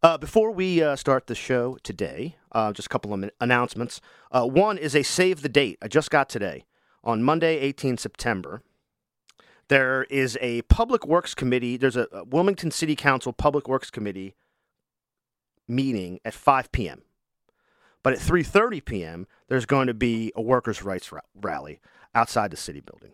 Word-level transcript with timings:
Uh, 0.00 0.16
before 0.16 0.52
we 0.52 0.80
uh, 0.80 0.94
start 0.94 1.26
the 1.26 1.34
show 1.34 1.76
today, 1.82 2.36
uh, 2.52 2.72
just 2.72 2.86
a 2.86 2.88
couple 2.88 3.12
of 3.12 3.30
announcements. 3.40 4.00
Uh, 4.30 4.46
one 4.46 4.78
is 4.78 4.94
a 4.94 5.02
save 5.02 5.42
the 5.42 5.48
date. 5.48 5.76
I 5.82 5.88
just 5.88 6.10
got 6.10 6.28
today. 6.28 6.64
On 7.02 7.22
Monday, 7.22 7.58
18 7.58 7.98
September, 7.98 8.62
there 9.66 10.04
is 10.04 10.38
a 10.40 10.62
Public 10.62 11.04
Works 11.04 11.34
Committee, 11.34 11.76
there's 11.76 11.96
a, 11.96 12.06
a 12.12 12.22
Wilmington 12.22 12.70
City 12.70 12.94
Council 12.94 13.32
Public 13.32 13.66
Works 13.66 13.90
Committee 13.90 14.36
meeting 15.66 16.20
at 16.24 16.32
5 16.32 16.70
p.m. 16.70 17.02
But 18.04 18.12
at 18.12 18.20
3:30 18.20 18.84
p.m., 18.84 19.26
there's 19.48 19.66
going 19.66 19.88
to 19.88 19.94
be 19.94 20.32
a 20.36 20.40
workers' 20.40 20.82
rights 20.82 21.10
ra- 21.10 21.20
rally 21.34 21.80
outside 22.14 22.52
the 22.52 22.56
city 22.56 22.80
building. 22.80 23.12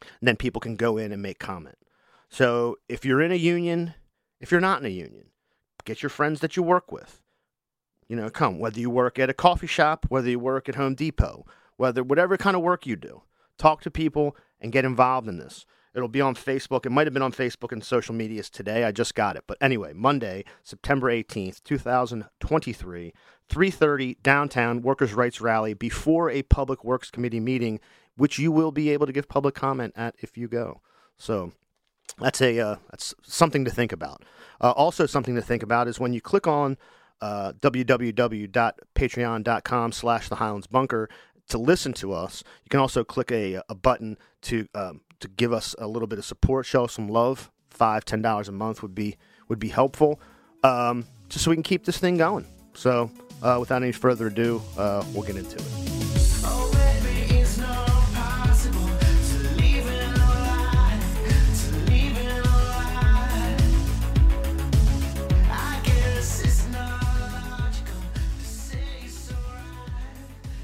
And 0.00 0.28
then 0.28 0.36
people 0.36 0.60
can 0.60 0.76
go 0.76 0.96
in 0.96 1.10
and 1.10 1.20
make 1.20 1.40
comment. 1.40 1.78
So 2.28 2.78
if 2.88 3.04
you're 3.04 3.20
in 3.20 3.32
a 3.32 3.36
union, 3.36 3.94
if 4.40 4.52
you're 4.52 4.60
not 4.60 4.80
in 4.80 4.86
a 4.86 4.90
union, 4.90 5.31
get 5.84 6.02
your 6.02 6.10
friends 6.10 6.40
that 6.40 6.56
you 6.56 6.62
work 6.62 6.92
with. 6.92 7.22
You 8.08 8.16
know, 8.16 8.30
come 8.30 8.58
whether 8.58 8.78
you 8.78 8.90
work 8.90 9.18
at 9.18 9.30
a 9.30 9.34
coffee 9.34 9.66
shop, 9.66 10.06
whether 10.08 10.28
you 10.28 10.38
work 10.38 10.68
at 10.68 10.74
Home 10.74 10.94
Depot, 10.94 11.46
whether 11.76 12.02
whatever 12.02 12.36
kind 12.36 12.56
of 12.56 12.62
work 12.62 12.86
you 12.86 12.96
do, 12.96 13.22
talk 13.58 13.80
to 13.82 13.90
people 13.90 14.36
and 14.60 14.72
get 14.72 14.84
involved 14.84 15.28
in 15.28 15.38
this. 15.38 15.64
It'll 15.94 16.08
be 16.08 16.20
on 16.20 16.34
Facebook. 16.34 16.86
It 16.86 16.90
might 16.90 17.06
have 17.06 17.12
been 17.12 17.22
on 17.22 17.32
Facebook 17.32 17.70
and 17.70 17.84
social 17.84 18.14
medias 18.14 18.48
today. 18.48 18.84
I 18.84 18.92
just 18.92 19.14
got 19.14 19.36
it. 19.36 19.44
But 19.46 19.58
anyway, 19.60 19.92
Monday, 19.92 20.44
September 20.62 21.10
18th, 21.10 21.62
2023, 21.64 23.12
3:30 23.48 24.16
downtown 24.22 24.82
workers' 24.82 25.12
rights 25.12 25.40
rally 25.40 25.74
before 25.74 26.30
a 26.30 26.42
public 26.42 26.82
works 26.82 27.10
committee 27.10 27.40
meeting 27.40 27.78
which 28.16 28.38
you 28.38 28.52
will 28.52 28.72
be 28.72 28.90
able 28.90 29.06
to 29.06 29.12
give 29.12 29.28
public 29.28 29.54
comment 29.54 29.92
at 29.96 30.14
if 30.20 30.36
you 30.36 30.48
go. 30.48 30.80
So, 31.16 31.52
that's 32.18 32.40
a 32.40 32.58
uh, 32.58 32.76
that's 32.90 33.14
something 33.22 33.64
to 33.64 33.70
think 33.70 33.92
about. 33.92 34.24
Uh, 34.60 34.72
also, 34.72 35.06
something 35.06 35.34
to 35.34 35.42
think 35.42 35.62
about 35.62 35.88
is 35.88 35.98
when 35.98 36.12
you 36.12 36.20
click 36.20 36.46
on 36.46 36.76
uh, 37.20 37.52
www.patreon.com 37.60 39.92
slash 39.92 40.28
the 40.28 40.36
Highlands 40.36 40.66
Bunker 40.66 41.08
to 41.48 41.58
listen 41.58 41.92
to 41.94 42.12
us. 42.12 42.44
You 42.64 42.68
can 42.68 42.80
also 42.80 43.04
click 43.04 43.30
a, 43.30 43.62
a 43.68 43.74
button 43.74 44.18
to 44.42 44.68
um, 44.74 45.00
to 45.20 45.28
give 45.28 45.52
us 45.52 45.74
a 45.78 45.86
little 45.86 46.08
bit 46.08 46.18
of 46.18 46.24
support, 46.24 46.66
show 46.66 46.84
us 46.84 46.92
some 46.92 47.08
love. 47.08 47.50
Five, 47.70 48.04
ten 48.04 48.22
dollars 48.22 48.48
a 48.48 48.52
month 48.52 48.82
would 48.82 48.94
be 48.94 49.16
would 49.48 49.58
be 49.58 49.68
helpful, 49.68 50.20
um, 50.62 51.06
just 51.28 51.44
so 51.44 51.50
we 51.50 51.56
can 51.56 51.62
keep 51.62 51.84
this 51.84 51.98
thing 51.98 52.18
going. 52.18 52.46
So, 52.74 53.10
uh, 53.42 53.56
without 53.58 53.82
any 53.82 53.92
further 53.92 54.28
ado, 54.28 54.62
uh, 54.76 55.04
we'll 55.12 55.22
get 55.22 55.36
into 55.36 55.56
it. 55.56 55.91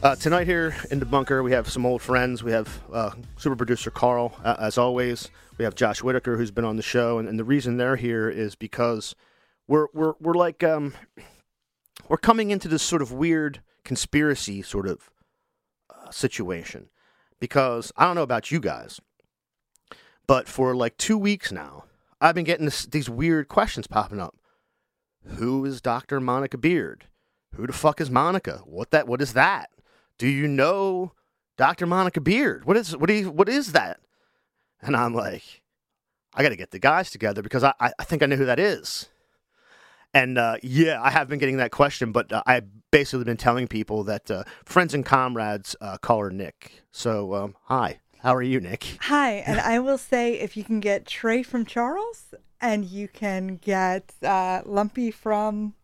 Uh, 0.01 0.15
tonight 0.15 0.47
here 0.47 0.77
in 0.93 1.01
the 1.01 1.05
bunker, 1.05 1.43
we 1.43 1.51
have 1.51 1.69
some 1.69 1.85
old 1.85 2.01
friends. 2.01 2.45
We 2.45 2.53
have 2.53 2.83
uh, 2.93 3.11
super 3.37 3.57
producer 3.57 3.91
Carl, 3.91 4.33
uh, 4.45 4.55
as 4.61 4.79
always. 4.79 5.29
We 5.59 5.65
have 5.65 5.75
Josh 5.75 6.05
Whitaker, 6.05 6.37
who's 6.37 6.53
been 6.53 6.65
on 6.65 6.77
the 6.77 6.83
show, 6.83 7.19
and, 7.19 7.29
and 7.29 7.37
the 7.37 7.43
reason 7.43 7.77
they're 7.79 7.97
here 7.97 8.31
is 8.31 8.55
because 8.55 9.17
we're 9.67 9.89
we're 9.93 10.13
we're 10.21 10.35
like 10.35 10.63
um, 10.63 10.95
we're 12.09 12.17
coming 12.17 12.53
into 12.53 12.69
this 12.69 12.83
sort 12.83 13.03
of 13.03 13.11
weird 13.11 13.61
conspiracy 13.85 14.63
sort 14.63 14.87
of 14.87 15.11
uh, 15.91 16.11
situation. 16.13 16.91
Because 17.41 17.91
I 17.97 18.05
don't 18.05 18.15
know 18.15 18.23
about 18.23 18.53
you 18.53 18.61
guys, 18.61 19.01
but 20.29 20.47
for 20.47 20.77
like 20.77 20.97
two 20.97 21.19
weeks 21.19 21.51
now, 21.51 21.87
I've 22.21 22.37
been 22.37 22.45
getting 22.45 22.67
this, 22.67 22.87
these 22.87 23.11
weird 23.11 23.49
questions 23.49 23.89
popping 23.89 24.21
up. 24.21 24.37
Who 25.25 25.65
is 25.65 25.81
Dr. 25.81 26.21
Monica 26.21 26.57
Beard? 26.57 27.07
Who 27.57 27.67
the 27.67 27.73
fuck 27.73 28.01
is 28.01 28.11
Monica? 28.13 28.63
What 28.65 28.93
that? 28.93 29.09
What 29.09 29.21
is 29.21 29.33
that? 29.33 29.71
Do 30.19 30.27
you 30.27 30.49
know 30.49 31.13
Dr. 31.57 31.87
Monica 31.87 32.21
Beard? 32.21 32.65
What 32.65 32.77
is 32.77 32.97
what 32.97 33.09
is 33.09 33.29
what 33.29 33.49
is 33.49 33.73
that? 33.73 34.01
And 34.83 34.97
I'm 34.97 35.15
like, 35.15 35.63
I 36.35 36.43
got 36.43 36.51
to 36.51 36.57
get 36.57 36.71
the 36.71 36.79
guys 36.79 37.11
together 37.11 37.43
because 37.43 37.65
I 37.65 37.73
I 37.81 38.05
think 38.05 38.23
I 38.23 38.27
know 38.27 38.37
who 38.37 38.47
that 38.47 38.59
is. 38.59 39.09
And 40.15 40.39
uh, 40.39 40.57
yeah, 40.63 41.01
I 41.03 41.11
have 41.11 41.29
been 41.29 41.39
getting 41.39 41.59
that 41.59 41.71
question, 41.71 42.13
but 42.13 42.33
uh, 42.33 42.43
I've 42.47 42.65
basically 42.91 43.25
been 43.25 43.37
telling 43.37 43.69
people 43.69 44.05
that 44.05 44.31
uh, 44.31 44.45
friends 44.65 44.95
and 44.95 45.05
comrades 45.05 45.77
uh, 45.81 45.99
call 45.99 46.21
her 46.21 46.31
Nick. 46.31 46.83
So 46.91 47.35
um, 47.35 47.57
hi, 47.65 48.01
how 48.21 48.35
are 48.35 48.43
you, 48.43 48.59
Nick? 48.59 48.85
Hi, 49.03 49.33
and 49.33 49.61
I 49.61 49.79
will 49.79 49.99
say 49.99 50.35
if 50.35 50.57
you 50.57 50.65
can 50.65 50.81
get 50.81 51.07
Trey 51.07 51.43
from 51.43 51.65
Charles 51.65 52.35
and 52.61 52.85
you 52.85 53.07
can 53.07 53.57
get 53.57 54.15
uh, 54.23 54.63
Lumpy 54.65 55.11
from 55.11 55.75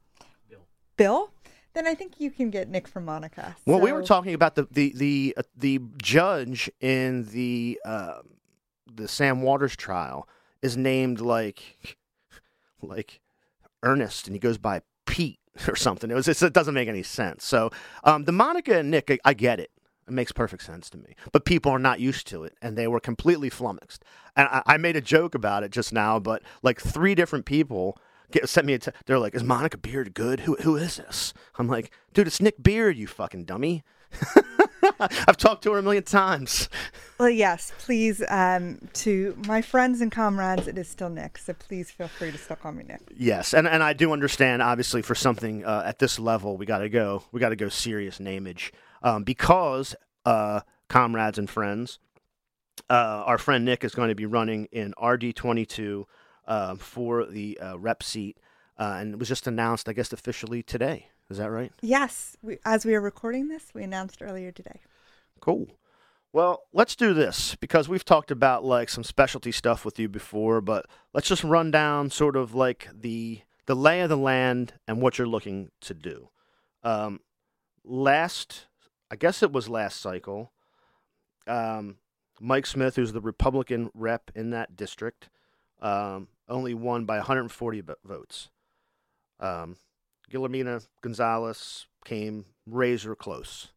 Bill. 0.48 0.66
Bill 0.96 1.33
then 1.74 1.86
I 1.86 1.94
think 1.94 2.14
you 2.18 2.30
can 2.30 2.50
get 2.50 2.68
Nick 2.68 2.88
from 2.88 3.04
Monica. 3.04 3.56
Well, 3.66 3.80
we 3.80 3.92
were 3.92 4.02
talking 4.02 4.34
about 4.34 4.54
the 4.54 4.66
the 4.70 4.92
the 4.96 5.34
uh, 5.36 5.42
the 5.56 5.80
judge 6.00 6.70
in 6.80 7.26
the 7.30 7.80
uh, 7.84 8.20
the 8.92 9.08
Sam 9.08 9.42
Waters 9.42 9.76
trial 9.76 10.28
is 10.62 10.76
named 10.76 11.20
like 11.20 11.98
like 12.82 13.20
Ernest, 13.82 14.26
and 14.26 14.34
he 14.34 14.40
goes 14.40 14.58
by 14.58 14.82
Pete 15.06 15.40
or 15.68 15.76
something. 15.76 16.10
It 16.10 16.14
was 16.14 16.28
it 16.28 16.52
doesn't 16.52 16.74
make 16.74 16.88
any 16.88 17.02
sense. 17.02 17.44
So 17.44 17.70
um, 18.04 18.24
the 18.24 18.32
Monica 18.32 18.78
and 18.78 18.90
Nick, 18.90 19.10
I, 19.10 19.18
I 19.24 19.34
get 19.34 19.60
it. 19.60 19.70
It 20.06 20.12
makes 20.12 20.32
perfect 20.32 20.62
sense 20.62 20.90
to 20.90 20.98
me. 20.98 21.14
But 21.32 21.46
people 21.46 21.72
are 21.72 21.78
not 21.78 21.98
used 21.98 22.26
to 22.28 22.44
it, 22.44 22.54
and 22.60 22.76
they 22.76 22.86
were 22.86 23.00
completely 23.00 23.48
flummoxed. 23.48 24.04
And 24.36 24.48
I, 24.48 24.62
I 24.66 24.76
made 24.76 24.96
a 24.96 25.00
joke 25.00 25.34
about 25.34 25.62
it 25.62 25.70
just 25.70 25.92
now, 25.92 26.18
but 26.18 26.42
like 26.62 26.80
three 26.80 27.14
different 27.14 27.46
people 27.46 27.98
get, 28.30 28.48
sent 28.48 28.66
me 28.66 28.74
a. 28.74 28.78
T- 28.78 28.90
they're 29.06 29.18
like, 29.18 29.34
"Is 29.34 29.42
Monica 29.42 29.78
Beard 29.78 30.14
good? 30.14 30.40
Who 30.40 30.56
who 30.56 30.76
is 30.76 30.96
this?" 30.96 31.34
I'm 31.58 31.68
like, 31.68 31.90
"Dude, 32.12 32.26
it's 32.26 32.40
Nick 32.40 32.62
Beard, 32.62 32.96
you 32.96 33.06
fucking 33.06 33.44
dummy." 33.44 33.84
I've 35.00 35.36
talked 35.36 35.62
to 35.64 35.72
her 35.72 35.78
a 35.78 35.82
million 35.82 36.02
times. 36.02 36.68
Well, 37.18 37.30
yes, 37.30 37.72
please. 37.78 38.22
Um, 38.28 38.78
to 38.94 39.36
my 39.46 39.62
friends 39.62 40.00
and 40.00 40.10
comrades, 40.10 40.68
it 40.68 40.76
is 40.76 40.88
still 40.88 41.08
Nick, 41.08 41.38
so 41.38 41.52
please 41.54 41.90
feel 41.90 42.08
free 42.08 42.30
to 42.30 42.38
still 42.38 42.56
call 42.56 42.72
me 42.72 42.84
Nick. 42.84 43.00
Yes, 43.16 43.54
and, 43.54 43.66
and 43.66 43.82
I 43.82 43.92
do 43.92 44.12
understand. 44.12 44.62
Obviously, 44.62 45.00
for 45.02 45.14
something 45.14 45.64
uh, 45.64 45.84
at 45.86 45.98
this 45.98 46.18
level, 46.18 46.56
we 46.56 46.66
got 46.66 46.78
to 46.78 46.88
go. 46.88 47.22
We 47.32 47.40
got 47.40 47.50
to 47.50 47.56
go 47.56 47.68
serious 47.68 48.20
nameage 48.20 48.72
um, 49.02 49.24
because 49.24 49.94
uh, 50.24 50.60
comrades 50.88 51.38
and 51.38 51.48
friends. 51.48 51.98
Uh, 52.90 53.22
our 53.26 53.38
friend 53.38 53.64
Nick 53.64 53.84
is 53.84 53.94
going 53.94 54.08
to 54.08 54.14
be 54.14 54.26
running 54.26 54.66
in 54.72 54.92
RD22 55.00 56.04
uh, 56.46 56.76
for 56.76 57.26
the 57.26 57.58
uh, 57.60 57.78
rep 57.78 58.02
seat, 58.02 58.38
uh, 58.78 58.96
and 58.98 59.14
it 59.14 59.18
was 59.18 59.28
just 59.28 59.46
announced, 59.46 59.88
I 59.88 59.92
guess, 59.92 60.12
officially 60.12 60.62
today. 60.62 61.08
Is 61.30 61.38
that 61.38 61.50
right? 61.50 61.72
Yes. 61.80 62.36
We, 62.42 62.58
as 62.64 62.84
we 62.84 62.94
are 62.94 63.00
recording 63.00 63.48
this, 63.48 63.68
we 63.74 63.82
announced 63.82 64.20
earlier 64.20 64.52
today. 64.52 64.80
Cool. 65.40 65.68
Well, 66.32 66.64
let's 66.72 66.96
do 66.96 67.14
this 67.14 67.54
because 67.54 67.88
we've 67.88 68.04
talked 68.04 68.30
about 68.30 68.64
like 68.64 68.88
some 68.88 69.04
specialty 69.04 69.52
stuff 69.52 69.84
with 69.84 69.98
you 69.98 70.08
before, 70.08 70.60
but 70.60 70.86
let's 71.12 71.28
just 71.28 71.44
run 71.44 71.70
down 71.70 72.10
sort 72.10 72.36
of 72.36 72.54
like 72.54 72.88
the 72.92 73.42
the 73.66 73.76
lay 73.76 74.00
of 74.00 74.08
the 74.10 74.16
land 74.16 74.74
and 74.86 75.00
what 75.00 75.16
you're 75.16 75.28
looking 75.28 75.70
to 75.80 75.94
do. 75.94 76.28
Um, 76.82 77.20
last, 77.84 78.66
I 79.10 79.16
guess 79.16 79.42
it 79.42 79.52
was 79.52 79.68
last 79.68 80.00
cycle. 80.00 80.52
Um, 81.46 81.96
Mike 82.40 82.66
Smith, 82.66 82.96
who's 82.96 83.12
the 83.12 83.20
Republican 83.20 83.90
rep 83.94 84.30
in 84.34 84.50
that 84.50 84.76
district, 84.76 85.30
um, 85.80 86.28
only 86.48 86.74
won 86.74 87.04
by 87.04 87.16
140 87.16 87.82
votes. 88.04 88.48
Um, 89.40 89.76
Guillermina 90.30 90.86
Gonzalez 91.02 91.86
came 92.04 92.46
razor 92.66 93.14
close. 93.14 93.72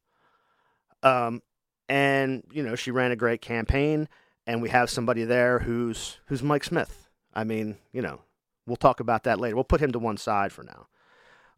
Um, 1.03 1.41
and 1.89 2.43
you 2.51 2.63
know 2.63 2.75
she 2.75 2.91
ran 2.91 3.11
a 3.11 3.15
great 3.15 3.41
campaign, 3.41 4.09
and 4.45 4.61
we 4.61 4.69
have 4.69 4.89
somebody 4.89 5.23
there 5.23 5.59
who's 5.59 6.19
who's 6.25 6.43
Mike 6.43 6.63
Smith. 6.63 7.09
I 7.33 7.43
mean, 7.43 7.77
you 7.93 8.01
know, 8.01 8.21
we'll 8.65 8.77
talk 8.77 8.99
about 8.99 9.23
that 9.23 9.39
later. 9.39 9.55
We'll 9.55 9.63
put 9.63 9.81
him 9.81 9.91
to 9.91 9.99
one 9.99 10.17
side 10.17 10.51
for 10.51 10.63
now. 10.63 10.87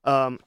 Um, 0.03 0.39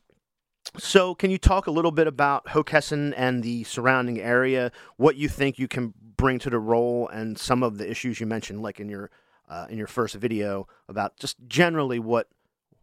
so, 0.78 1.14
can 1.14 1.30
you 1.30 1.38
talk 1.38 1.66
a 1.66 1.70
little 1.70 1.90
bit 1.90 2.06
about 2.06 2.46
Hockessin 2.46 3.12
and 3.16 3.42
the 3.42 3.64
surrounding 3.64 4.20
area? 4.20 4.70
What 4.96 5.16
you 5.16 5.28
think 5.28 5.58
you 5.58 5.68
can 5.68 5.94
bring 6.16 6.38
to 6.40 6.50
the 6.50 6.58
role, 6.58 7.08
and 7.08 7.38
some 7.38 7.62
of 7.62 7.78
the 7.78 7.90
issues 7.90 8.20
you 8.20 8.26
mentioned, 8.26 8.62
like 8.62 8.78
in 8.78 8.88
your 8.88 9.10
uh, 9.52 9.66
in 9.68 9.76
your 9.76 9.86
first 9.86 10.14
video, 10.14 10.66
about 10.88 11.18
just 11.18 11.36
generally 11.46 11.98
what 11.98 12.28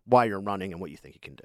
why 0.05 0.25
you're 0.25 0.39
running 0.39 0.71
and 0.71 0.79
what 0.79 0.91
you 0.91 0.97
think 0.97 1.15
you 1.15 1.21
can 1.21 1.35
do. 1.35 1.43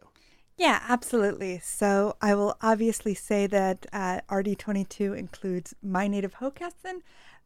Yeah, 0.56 0.82
absolutely. 0.88 1.60
So 1.62 2.16
I 2.20 2.34
will 2.34 2.56
obviously 2.62 3.14
say 3.14 3.46
that 3.48 3.86
uh, 3.92 4.20
RD22 4.30 5.16
includes 5.16 5.74
my 5.82 6.06
native 6.06 6.36
Hockessin, 6.36 7.00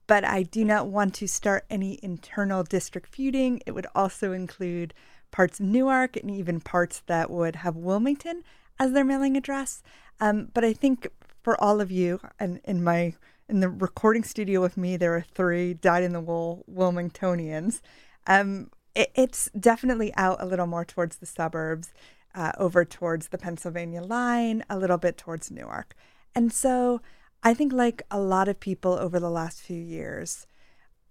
but 0.07 0.25
I 0.25 0.43
do 0.43 0.65
not 0.65 0.89
want 0.89 1.15
to 1.15 1.29
start 1.29 1.65
any 1.71 1.99
internal 2.03 2.65
district 2.65 3.15
feuding. 3.15 3.63
It 3.65 3.73
would 3.73 3.87
also 3.95 4.33
include 4.33 4.93
parts 5.31 5.61
of 5.61 5.67
Newark 5.67 6.17
and 6.17 6.31
even 6.31 6.61
parts 6.61 7.03
that 7.07 7.31
would 7.31 7.57
have 7.57 7.77
Wilmington 7.77 8.43
as 8.79 8.93
their 8.93 9.05
mailing 9.05 9.37
address. 9.37 9.83
Um, 10.21 10.49
but 10.53 10.65
I 10.65 10.73
think 10.73 11.09
for 11.43 11.59
all 11.63 11.81
of 11.81 11.91
you, 11.91 12.21
and 12.39 12.61
in 12.65 12.85
my 12.85 13.15
in 13.49 13.61
the 13.61 13.69
recording 13.69 14.25
studio 14.25 14.61
with 14.61 14.77
me, 14.77 14.97
there 14.97 15.15
are 15.15 15.23
three 15.23 15.75
dyed 15.75 16.03
in 16.03 16.13
the 16.13 16.21
wool 16.21 16.65
Wilmingtonians. 16.71 17.81
Um, 18.27 18.71
it, 18.95 19.11
it's 19.15 19.51
definitely 19.59 20.13
out 20.17 20.41
a 20.41 20.47
little 20.47 20.67
more 20.67 20.85
towards 20.85 21.17
the 21.17 21.27
suburbs, 21.27 21.93
uh, 22.35 22.53
over 22.59 22.85
towards 22.85 23.29
the 23.29 23.39
Pennsylvania 23.39 24.03
line, 24.03 24.65
a 24.69 24.79
little 24.79 24.99
bit 24.99 25.17
towards 25.17 25.51
Newark. 25.51 25.95
And 26.35 26.53
so 26.53 27.01
I 27.43 27.55
think, 27.55 27.73
like 27.73 28.03
a 28.11 28.21
lot 28.21 28.49
of 28.49 28.61
people 28.61 28.93
over 28.93 29.19
the 29.19 29.31
last 29.31 29.61
few 29.61 29.81
years, 29.81 30.47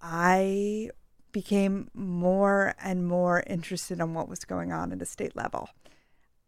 I 0.02 0.92
became 1.32 1.90
more 1.94 2.76
and 2.82 3.08
more 3.08 3.44
interested 3.48 4.00
in 4.00 4.14
what 4.14 4.30
was 4.30 4.46
going 4.46 4.72
on 4.72 4.92
at 4.92 5.02
a 5.02 5.06
state 5.06 5.36
level. 5.36 5.70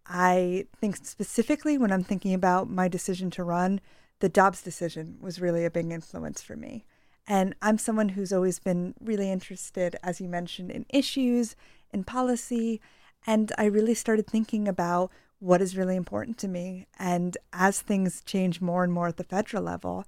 I 0.06 0.66
think 0.80 0.98
specifically 0.98 1.78
when 1.78 1.92
I'm 1.92 2.04
thinking 2.04 2.34
about 2.34 2.70
my 2.70 2.88
decision 2.88 3.30
to 3.32 3.44
run, 3.44 3.82
the 4.20 4.30
Dobbs 4.30 4.62
decision 4.62 5.18
was 5.20 5.42
really 5.42 5.66
a 5.66 5.72
big 5.72 5.92
influence 5.92 6.42
for 6.42 6.56
me. 6.56 6.86
And 7.28 7.56
I'm 7.62 7.78
someone 7.78 8.10
who's 8.10 8.34
always 8.34 8.60
been 8.60 8.96
really 9.00 9.32
interested, 9.32 9.96
as 10.02 10.20
you 10.20 10.28
mentioned, 10.28 10.72
in 10.72 10.86
issues, 10.90 11.56
in 11.92 12.04
policy. 12.04 12.82
And 13.28 13.52
I 13.58 13.66
really 13.66 13.94
started 13.94 14.28
thinking 14.28 14.68
about 14.68 15.12
what 15.40 15.62
is 15.62 15.78
really 15.78 15.96
important 15.96 16.38
to 16.40 16.48
me. 16.48 16.88
And 16.98 17.38
as 17.54 17.82
things 17.82 18.22
change 18.26 18.62
more 18.62 18.84
and 18.84 18.92
more 18.92 19.08
at 19.08 19.18
the 19.18 19.24
federal 19.24 19.64
level, 19.64 20.06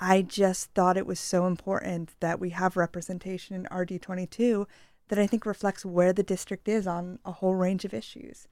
I 0.00 0.22
just 0.22 0.72
thought 0.74 0.96
it 0.96 1.06
was 1.06 1.18
so 1.18 1.46
important 1.46 2.10
that 2.20 2.38
we 2.38 2.50
have 2.50 2.76
representation 2.76 3.56
in 3.56 3.64
RD22 3.64 4.66
that 5.08 5.18
I 5.18 5.26
think 5.26 5.46
reflects 5.46 5.84
where 5.84 6.12
the 6.12 6.22
district 6.22 6.68
is 6.68 6.86
on 6.86 7.18
a 7.24 7.32
whole 7.32 7.54
range 7.54 7.84
of 7.84 7.94
issues. 7.94 8.46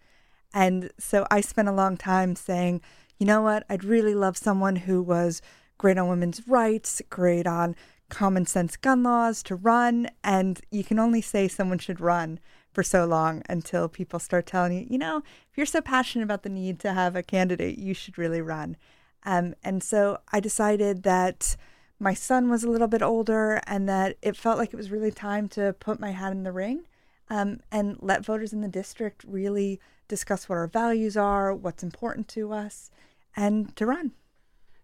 And 0.53 0.91
so 0.99 1.27
I 1.31 1.41
spent 1.41 1.69
a 1.69 1.73
long 1.73 1.97
time 1.97 2.35
saying, 2.35 2.81
you 3.19 3.27
know 3.27 3.43
what, 3.43 3.65
I'd 3.69 3.85
really 3.85 4.15
love 4.15 4.37
someone 4.37 4.77
who 4.77 5.03
was 5.03 5.43
great 5.79 5.99
on 5.99 6.09
women's 6.09 6.47
rights, 6.47 7.03
great 7.11 7.47
on 7.47 7.77
common 8.09 8.47
sense 8.47 8.77
gun 8.77 9.03
laws 9.03 9.43
to 9.45 9.57
run. 9.57 10.09
And 10.23 10.61
you 10.71 10.85
can 10.85 10.99
only 10.99 11.21
say 11.21 11.49
someone 11.49 11.79
should 11.79 12.01
run 12.01 12.39
for 12.73 12.83
so 12.83 13.07
long 13.07 13.43
until 13.49 13.89
people 13.89 14.19
start 14.19 14.47
telling 14.47 14.73
you, 14.73 14.87
you 14.89 14.99
know, 14.99 15.23
if 15.51 15.57
you're 15.57 15.67
so 15.67 15.81
passionate 15.81 16.25
about 16.25 16.43
the 16.43 16.49
need 16.49 16.79
to 16.81 16.93
have 16.93 17.17
a 17.17 17.23
candidate, 17.23 17.79
you 17.79 17.95
should 17.95 18.19
really 18.19 18.43
run. 18.43 18.77
Um, 19.25 19.55
and 19.65 19.83
so 19.83 20.19
I 20.33 20.41
decided 20.41 21.03
that 21.03 21.57
my 21.99 22.13
son 22.15 22.51
was 22.51 22.63
a 22.63 22.71
little 22.71 22.87
bit 22.87 23.03
older 23.03 23.61
and 23.67 23.89
that 23.89 24.19
it 24.23 24.37
felt 24.37 24.59
like 24.59 24.73
it 24.73 24.77
was 24.77 24.91
really 24.91 25.11
time 25.11 25.49
to 25.49 25.75
put 25.81 25.99
my 25.99 26.11
hat 26.11 26.33
in 26.33 26.43
the 26.43 26.53
ring 26.53 26.85
um, 27.31 27.61
and 27.73 27.97
let 28.01 28.25
voters 28.25 28.53
in 28.53 28.61
the 28.61 28.69
district 28.69 29.25
really 29.27 29.81
discuss 30.09 30.49
what 30.49 30.57
our 30.57 30.67
values 30.67 31.17
are, 31.17 31.55
what's 31.55 31.83
important 31.83 32.29
to 32.29 32.53
us, 32.53 32.91
and 33.37 33.75
to 33.77 33.87
run. 33.87 34.13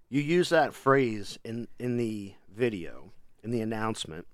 You 0.08 0.20
use 0.20 0.50
that 0.50 0.74
phrase 0.74 1.38
in, 1.44 1.68
in 1.78 1.96
the 1.96 2.34
video, 2.54 3.12
in 3.42 3.50
the 3.50 3.60
announcement, 3.60 4.26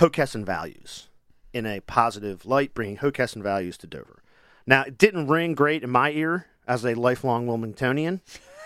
Hockessin 0.00 0.44
values 0.44 1.08
in 1.52 1.66
a 1.66 1.80
positive 1.80 2.46
light, 2.46 2.74
bringing 2.74 2.96
Hockessin 2.96 3.42
values 3.42 3.76
to 3.78 3.86
Dover. 3.86 4.22
Now, 4.66 4.82
it 4.82 4.98
didn't 4.98 5.28
ring 5.28 5.54
great 5.54 5.82
in 5.82 5.90
my 5.90 6.10
ear 6.10 6.46
as 6.66 6.84
a 6.84 6.94
lifelong 6.94 7.46
Wilmingtonian, 7.46 8.20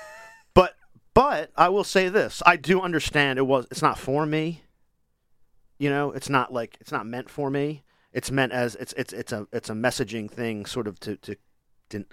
but 0.55 0.75
but 1.15 1.51
I 1.57 1.69
will 1.69 1.85
say 1.85 2.09
this: 2.09 2.43
I 2.45 2.57
do 2.57 2.81
understand 2.81 3.39
it 3.39 3.47
was. 3.47 3.67
It's 3.71 3.83
not 3.83 3.99
for 3.99 4.27
me. 4.27 4.63
You 5.79 5.91
know, 5.91 6.13
it's 6.13 6.29
not 6.29 6.53
like 6.53 6.77
it's 6.81 6.93
not 6.93 7.07
meant 7.07 7.31
for 7.31 7.51
me. 7.51 7.83
It's 8.15 8.31
meant 8.31 8.53
as 8.53 8.77
it's 8.77 8.95
it's 8.95 9.13
it's 9.13 9.33
a 9.33 9.47
it's 9.53 9.69
a 9.69 9.75
messaging 9.75 10.31
thing, 10.31 10.65
sort 10.65 10.87
of 10.87 10.99
to 11.01 11.17
to, 11.17 11.37
to 11.91 12.07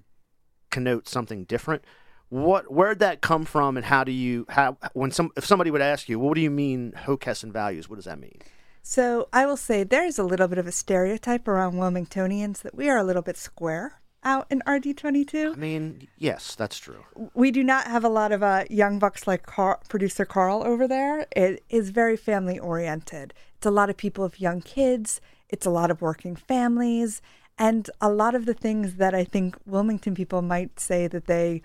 connote 0.70 1.08
something 1.08 1.46
different. 1.46 1.86
What 2.30 2.72
where'd 2.72 3.00
that 3.00 3.22
come 3.22 3.46
from, 3.46 3.78
and 3.78 3.86
how 3.86 4.04
do 4.04 4.12
you 4.12 4.46
how 4.50 4.78
when 4.94 5.12
some 5.12 5.30
if 5.38 5.46
somebody 5.46 5.72
would 5.72 5.82
ask 5.82 6.10
you, 6.10 6.20
well, 6.20 6.30
what 6.30 6.36
do 6.36 6.42
you 6.42 6.52
mean 6.52 6.92
Hockessin 7.06 7.54
values? 7.54 7.88
What 7.88 7.98
does 7.98 8.06
that 8.06 8.20
mean? 8.20 8.40
So 8.84 9.30
I 9.32 9.46
will 9.46 9.58
say 9.58 9.84
there's 9.84 10.18
a 10.18 10.24
little 10.24 10.48
bit 10.48 10.58
of 10.58 10.66
a 10.66 10.72
stereotype 10.72 11.48
around 11.48 11.76
Wilmingtonians 11.76 12.64
that 12.64 12.76
we 12.76 12.90
are 12.90 12.98
a 12.98 13.04
little 13.04 13.22
bit 13.22 13.38
square 13.38 14.02
out 14.24 14.48
in 14.50 14.62
RD22. 14.68 15.54
I 15.54 15.56
mean, 15.56 16.08
yes, 16.18 16.56
that's 16.56 16.78
true. 16.78 17.04
We 17.34 17.52
do 17.52 17.64
not 17.64 17.86
have 17.86 18.04
a 18.04 18.10
lot 18.10 18.32
of 18.32 18.44
uh, 18.44 18.66
young 18.70 19.00
bucks 19.00 19.28
like 19.28 19.46
Car- 19.46 19.80
producer 19.90 20.26
Carl 20.26 20.64
over 20.64 20.88
there. 20.88 21.26
It 21.36 21.64
is 21.70 21.90
very 21.90 22.18
family 22.18 22.60
oriented. 22.60 23.34
It's 23.58 23.66
a 23.66 23.72
lot 23.72 23.90
of 23.90 23.98
people 23.98 24.24
with 24.24 24.42
young 24.42 24.62
kids. 24.62 25.22
It's 25.52 25.66
a 25.66 25.72
lot 25.72 25.92
of 25.92 26.02
working 26.02 26.36
families. 26.36 27.22
And 27.58 27.90
a 28.00 28.10
lot 28.10 28.34
of 28.34 28.46
the 28.46 28.54
things 28.54 28.96
that 28.96 29.14
I 29.14 29.24
think 29.24 29.56
Wilmington 29.66 30.16
people 30.16 30.42
might 30.42 30.80
say 30.80 31.08
that 31.08 31.28
they 31.28 31.62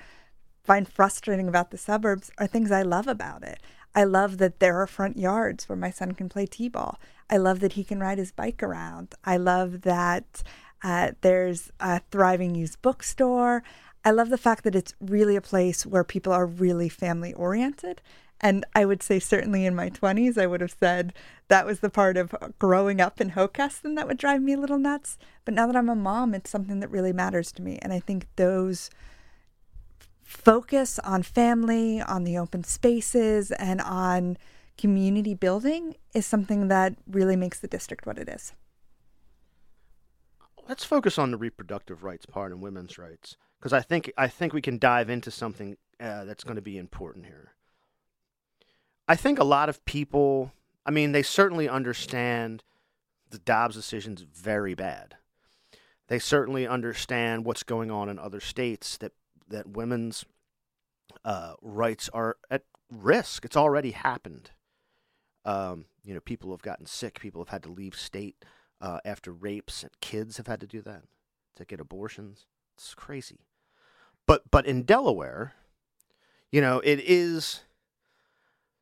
find 0.63 0.87
frustrating 0.89 1.49
about 1.49 1.71
the 1.71 1.79
suburbs 1.79 2.31
are 2.39 2.47
things 2.47 2.71
I 2.71 2.83
love 2.83 3.07
about 3.07 3.43
it. 3.45 3.61
I 3.95 4.05
love 4.05 4.37
that 4.39 4.61
there 4.61 4.81
are 4.83 4.87
front 4.87 5.17
yards 5.17 5.69
where 5.69 5.77
my 5.77 5.91
son 5.91 6.13
can 6.13 6.29
play 6.29 6.45
t 6.45 6.69
ball. 6.69 6.99
I 7.31 7.39
love 7.39 7.61
that 7.61 7.75
he 7.75 7.85
can 7.85 8.01
ride 8.01 8.19
his 8.19 8.33
bike 8.33 8.63
around. 8.63 9.15
I 9.25 9.39
love 9.39 9.83
that 9.83 10.43
uh, 10.83 11.13
there's 11.23 11.71
a 11.81 12.01
thriving 12.11 12.55
used 12.55 12.83
bookstore. 12.83 13.63
I 14.05 14.11
love 14.11 14.29
the 14.29 14.39
fact 14.39 14.65
that 14.65 14.75
it's 14.75 14.95
really 15.01 15.35
a 15.35 15.41
place 15.41 15.87
where 15.87 16.05
people 16.05 16.33
are 16.33 16.47
really 16.47 16.89
family 16.89 17.33
oriented. 17.33 18.03
And 18.41 18.65
I 18.75 18.85
would 18.85 19.03
say, 19.03 19.19
certainly 19.19 19.65
in 19.65 19.75
my 19.75 19.89
20s, 19.89 20.37
I 20.37 20.47
would 20.47 20.61
have 20.61 20.75
said 20.79 21.15
that 21.49 21.65
was 21.65 21.81
the 21.81 21.89
part 21.89 22.17
of 22.17 22.35
growing 22.59 23.01
up 23.01 23.21
in 23.21 23.31
Hockessin 23.31 23.97
that 23.97 24.07
would 24.07 24.19
drive 24.19 24.43
me 24.43 24.53
a 24.53 24.59
little 24.59 24.79
nuts. 24.79 25.17
But 25.45 25.55
now 25.55 25.67
that 25.67 25.77
I'm 25.77 25.89
a 25.89 25.95
mom, 25.95 26.35
it's 26.35 26.51
something 26.51 26.81
that 26.81 26.91
really 26.91 27.13
matters 27.13 27.51
to 27.53 27.63
me. 27.63 27.79
And 27.81 27.93
I 27.93 28.01
think 28.01 28.27
those 28.37 28.91
focus 30.23 30.99
on 30.99 31.23
family, 31.23 32.01
on 32.01 32.25
the 32.25 32.37
open 32.37 32.65
spaces, 32.65 33.53
and 33.53 33.81
on 33.81 34.37
community 34.77 35.35
building 35.35 35.97
is 36.13 36.27
something 36.27 36.69
that 36.69 36.95
really 37.07 37.37
makes 37.37 37.61
the 37.61 37.69
district 37.69 38.07
what 38.07 38.19
it 38.19 38.29
is. 38.29 38.53
Let's 40.69 40.85
focus 40.85 41.17
on 41.17 41.31
the 41.31 41.37
reproductive 41.37 42.03
rights 42.03 42.27
part 42.27 42.53
and 42.53 42.61
women's 42.61 42.99
rights 42.99 43.37
because 43.59 43.73
I 43.73 43.81
think 43.81 44.13
I 44.19 44.29
think 44.29 44.53
we 44.53 44.61
can 44.61 44.79
dive 44.79 45.09
into 45.09 45.31
something 45.31 45.77
uh, 46.01 46.25
that's 46.25 46.45
going 46.45 46.57
to 46.57 46.63
be 46.63 46.77
important 46.77 47.27
here. 47.27 47.53
I 49.09 49.17
think 49.17 49.39
a 49.39 49.45
lot 49.45 49.69
of 49.69 49.85
people, 49.85 50.53
I 50.85 50.91
mean, 50.91 51.13
they 51.13 51.23
certainly 51.23 51.69
understand 51.69 52.63
the 53.31 53.39
Dobbs 53.39 53.77
decision's 53.77 54.23
very 54.23 54.75
bad. 54.75 55.17
They 56.09 56.19
certainly 56.19 56.67
understand 56.67 57.45
what's 57.45 57.63
going 57.63 57.91
on 57.91 58.09
in 58.09 58.19
other 58.19 58.41
states 58.41 58.97
that 58.99 59.13
that 59.49 59.69
women's 59.69 60.25
uh, 61.25 61.55
rights 61.63 62.09
are 62.13 62.37
at 62.51 62.63
risk. 62.91 63.45
It's 63.45 63.57
already 63.57 63.93
happened. 63.93 64.51
Um, 65.45 65.87
you 66.05 66.15
know, 66.15 66.21
people 66.21 66.51
have 66.51 66.63
gotten 66.63 66.87
sick. 66.87 67.21
People 67.21 67.41
have 67.41 67.51
had 67.51 67.63
to 67.65 67.71
leave 67.71 67.95
state 67.95 68.45
uh, 68.81 68.99
after 69.05 69.33
rapes, 69.33 69.83
and 69.83 69.93
kids 70.01 70.37
have 70.37 70.47
had 70.47 70.61
to 70.61 70.67
do 70.67 70.83
that 70.83 71.03
to 71.57 71.65
get 71.65 71.81
abortions. 71.81 72.47
It's 72.77 72.95
crazy. 72.95 73.47
But 74.27 74.51
but 74.51 74.67
in 74.67 74.83
Delaware, 74.83 75.55
you 76.51 76.61
know, 76.61 76.81
it 76.81 77.01
is 77.01 77.63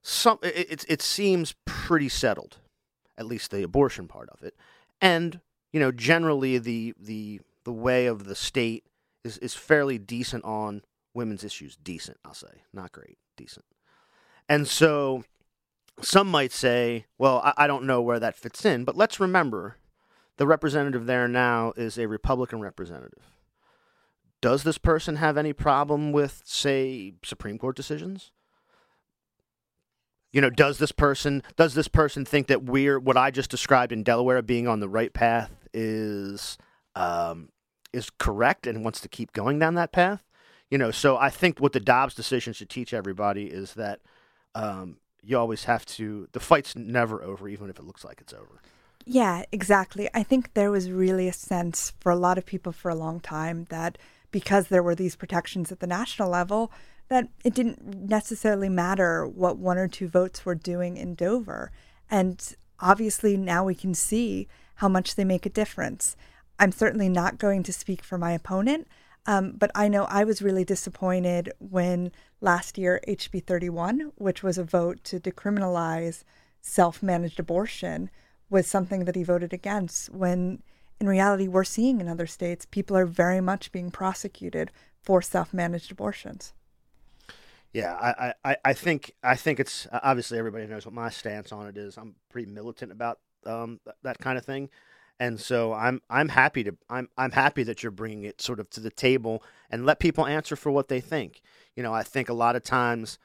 some 0.07 0.39
it, 0.43 0.85
it, 0.87 1.01
seems 1.01 1.55
pretty 1.65 2.11
settled, 2.11 2.59
at 3.17 3.25
least 3.25 3.51
the 3.51 3.63
abortion 3.63 4.07
part 4.07 4.29
of 4.29 4.43
it, 4.43 4.55
and 5.01 5.41
you 5.73 5.81
know 5.81 5.91
generally 5.91 6.59
the 6.59 6.95
the 7.01 7.41
the 7.65 7.73
way 7.73 8.07
of 8.07 8.25
the 8.25 8.35
state 8.35 8.85
is 9.25 9.39
is 9.39 9.55
fairly 9.55 9.99
decent 9.99 10.45
on 10.45 10.83
women's 11.15 11.43
issues. 11.43 11.77
Decent, 11.77 12.19
I'll 12.23 12.35
say, 12.35 12.63
not 12.73 12.93
great, 12.93 13.17
decent, 13.37 13.65
and 14.47 14.69
so 14.69 15.25
some 16.03 16.29
might 16.29 16.53
say, 16.53 17.07
well, 17.17 17.41
I, 17.43 17.55
I 17.65 17.67
don't 17.67 17.87
know 17.87 18.03
where 18.03 18.21
that 18.21 18.37
fits 18.37 18.67
in, 18.67 18.85
but 18.85 18.99
let's 18.99 19.19
remember 19.19 19.79
the 20.37 20.47
representative 20.47 21.07
there 21.07 21.29
now 21.29 21.73
is 21.77 21.97
a 21.99 22.09
Republican 22.09 22.61
representative. 22.61 23.31
Does 24.43 24.65
this 24.65 24.77
person 24.77 25.17
have 25.17 25.39
any 25.39 25.55
problem 25.55 26.13
with, 26.13 26.43
say, 26.45 27.15
Supreme 27.25 27.57
Court 27.57 27.75
decisions? 27.75 28.33
You 30.35 30.41
know, 30.41 30.51
does 30.51 30.79
this 30.79 30.91
person 30.91 31.45
does 31.57 31.75
this 31.75 31.87
person 31.87 32.25
think 32.25 32.49
that 32.49 32.65
we're 32.65 32.99
what 32.99 33.17
I 33.17 33.31
just 33.31 33.51
described 33.51 33.93
in 33.93 34.03
Delaware 34.03 34.43
being 34.43 34.67
on 34.67 34.81
the 34.81 34.89
right 34.89 35.13
path 35.15 35.53
is 35.73 36.59
um, 36.97 37.51
is 37.93 38.11
correct 38.19 38.67
and 38.67 38.83
wants 38.83 39.01
to 39.03 39.09
keep 39.09 39.33
going 39.33 39.61
down 39.61 39.77
that 39.77 39.93
path? 39.93 40.25
You 40.71 40.77
know, 40.77 40.91
so 40.91 41.17
I 41.17 41.31
think 41.31 41.61
what 41.61 41.73
the 41.73 41.79
Dobbs 41.79 42.17
decision 42.17 42.53
should 42.53 42.69
teach 42.69 42.93
everybody 42.93 43.45
is 43.45 43.75
that 43.75 44.01
um, 44.57 44.97
you 45.23 45.39
always 45.39 45.65
have 45.65 45.87
to. 45.87 46.29
The 46.33 46.41
fight's 46.41 46.75
never 46.75 47.23
over, 47.23 47.49
even 47.49 47.71
if 47.71 47.79
it 47.79 47.85
looks 47.85 48.05
like 48.05 48.21
it's 48.21 48.33
over. 48.33 48.61
Yeah, 49.07 49.45
exactly. 49.53 50.09
I 50.15 50.25
think 50.25 50.55
there 50.55 50.73
was 50.73 50.91
really 50.91 51.29
a 51.29 51.33
sense 51.33 51.93
for 52.01 52.11
a 52.11 52.17
lot 52.17 52.39
of 52.39 52.45
people 52.45 52.73
for 52.73 52.91
a 52.91 52.97
long 52.97 53.21
time 53.21 53.67
that 53.71 53.99
because 54.33 54.67
there 54.67 54.83
were 54.83 54.97
these 54.97 55.15
protections 55.15 55.71
at 55.71 55.79
the 55.79 55.87
national 55.87 56.29
level, 56.29 56.73
that 57.09 57.29
it 57.45 57.55
didn't 57.55 58.09
necessarily 58.09 58.69
matter 58.69 59.27
what 59.27 59.59
one 59.59 59.79
or 59.79 59.89
two 59.89 60.09
votes 60.09 60.45
were 60.45 60.55
doing 60.55 60.97
in 60.97 61.15
Dover. 61.15 61.71
And 62.11 62.55
obviously 62.81 63.37
now 63.37 63.65
we 63.65 63.75
can 63.75 63.95
see 63.95 64.49
how 64.77 64.89
much 64.89 65.15
they 65.15 65.25
make 65.25 65.47
a 65.47 65.51
difference. 65.51 66.17
I'm 66.59 66.73
certainly 66.73 67.09
not 67.09 67.39
going 67.39 67.63
to 67.65 67.73
speak 67.73 68.03
for 68.03 68.19
my 68.19 68.33
opponent, 68.33 68.89
um, 69.27 69.53
but 69.53 69.71
I 69.75 69.89
know 69.89 70.05
I 70.05 70.25
was 70.25 70.43
really 70.43 70.65
disappointed 70.65 71.53
when 71.59 72.13
last 72.41 72.79
year 72.79 73.01
HB 73.09 73.45
31, 73.45 74.13
which 74.17 74.43
was 74.43 74.59
a 74.59 74.65
vote 74.65 75.03
to 75.05 75.21
decriminalize 75.21 76.25
self 76.61 77.03
managed 77.03 77.41
abortion, 77.41 78.11
was 78.51 78.67
something 78.67 79.05
that 79.05 79.17
he 79.17 79.25
voted 79.25 79.53
against 79.53 80.11
when 80.11 80.63
in 81.01 81.09
reality 81.09 81.49
we're 81.49 81.65
seeing 81.65 82.01
in 82.01 82.09
other 82.09 82.27
states 82.27 82.67
people 82.71 82.97
are 82.97 83.07
very 83.07 83.41
much 83.41 83.73
being 83.73 83.91
prosecuted 83.91 84.71
for 85.03 85.21
self-managed 85.21 85.93
abortions. 85.93 86.53
Yeah, 87.75 87.93
I, 87.93 88.35
I, 88.45 88.57
I 88.67 88.73
think 88.73 89.15
I 89.25 89.35
think 89.35 89.59
it's 89.59 89.89
obviously 89.93 90.39
everybody 90.39 90.65
knows 90.69 90.87
what 90.87 90.95
my 90.95 91.11
stance 91.11 91.51
on 91.51 91.67
it 91.67 91.77
is. 91.77 91.99
I'm 91.99 92.15
pretty 92.31 92.49
militant 92.49 92.93
about 92.93 93.19
um, 93.45 93.81
that 94.05 94.19
kind 94.19 94.39
of 94.39 94.45
thing, 94.45 94.71
and 95.19 95.41
so 95.41 95.73
I'm 95.73 96.01
I'm 96.09 96.29
happy 96.29 96.63
to 96.63 96.77
I'm 96.89 97.09
I'm 97.19 97.33
happy 97.33 97.65
that 97.65 97.83
you're 97.83 97.91
bringing 97.91 98.23
it 98.23 98.41
sort 98.41 98.61
of 98.61 98.71
to 98.71 98.81
the 98.81 98.91
table 98.91 99.43
and 99.71 99.85
let 99.85 99.99
people 99.99 100.25
answer 100.25 100.55
for 100.55 100.71
what 100.71 100.87
they 100.87 101.01
think. 101.01 101.43
You 101.75 101.83
know, 101.83 101.93
I 101.93 102.05
think 102.05 102.29
a 102.29 102.33
lot 102.33 102.55
of 102.55 102.63
times 102.63 103.19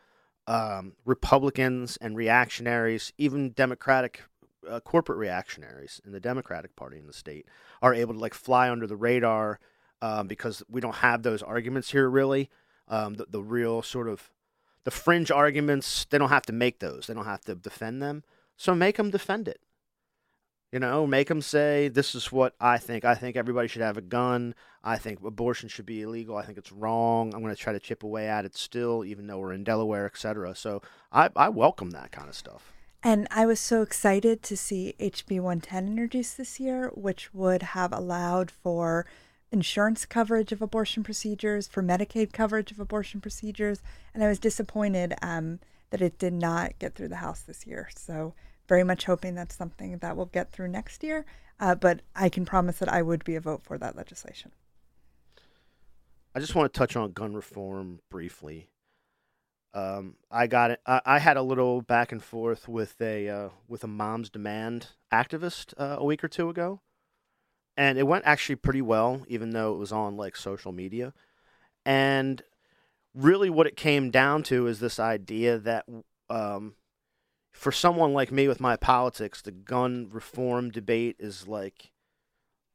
um, 0.47 0.93
Republicans 1.05 1.99
and 2.01 2.17
reactionaries, 2.17 3.13
even 3.19 3.51
Democratic 3.51 4.23
uh, 4.67 4.79
corporate 4.79 5.19
reactionaries 5.19 6.01
in 6.03 6.11
the 6.11 6.19
Democratic 6.19 6.75
Party 6.75 6.97
in 6.97 7.05
the 7.05 7.13
state, 7.13 7.45
are 7.83 7.93
able 7.93 8.15
to 8.15 8.19
like 8.19 8.33
fly 8.33 8.71
under 8.71 8.87
the 8.87 8.95
radar 8.95 9.59
um, 10.01 10.27
because 10.27 10.63
we 10.67 10.81
don't 10.81 10.95
have 10.95 11.21
those 11.21 11.43
arguments 11.43 11.91
here 11.91 12.09
really. 12.09 12.49
Um, 12.87 13.13
the, 13.13 13.27
the 13.29 13.43
real 13.43 13.83
sort 13.83 14.09
of 14.09 14.31
the 14.85 14.91
fringe 14.91 15.31
arguments, 15.31 16.05
they 16.09 16.17
don't 16.17 16.29
have 16.29 16.45
to 16.47 16.53
make 16.53 16.79
those. 16.79 17.07
They 17.07 17.13
don't 17.13 17.25
have 17.25 17.41
to 17.41 17.55
defend 17.55 18.01
them. 18.01 18.23
So 18.57 18.75
make 18.75 18.97
them 18.97 19.09
defend 19.09 19.47
it. 19.47 19.61
You 20.71 20.79
know, 20.79 21.07
make 21.07 21.29
them 21.29 21.41
say, 21.41 21.87
this 21.87 22.13
is 22.13 22.31
what 22.31 22.53
I 22.59 22.77
think. 22.77 23.03
I 23.03 23.15
think 23.15 23.35
everybody 23.35 23.67
should 23.67 23.81
have 23.81 23.97
a 23.97 24.01
gun. 24.01 24.53
I 24.83 24.97
think 24.97 25.19
abortion 25.23 25.67
should 25.67 25.87
be 25.87 26.03
illegal. 26.03 26.37
I 26.37 26.45
think 26.45 26.59
it's 26.59 26.71
wrong. 26.71 27.33
I'm 27.33 27.41
going 27.41 27.55
to 27.55 27.59
try 27.59 27.73
to 27.73 27.79
chip 27.79 28.03
away 28.03 28.27
at 28.27 28.45
it 28.45 28.55
still, 28.55 29.03
even 29.03 29.25
though 29.25 29.39
we're 29.39 29.53
in 29.53 29.63
Delaware, 29.63 30.05
etc. 30.05 30.53
So 30.55 30.81
I, 31.11 31.29
I 31.35 31.49
welcome 31.49 31.89
that 31.91 32.11
kind 32.11 32.29
of 32.29 32.35
stuff. 32.35 32.71
And 33.01 33.27
I 33.31 33.45
was 33.45 33.59
so 33.59 33.81
excited 33.81 34.43
to 34.43 34.57
see 34.57 34.93
HB 34.99 35.39
110 35.39 35.87
introduced 35.87 36.37
this 36.37 36.59
year, 36.59 36.91
which 36.93 37.33
would 37.33 37.63
have 37.63 37.93
allowed 37.93 38.51
for 38.51 39.05
insurance 39.51 40.05
coverage 40.05 40.51
of 40.51 40.61
abortion 40.61 41.03
procedures, 41.03 41.67
for 41.67 41.81
Medicaid 41.81 42.33
coverage 42.33 42.71
of 42.71 42.79
abortion 42.79 43.21
procedures. 43.21 43.81
And 44.13 44.23
I 44.23 44.27
was 44.27 44.39
disappointed 44.39 45.13
um, 45.21 45.59
that 45.89 46.01
it 46.01 46.17
did 46.19 46.33
not 46.33 46.77
get 46.79 46.95
through 46.95 47.09
the 47.09 47.17
House 47.17 47.41
this 47.41 47.65
year. 47.65 47.89
So, 47.95 48.33
very 48.67 48.83
much 48.83 49.05
hoping 49.05 49.33
that's 49.33 49.55
something 49.55 49.97
that 49.97 50.15
will 50.15 50.27
get 50.27 50.51
through 50.51 50.67
next 50.67 51.03
year. 51.03 51.25
Uh, 51.59 51.75
but 51.75 52.01
I 52.15 52.29
can 52.29 52.45
promise 52.45 52.77
that 52.79 52.89
I 52.89 53.01
would 53.01 53.23
be 53.23 53.35
a 53.35 53.41
vote 53.41 53.63
for 53.63 53.77
that 53.79 53.95
legislation. 53.95 54.51
I 56.35 56.39
just 56.39 56.55
want 56.55 56.71
to 56.71 56.77
touch 56.77 56.95
on 56.95 57.11
gun 57.11 57.33
reform 57.33 57.99
briefly. 58.09 58.69
Um, 59.73 60.15
I 60.31 60.47
got 60.47 60.71
it. 60.71 60.79
I, 60.85 61.01
I, 61.05 61.19
had 61.19 61.37
a 61.37 61.43
little 61.43 61.81
back 61.81 62.11
and 62.11 62.23
forth 62.23 62.67
with 62.67 62.99
a 63.01 63.29
uh, 63.29 63.49
with 63.67 63.83
a 63.83 63.87
Moms 63.87 64.29
Demand 64.29 64.87
activist 65.13 65.73
uh, 65.77 65.97
a 65.99 66.05
week 66.05 66.23
or 66.23 66.27
two 66.27 66.49
ago, 66.49 66.81
and 67.79 67.97
it 67.97 68.03
went 68.03 68.25
actually 68.25 68.57
pretty 68.57 68.81
well, 68.81 69.21
even 69.29 69.51
though 69.51 69.73
it 69.73 69.77
was 69.77 69.93
on 69.93 70.17
like 70.17 70.35
social 70.35 70.73
media. 70.73 71.13
And 71.85 72.43
really, 73.15 73.49
what 73.49 73.67
it 73.67 73.77
came 73.77 74.11
down 74.11 74.43
to 74.43 74.67
is 74.67 74.81
this 74.81 74.99
idea 74.99 75.57
that 75.59 75.85
um, 76.29 76.75
for 77.53 77.71
someone 77.71 78.11
like 78.11 78.33
me 78.33 78.49
with 78.49 78.59
my 78.59 78.75
politics, 78.75 79.41
the 79.41 79.53
gun 79.53 80.09
reform 80.11 80.71
debate 80.71 81.15
is 81.19 81.47
like 81.47 81.91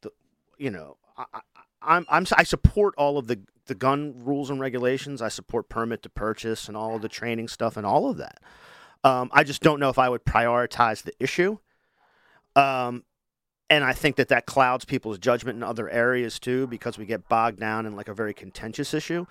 the, 0.01 0.11
you 0.57 0.71
know, 0.71 0.97
I, 1.19 1.25
I, 1.35 1.41
I'm, 1.83 2.07
I'm 2.09 2.27
I 2.39 2.43
support 2.43 2.95
all 2.97 3.19
of 3.19 3.27
the 3.27 3.41
the 3.67 3.75
gun 3.75 4.15
rules 4.25 4.49
and 4.49 4.59
regulations. 4.59 5.21
I 5.21 5.29
support 5.29 5.69
permit 5.69 6.03
to 6.05 6.09
purchase 6.09 6.67
and 6.67 6.79
all 6.79 6.97
of 6.97 7.03
the 7.03 7.11
training 7.11 7.49
stuff 7.49 7.77
and 7.77 7.85
all 7.85 8.09
of 8.09 8.17
that. 8.17 8.41
Um, 9.05 9.29
I 9.35 9.45
just 9.45 9.61
don't 9.61 9.81
know 9.81 9.91
if 9.91 9.99
I 9.99 10.09
would 10.09 10.25
prioritize 10.25 11.03
the 11.03 11.13
issue. 11.21 11.59
Um, 12.57 13.05
and 13.71 13.85
I 13.85 13.93
think 13.93 14.17
that 14.17 14.29
that 14.29 14.47
clouds 14.47 14.85
people's 14.85 15.19
judgment 15.19 15.57
in 15.57 15.63
other 15.63 15.89
areas 15.89 16.39
too, 16.39 16.67
because 16.67 16.99
we 16.99 17.07
get 17.07 17.29
bogged 17.29 17.61
down 17.61 17.87
in 17.87 17.97
like 17.97 18.09
a 18.09 18.15
very 18.15 18.35
contentious 18.35 18.95
issue. 18.95 19.27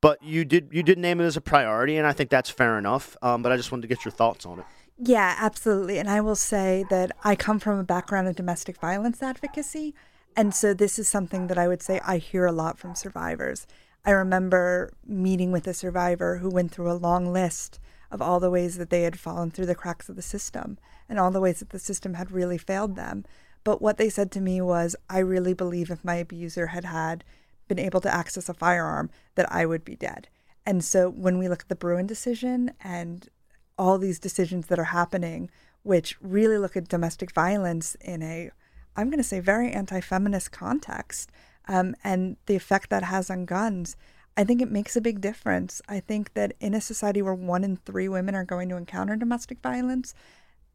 But 0.00 0.22
you 0.22 0.44
did 0.44 0.68
you 0.72 0.82
did 0.82 0.98
name 0.98 1.20
it 1.20 1.24
as 1.24 1.36
a 1.36 1.40
priority, 1.40 1.96
and 1.96 2.06
I 2.06 2.12
think 2.12 2.30
that's 2.30 2.50
fair 2.50 2.78
enough. 2.78 3.16
Um, 3.22 3.42
but 3.42 3.52
I 3.52 3.56
just 3.56 3.72
wanted 3.72 3.82
to 3.82 3.88
get 3.88 4.04
your 4.04 4.12
thoughts 4.12 4.44
on 4.44 4.60
it. 4.60 4.66
Yeah, 4.98 5.36
absolutely. 5.38 5.98
And 5.98 6.08
I 6.08 6.20
will 6.20 6.36
say 6.36 6.84
that 6.90 7.12
I 7.22 7.36
come 7.36 7.58
from 7.58 7.78
a 7.78 7.84
background 7.84 8.28
of 8.28 8.36
domestic 8.36 8.78
violence 8.78 9.22
advocacy. 9.22 9.94
And 10.34 10.54
so 10.54 10.74
this 10.74 10.98
is 10.98 11.08
something 11.08 11.46
that 11.46 11.58
I 11.58 11.68
would 11.68 11.82
say 11.82 12.00
I 12.04 12.18
hear 12.18 12.46
a 12.46 12.52
lot 12.52 12.78
from 12.78 12.94
survivors. 12.94 13.66
I 14.04 14.10
remember 14.10 14.92
meeting 15.06 15.50
with 15.50 15.66
a 15.66 15.74
survivor 15.74 16.38
who 16.38 16.48
went 16.48 16.72
through 16.72 16.90
a 16.90 16.94
long 16.94 17.32
list 17.32 17.78
of 18.10 18.22
all 18.22 18.38
the 18.38 18.50
ways 18.50 18.78
that 18.78 18.90
they 18.90 19.02
had 19.02 19.18
fallen 19.18 19.50
through 19.50 19.66
the 19.66 19.74
cracks 19.74 20.08
of 20.08 20.16
the 20.16 20.22
system 20.22 20.78
and 21.08 21.18
all 21.18 21.30
the 21.30 21.40
ways 21.40 21.58
that 21.58 21.70
the 21.70 21.78
system 21.78 22.14
had 22.14 22.30
really 22.30 22.58
failed 22.58 22.96
them. 22.96 23.24
But 23.66 23.82
what 23.82 23.98
they 23.98 24.08
said 24.10 24.30
to 24.30 24.40
me 24.40 24.60
was, 24.60 24.94
I 25.10 25.18
really 25.18 25.52
believe 25.52 25.90
if 25.90 26.04
my 26.04 26.14
abuser 26.14 26.68
had 26.68 26.84
had 26.84 27.24
been 27.66 27.80
able 27.80 28.00
to 28.02 28.14
access 28.14 28.48
a 28.48 28.54
firearm, 28.54 29.10
that 29.34 29.50
I 29.50 29.66
would 29.66 29.84
be 29.84 29.96
dead. 29.96 30.28
And 30.64 30.84
so 30.84 31.10
when 31.10 31.36
we 31.36 31.48
look 31.48 31.62
at 31.62 31.68
the 31.68 31.74
Bruen 31.74 32.06
decision 32.06 32.70
and 32.80 33.28
all 33.76 33.98
these 33.98 34.20
decisions 34.20 34.68
that 34.68 34.78
are 34.78 34.94
happening, 34.94 35.50
which 35.82 36.16
really 36.20 36.58
look 36.58 36.76
at 36.76 36.86
domestic 36.86 37.32
violence 37.32 37.96
in 37.96 38.22
a, 38.22 38.52
I'm 38.94 39.10
going 39.10 39.18
to 39.18 39.24
say, 39.24 39.40
very 39.40 39.72
anti 39.72 40.00
feminist 40.00 40.52
context, 40.52 41.32
um, 41.66 41.96
and 42.04 42.36
the 42.46 42.54
effect 42.54 42.88
that 42.90 43.02
has 43.02 43.30
on 43.30 43.46
guns, 43.46 43.96
I 44.36 44.44
think 44.44 44.62
it 44.62 44.70
makes 44.70 44.94
a 44.94 45.00
big 45.00 45.20
difference. 45.20 45.82
I 45.88 45.98
think 45.98 46.34
that 46.34 46.54
in 46.60 46.72
a 46.72 46.80
society 46.80 47.20
where 47.20 47.34
one 47.34 47.64
in 47.64 47.78
three 47.78 48.08
women 48.08 48.36
are 48.36 48.44
going 48.44 48.68
to 48.68 48.76
encounter 48.76 49.16
domestic 49.16 49.60
violence, 49.60 50.14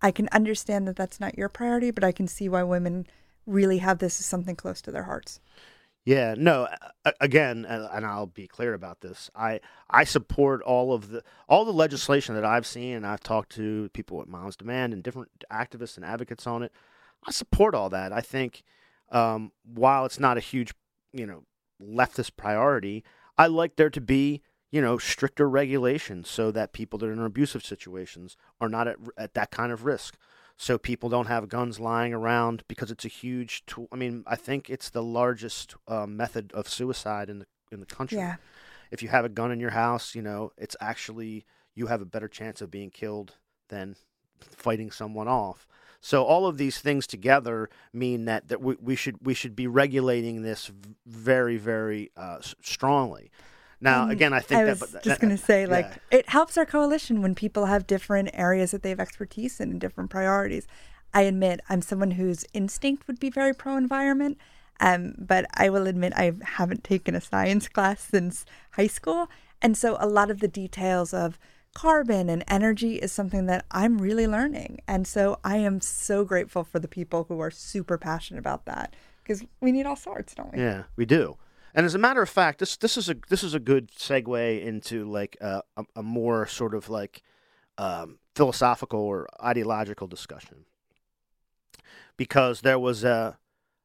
I 0.02 0.12
can 0.12 0.28
understand 0.32 0.88
that 0.88 0.96
that's 0.96 1.20
not 1.20 1.38
your 1.38 1.50
priority, 1.50 1.92
but 1.92 2.04
I 2.04 2.12
can 2.12 2.28
see 2.28 2.50
why 2.50 2.64
women 2.64 3.08
really 3.46 3.80
have 3.80 4.00
this 4.00 4.20
as 4.20 4.26
something 4.26 4.56
close 4.56 4.82
to 4.82 4.92
their 4.92 5.04
hearts. 5.04 5.40
Yeah, 6.04 6.34
no. 6.36 6.68
Again, 7.20 7.66
and 7.66 8.06
I'll 8.06 8.26
be 8.26 8.48
clear 8.48 8.74
about 8.74 9.02
this. 9.02 9.30
I 9.36 9.60
I 9.90 10.04
support 10.04 10.64
all 10.64 10.94
of 10.94 11.10
the 11.10 11.24
all 11.48 11.64
the 11.64 11.72
legislation 11.72 12.34
that 12.34 12.46
I've 12.46 12.66
seen, 12.66 12.96
and 12.96 13.06
I've 13.06 13.22
talked 13.22 13.52
to 13.54 13.90
people 13.94 14.20
at 14.20 14.28
Moms 14.28 14.56
Demand 14.56 14.94
and 14.94 15.04
different 15.04 15.30
activists 15.52 15.98
and 15.98 16.06
advocates 16.06 16.48
on 16.48 16.64
it. 16.64 16.72
I 17.28 17.32
support 17.32 17.76
all 17.76 17.90
that. 17.90 18.12
I 18.12 18.22
think 18.22 18.64
um, 19.12 19.52
while 19.64 20.06
it's 20.06 20.20
not 20.20 20.38
a 20.38 20.42
huge, 20.42 20.74
you 21.14 21.28
know, 21.28 21.44
leftist 21.80 22.32
priority, 22.36 23.04
I 23.38 23.46
like 23.46 23.76
there 23.76 23.92
to 23.92 24.02
be 24.02 24.42
you 24.72 24.82
know, 24.82 24.98
stricter 24.98 25.50
regulations 25.50 26.30
so 26.30 26.50
that 26.52 26.74
people 26.74 26.98
that 27.00 27.10
are 27.10 27.14
in 27.14 27.22
abusive 27.22 27.64
situations 27.64 28.38
are 28.60 28.70
not 28.70 28.88
at, 28.88 28.96
at 29.18 29.34
that 29.34 29.52
kind 29.52 29.72
of 29.72 29.86
risk. 29.86 30.18
So 30.58 30.78
people 30.78 31.10
don't 31.10 31.28
have 31.28 31.50
guns 31.50 31.80
lying 31.80 32.14
around 32.14 32.64
because 32.68 32.92
it's 32.92 33.06
a 33.06 33.10
huge 33.10 33.66
tool. 33.66 33.88
I 33.92 33.96
mean, 33.96 34.24
I 34.28 34.36
think 34.36 34.70
it's 34.70 34.90
the 34.90 35.04
largest 35.04 35.76
uh, 35.88 36.06
method 36.06 36.52
of 36.54 36.70
suicide 36.70 37.30
in 37.30 37.40
the 37.40 37.48
in 37.72 37.80
the 37.80 37.86
country. 37.86 38.18
Yeah. 38.18 38.36
If 38.92 39.02
you 39.02 39.10
have 39.10 39.26
a 39.26 39.30
gun 39.30 39.52
in 39.52 39.60
your 39.60 39.72
house, 39.72 40.14
you 40.14 40.22
know, 40.22 40.52
it's 40.58 40.76
actually 40.82 41.46
you 41.74 41.88
have 41.88 42.02
a 42.02 42.06
better 42.06 42.28
chance 42.28 42.62
of 42.62 42.70
being 42.70 42.90
killed 42.90 43.36
than 43.70 43.96
fighting 44.40 44.92
someone 44.92 45.28
off. 45.28 45.68
So 46.02 46.24
all 46.24 46.48
of 46.48 46.58
these 46.58 46.80
things 46.80 47.08
together 47.08 47.70
mean 47.94 48.26
that, 48.26 48.50
that 48.50 48.62
we, 48.62 48.76
we 48.82 48.96
should 48.96 49.18
we 49.22 49.34
should 49.34 49.56
be 49.56 49.68
regulating 49.68 50.42
this 50.42 50.72
very 51.06 51.58
very 51.58 52.12
uh, 52.16 52.40
strongly. 52.62 53.32
Now, 53.82 54.04
mm-hmm. 54.04 54.12
again, 54.12 54.34
I 54.34 54.40
think 54.40 54.62
I 54.62 54.66
was 54.66 54.80
that, 54.80 55.04
just 55.04 55.20
going 55.20 55.36
to 55.36 55.44
say, 55.44 55.66
like, 55.66 55.86
yeah. 56.12 56.20
it 56.20 56.30
helps 56.30 56.56
our 56.58 56.66
coalition 56.66 57.22
when 57.22 57.34
people 57.34 57.66
have 57.66 57.88
different 57.88 58.30
areas 58.34 58.72
that 58.72 58.84
they 58.84 58.90
have 58.90 59.00
expertise 59.00 59.60
in 59.60 59.72
and 59.72 59.82
different 59.82 60.12
priorities. 60.12 60.68
I 61.14 61.24
admit 61.24 61.62
I'm 61.68 61.82
someone 61.82 62.12
whose 62.12 62.46
instinct 62.54 63.08
would 63.08 63.20
be 63.20 63.30
very 63.30 63.54
pro 63.54 63.76
environment, 63.76 64.38
um, 64.80 65.16
but 65.18 65.46
I 65.56 65.70
will 65.70 65.88
admit 65.88 66.14
I 66.16 66.34
haven't 66.44 66.84
taken 66.84 67.16
a 67.16 67.22
science 67.22 67.68
class 67.68 68.02
since 68.02 68.46
high 68.72 68.88
school. 68.88 69.30
And 69.62 69.76
so 69.76 69.98
a 70.00 70.08
lot 70.08 70.32
of 70.32 70.40
the 70.40 70.48
details 70.48 71.14
of 71.14 71.38
carbon 71.74 72.30
and 72.30 72.44
energy 72.48 72.96
is 72.96 73.12
something 73.12 73.46
that 73.48 73.66
I'm 73.72 74.00
really 74.00 74.28
learning. 74.28 74.82
And 74.88 75.08
so 75.08 75.40
I 75.44 75.58
am 75.58 75.82
so 75.82 76.24
grateful 76.24 76.64
for 76.64 76.80
the 76.80 76.88
people 76.88 77.26
who 77.28 77.40
are 77.40 77.52
super 77.52 77.98
passionate 77.98 78.40
about 78.40 78.66
that 78.66 78.96
because 79.24 79.44
we 79.60 79.72
need 79.72 79.86
all 79.86 79.96
sorts, 79.96 80.36
don't 80.36 80.54
we? 80.54 80.60
Yeah, 80.60 80.84
we 80.96 81.06
do. 81.06 81.38
And 81.74 81.86
as 81.86 81.96
a 81.96 82.00
matter 82.00 82.22
of 82.22 82.30
fact, 82.30 82.60
this 82.60 82.78
this 82.78 82.98
is 82.98 83.10
a 83.10 83.16
this 83.30 83.44
is 83.44 83.54
a 83.54 83.60
good 83.60 83.92
segue 83.92 84.62
into 84.64 85.06
like 85.06 85.38
uh, 85.42 85.62
a, 85.78 85.84
a 85.98 86.04
more 86.04 86.46
sort 86.48 86.74
of 86.74 86.90
like 86.90 87.22
um, 87.78 88.20
philosophical 88.36 89.00
or 89.00 89.28
ideological 89.44 90.08
discussion, 90.08 90.66
because 92.18 92.62
there 92.62 92.80
was 92.80 93.04
a 93.04 93.38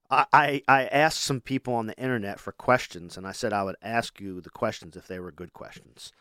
I, 0.09 0.63
I 0.69 0.87
asked 0.87 1.23
some 1.23 1.41
people 1.41 1.75
on 1.75 1.87
the 1.87 1.99
internet 1.99 2.39
for 2.39 2.53
questions, 2.53 3.17
and 3.17 3.27
I 3.27 3.33
said 3.33 3.53
I 3.53 3.65
would 3.65 3.77
ask 3.83 4.21
you 4.21 4.41
the 4.41 4.51
questions 4.51 4.97
if 4.97 5.09
they 5.09 5.19
were 5.19 5.33
good 5.33 5.53
questions, 5.53 6.13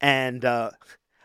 and 0.00 0.44
uh, 0.44 0.70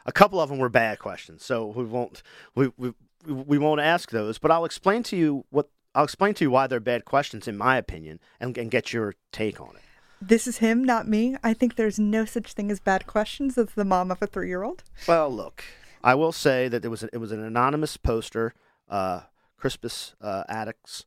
a 0.05 0.12
couple 0.12 0.39
of 0.39 0.50
them 0.50 0.57
were 0.57 0.69
bad 0.69 1.00
questions, 1.00 1.45
so 1.45 1.67
we 1.67 1.84
won't 1.84 2.24
we, 2.55 2.72
we 2.77 2.93
we 3.27 3.57
won't 3.57 3.81
ask 3.81 4.10
those. 4.10 4.39
But 4.39 4.51
I'll 4.51 4.65
explain 4.65 5.03
to 5.03 5.15
you 5.15 5.45
what 5.50 5.69
I'll 5.96 6.04
explain 6.04 6.34
to 6.36 6.44
you 6.44 6.52
why 6.52 6.68
they're 6.68 6.80
bad 6.80 7.06
questions, 7.06 7.48
in 7.48 7.58
my 7.58 7.78
opinion, 7.78 8.20
and, 8.40 8.56
and 8.58 8.70
get 8.70 8.94
your 8.94 9.16
take 9.32 9.60
on 9.60 9.75
it. 9.75 9.82
This 10.22 10.46
is 10.46 10.58
him, 10.58 10.84
not 10.84 11.08
me. 11.08 11.38
I 11.44 11.54
think 11.54 11.75
there's 11.75 11.98
no 11.98 12.25
such 12.25 12.54
thing 12.54 12.70
as 12.70 12.80
bad 12.80 13.08
questions 13.08 13.58
as 13.58 13.72
the 13.75 13.86
mom 13.86 14.12
of 14.12 14.22
a 14.22 14.28
three 14.28 14.50
year 14.50 14.64
old. 14.64 14.84
Well, 15.08 15.30
look, 15.30 15.64
I 16.04 16.14
will 16.16 16.32
say 16.32 16.68
that 16.68 16.82
there 16.82 16.92
was 16.92 17.04
a, 17.04 17.10
it 17.14 17.18
was 17.18 17.32
an 17.32 17.44
anonymous 17.44 17.98
poster 17.98 18.54
uh, 18.90 19.22
Crispus 19.58 20.16
uh, 20.22 20.44
Attucks. 20.50 21.06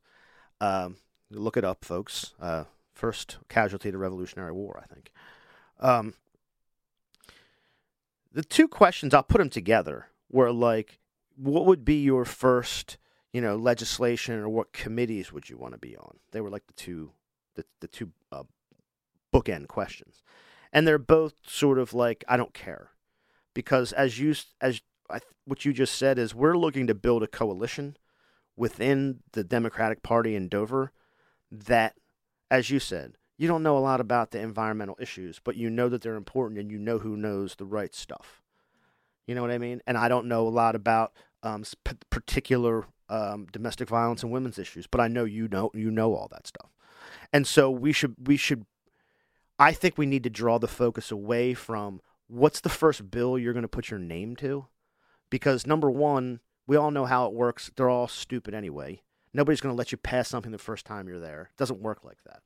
Um, 0.59 0.97
look 1.31 1.55
it 1.55 1.63
up, 1.63 1.85
folks. 1.85 2.33
Uh, 2.41 2.65
first 2.93 3.37
casualty 3.47 3.89
of 3.89 3.93
the 3.93 3.99
Revolutionary 3.99 4.51
War, 4.51 4.81
I 4.83 4.93
think. 4.93 5.11
Um, 5.79 6.13
the 8.31 8.43
two 8.43 8.67
questions, 8.67 9.13
I'll 9.13 9.23
put 9.23 9.39
them 9.39 9.49
together, 9.49 10.07
were 10.29 10.51
like, 10.51 10.99
what 11.35 11.65
would 11.65 11.85
be 11.85 12.01
your 12.03 12.25
first, 12.25 12.97
you 13.33 13.41
know, 13.41 13.55
legislation 13.55 14.35
or 14.35 14.49
what 14.49 14.73
committees 14.73 15.31
would 15.31 15.49
you 15.49 15.57
want 15.57 15.73
to 15.73 15.79
be 15.79 15.95
on? 15.95 16.17
They 16.31 16.41
were 16.41 16.49
like 16.49 16.67
the 16.67 16.73
two, 16.73 17.11
the, 17.55 17.65
the 17.79 17.87
two 17.87 18.11
uh, 18.31 18.43
bookend 19.33 19.67
questions. 19.67 20.23
And 20.71 20.87
they're 20.87 20.97
both 20.97 21.33
sort 21.45 21.79
of 21.79 21.93
like, 21.93 22.23
I 22.27 22.37
don't 22.37 22.53
care. 22.53 22.91
Because 23.53 23.91
as 23.93 24.19
you, 24.19 24.35
as 24.61 24.81
I, 25.09 25.19
what 25.45 25.65
you 25.65 25.73
just 25.73 25.95
said 25.95 26.19
is 26.19 26.35
we're 26.35 26.57
looking 26.57 26.87
to 26.87 26.95
build 26.95 27.23
a 27.23 27.27
coalition 27.27 27.97
within 28.55 29.19
the 29.31 29.43
Democratic 29.43 30.03
Party 30.03 30.35
in 30.35 30.47
Dover 30.47 30.91
that, 31.51 31.95
as 32.51 32.69
you 32.69 32.79
said, 32.79 33.13
you 33.37 33.47
don't 33.47 33.63
know 33.63 33.77
a 33.77 33.79
lot 33.79 34.01
about 34.01 34.31
the 34.31 34.39
environmental 34.39 34.97
issues, 34.99 35.39
but 35.41 35.55
you 35.55 35.69
know 35.69 35.87
that 35.87 36.01
they're 36.01 36.15
important 36.15 36.59
and 36.59 36.69
you 36.69 36.77
know 36.77 36.99
who 36.99 37.15
knows 37.15 37.55
the 37.55 37.65
right 37.65 37.95
stuff. 37.95 38.41
You 39.25 39.35
know 39.35 39.41
what 39.41 39.51
I 39.51 39.57
mean? 39.57 39.81
And 39.87 39.97
I 39.97 40.09
don't 40.09 40.27
know 40.27 40.47
a 40.47 40.49
lot 40.49 40.75
about 40.75 41.13
um, 41.41 41.63
particular 42.09 42.85
um, 43.09 43.47
domestic 43.51 43.89
violence 43.89 44.23
and 44.23 44.31
women's 44.31 44.59
issues, 44.59 44.87
but 44.87 45.01
I 45.01 45.07
know 45.07 45.25
you 45.25 45.47
know 45.47 45.71
you 45.73 45.91
know 45.91 46.13
all 46.15 46.27
that 46.31 46.47
stuff. 46.47 46.69
And 47.33 47.47
so 47.47 47.69
we 47.69 47.91
should 47.91 48.15
we 48.27 48.37
should 48.37 48.65
I 49.57 49.73
think 49.73 49.97
we 49.97 50.05
need 50.05 50.23
to 50.23 50.29
draw 50.29 50.57
the 50.57 50.67
focus 50.67 51.11
away 51.11 51.53
from 51.53 52.01
what's 52.27 52.61
the 52.61 52.69
first 52.69 53.11
bill 53.11 53.37
you're 53.37 53.53
going 53.53 53.63
to 53.63 53.67
put 53.67 53.89
your 53.89 53.99
name 53.99 54.35
to 54.37 54.67
because 55.29 55.67
number 55.67 55.91
1, 55.91 56.39
we 56.65 56.77
all 56.77 56.91
know 56.91 57.05
how 57.05 57.25
it 57.27 57.33
works. 57.33 57.69
They're 57.75 57.89
all 57.89 58.07
stupid 58.07 58.53
anyway. 58.53 59.01
Nobody's 59.33 59.61
going 59.61 59.73
to 59.73 59.77
let 59.77 59.91
you 59.91 59.97
pass 59.97 60.29
something 60.29 60.51
the 60.51 60.57
first 60.57 60.85
time 60.85 61.07
you're 61.07 61.19
there. 61.19 61.49
It 61.53 61.57
doesn't 61.57 61.81
work 61.81 62.03
like 62.03 62.23
that. 62.25 62.41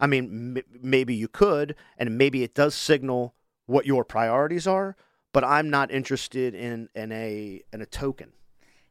I 0.00 0.06
mean, 0.06 0.56
m- 0.56 0.80
maybe 0.80 1.14
you 1.14 1.28
could, 1.28 1.74
and 1.98 2.16
maybe 2.16 2.42
it 2.42 2.54
does 2.54 2.74
signal 2.74 3.34
what 3.66 3.86
your 3.86 4.04
priorities 4.04 4.66
are, 4.66 4.96
but 5.32 5.44
I'm 5.44 5.70
not 5.70 5.90
interested 5.90 6.54
in, 6.54 6.88
in 6.94 7.12
a 7.12 7.62
in 7.72 7.82
a 7.82 7.86
token. 7.86 8.32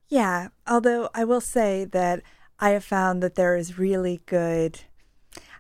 Yeah, 0.10 0.50
although 0.68 1.10
I 1.14 1.24
will 1.24 1.42
say 1.42 1.86
that 1.86 2.22
I 2.60 2.70
have 2.72 2.84
found 2.84 3.24
that 3.24 3.36
there 3.36 3.56
is 3.56 3.78
really 3.78 4.22
good. 4.26 4.82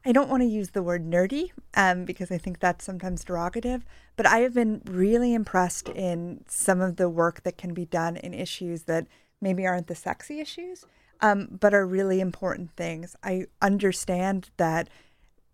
I 0.06 0.12
don't 0.12 0.30
want 0.30 0.42
to 0.42 0.48
use 0.48 0.72
the 0.72 0.84
word 0.84 1.06
nerdy 1.06 1.52
um, 1.76 2.06
because 2.06 2.32
I 2.32 2.38
think 2.38 2.60
that's 2.60 2.84
sometimes 2.84 3.24
derogative, 3.24 3.84
but 4.16 4.26
I 4.26 4.40
have 4.40 4.54
been 4.54 4.82
really 4.86 5.34
impressed 5.34 5.90
in 5.90 6.44
some 6.48 6.82
of 6.82 6.98
the 6.98 7.10
work 7.10 7.44
that 7.44 7.58
can 7.58 7.74
be 7.74 7.86
done 7.86 8.18
in 8.18 8.34
issues 8.34 8.84
that 8.84 9.08
maybe 9.42 9.66
aren't 9.66 9.88
the 9.88 9.96
sexy 9.96 10.40
issues, 10.40 10.86
um, 11.22 11.58
but 11.60 11.74
are 11.74 11.86
really 11.86 12.20
important 12.20 12.72
things. 12.76 13.16
I 13.24 13.46
understand 13.62 14.50
that 14.58 14.90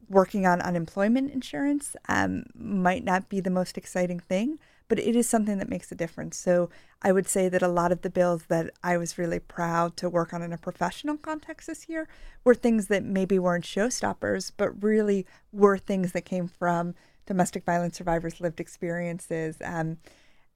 working 0.10 0.48
on 0.48 0.62
unemployment 0.62 1.32
insurance 1.32 1.96
um, 2.08 2.44
might 2.56 3.04
not 3.04 3.30
be 3.30 3.40
the 3.40 3.52
most 3.52 3.78
exciting 3.78 4.20
thing, 4.20 4.58
but 4.90 5.00
it 5.00 5.16
is 5.16 5.30
something 5.30 5.60
that 5.60 5.70
makes 5.70 5.92
a 5.92 5.96
difference. 5.96 6.36
So 6.36 6.70
I 7.02 7.12
would 7.14 7.28
say 7.28 7.48
that 7.48 7.62
a 7.62 7.68
lot 7.68 7.94
of 7.94 8.02
the 8.02 8.10
bills 8.10 8.44
that 8.50 8.72
I 8.84 8.98
was 8.98 9.18
really 9.18 9.40
proud 9.40 9.96
to 9.98 10.10
work 10.10 10.34
on 10.34 10.42
in 10.42 10.52
a 10.52 10.58
professional 10.58 11.16
context 11.16 11.68
this 11.68 11.88
year 11.88 12.10
were 12.44 12.56
things 12.56 12.88
that 12.88 13.04
maybe 13.04 13.40
weren't 13.40 13.64
showstoppers, 13.64 14.52
but 14.58 14.84
really 14.84 15.26
were 15.54 15.78
things 15.78 16.12
that 16.12 16.24
came 16.26 16.48
from 16.48 16.96
domestic 17.26 17.64
violence 17.64 17.98
survivors' 17.98 18.42
lived 18.42 18.60
experiences. 18.60 19.58
Um, 19.64 19.98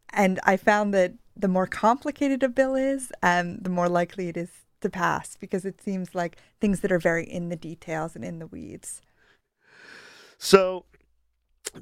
and 0.10 0.40
I 0.44 0.58
found 0.58 0.94
that 0.96 1.14
the 1.38 1.48
more 1.48 1.68
complicated 1.68 2.44
a 2.44 2.50
bill 2.50 2.76
is, 2.76 3.12
um, 3.22 3.60
the 3.60 3.70
more 3.70 3.88
likely 3.88 4.28
it 4.30 4.38
is 4.38 4.50
to 4.82 4.90
pass 4.90 5.38
because 5.40 5.64
it 5.64 5.82
seems 5.82 6.14
like 6.14 6.38
things 6.60 6.82
that 6.82 6.92
are 6.92 7.00
very 7.00 7.24
in 7.24 7.50
the 7.50 7.56
details 7.56 8.16
and 8.16 8.26
in 8.26 8.40
the 8.40 8.48
weeds. 8.48 9.02
So 10.38 10.86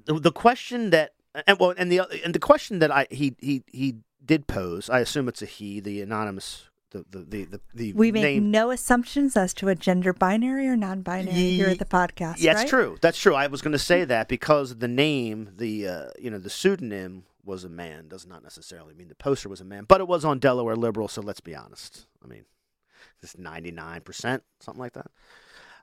the, 0.06 0.20
the 0.20 0.32
question 0.32 0.92
that 0.92 1.14
and 1.48 1.60
well 1.60 1.74
and 1.78 1.92
the 1.92 2.02
and 2.24 2.34
the 2.34 2.40
question 2.40 2.80
that 2.80 2.92
I 2.92 3.08
he 3.10 3.36
he 3.40 3.64
he 3.68 3.96
did 4.24 4.48
pose, 4.48 4.90
I 4.90 5.00
assume 5.00 5.28
it's 5.28 5.42
a 5.42 5.46
he, 5.46 5.80
the 5.80 6.02
anonymous 6.02 6.70
the 6.92 7.06
the 7.10 7.20
the, 7.20 7.46
the, 7.46 7.62
the 7.74 7.94
we 7.94 8.12
make 8.12 8.24
name. 8.24 8.52
no 8.52 8.70
assumptions 8.70 9.36
as 9.38 9.54
to 9.56 9.70
a 9.70 9.76
gender 9.76 10.14
binary 10.14 10.68
or 10.68 10.76
non-binary 10.76 11.36
Ye- 11.36 11.58
here 11.58 11.70
at 11.70 11.80
the 11.80 11.86
podcast. 11.86 12.36
Yeah, 12.38 12.54
that's 12.54 12.64
right? 12.64 12.70
true. 12.82 12.98
That's 13.02 13.18
true. 13.18 13.34
I 13.34 13.48
was 13.48 13.62
going 13.62 13.72
to 13.72 13.80
say 13.80 14.04
that 14.06 14.28
because 14.28 14.78
the 14.78 14.88
name, 14.88 15.50
the 15.56 15.88
uh, 15.88 16.10
you 16.20 16.30
know, 16.30 16.38
the 16.40 16.50
pseudonym 16.50 17.24
was 17.44 17.64
a 17.64 17.70
man 17.70 18.08
does 18.08 18.28
not 18.28 18.44
necessarily 18.44 18.94
mean 18.94 19.08
the 19.08 19.16
poster 19.16 19.50
was 19.50 19.62
a 19.62 19.66
man, 19.66 19.86
but 19.88 20.00
it 20.02 20.08
was 20.08 20.24
on 20.24 20.38
Delaware 20.38 20.76
Liberal. 20.76 21.08
So 21.08 21.22
let's 21.22 21.40
be 21.40 21.56
honest. 21.56 22.06
I 22.24 22.28
mean, 22.28 22.46
it's 23.24 23.38
ninety 23.38 23.72
nine 23.72 24.02
percent, 24.02 24.44
something 24.60 24.82
like 24.82 24.94
that. 24.94 25.08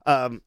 Um, 0.06 0.42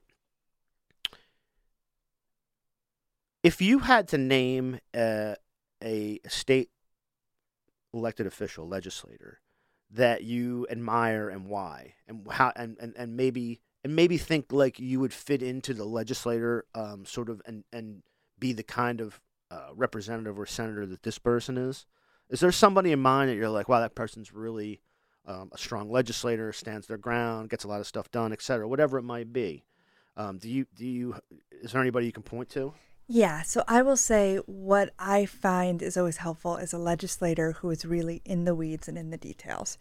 if 3.43 3.61
you 3.61 3.79
had 3.79 4.07
to 4.09 4.17
name 4.17 4.79
a, 4.95 5.35
a 5.83 6.19
state 6.27 6.69
elected 7.93 8.27
official, 8.27 8.67
legislator 8.67 9.39
that 9.91 10.23
you 10.23 10.65
admire 10.69 11.29
and 11.29 11.47
why, 11.47 11.95
and 12.07 12.25
how, 12.29 12.53
and, 12.55 12.77
and, 12.79 12.93
and 12.95 13.17
maybe 13.17 13.59
and 13.83 13.95
maybe 13.95 14.17
think 14.17 14.51
like 14.51 14.79
you 14.79 14.99
would 14.99 15.13
fit 15.13 15.41
into 15.41 15.73
the 15.73 15.85
legislator, 15.85 16.65
um, 16.75 17.05
sort 17.05 17.29
of, 17.29 17.41
and 17.45 17.63
and 17.73 18.03
be 18.39 18.53
the 18.53 18.63
kind 18.63 19.01
of 19.01 19.19
uh, 19.49 19.69
representative 19.75 20.39
or 20.39 20.45
senator 20.45 20.85
that 20.85 21.03
this 21.03 21.17
person 21.17 21.57
is. 21.57 21.85
Is 22.29 22.39
there 22.39 22.51
somebody 22.51 22.91
in 22.91 22.99
mind 22.99 23.29
that 23.29 23.35
you're 23.35 23.49
like, 23.49 23.67
wow, 23.67 23.81
that 23.81 23.95
person's 23.95 24.31
really 24.31 24.81
um, 25.25 25.49
a 25.51 25.57
strong 25.57 25.91
legislator, 25.91 26.53
stands 26.53 26.87
their 26.87 26.97
ground, 26.97 27.49
gets 27.49 27.63
a 27.63 27.67
lot 27.67 27.81
of 27.81 27.87
stuff 27.87 28.09
done, 28.11 28.31
etc. 28.31 28.67
Whatever 28.67 28.97
it 28.97 29.03
might 29.03 29.33
be. 29.33 29.65
Um, 30.15 30.37
do 30.37 30.49
you 30.49 30.65
do 30.75 30.85
you? 30.85 31.15
Is 31.51 31.71
there 31.71 31.81
anybody 31.81 32.05
you 32.05 32.11
can 32.11 32.23
point 32.23 32.49
to? 32.49 32.73
Yeah, 33.13 33.41
so 33.41 33.65
I 33.67 33.81
will 33.81 33.97
say 33.97 34.37
what 34.45 34.93
I 34.97 35.25
find 35.25 35.81
is 35.81 35.97
always 35.97 36.15
helpful 36.15 36.55
is 36.55 36.71
a 36.71 36.77
legislator 36.77 37.51
who 37.51 37.69
is 37.69 37.83
really 37.83 38.21
in 38.23 38.45
the 38.45 38.55
weeds 38.55 38.87
and 38.87 38.97
in 38.97 39.09
the 39.09 39.17
details. 39.17 39.77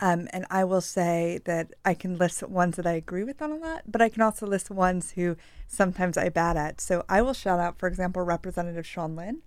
Um, 0.00 0.28
and 0.34 0.44
I 0.50 0.64
will 0.64 0.82
say 0.82 1.40
that 1.46 1.72
I 1.82 1.94
can 1.94 2.18
list 2.18 2.42
ones 2.42 2.76
that 2.76 2.86
I 2.86 2.92
agree 2.92 3.24
with 3.24 3.40
on 3.40 3.52
a 3.52 3.56
lot, 3.56 3.84
but 3.86 4.02
I 4.02 4.10
can 4.10 4.20
also 4.20 4.46
list 4.46 4.70
ones 4.70 5.12
who 5.12 5.34
sometimes 5.66 6.18
I 6.18 6.28
bad 6.28 6.58
at. 6.58 6.78
So 6.78 7.06
I 7.08 7.22
will 7.22 7.32
shout 7.32 7.58
out, 7.58 7.78
for 7.78 7.86
example, 7.86 8.20
Representative 8.20 8.86
Sean 8.86 9.16
Lynn, 9.16 9.40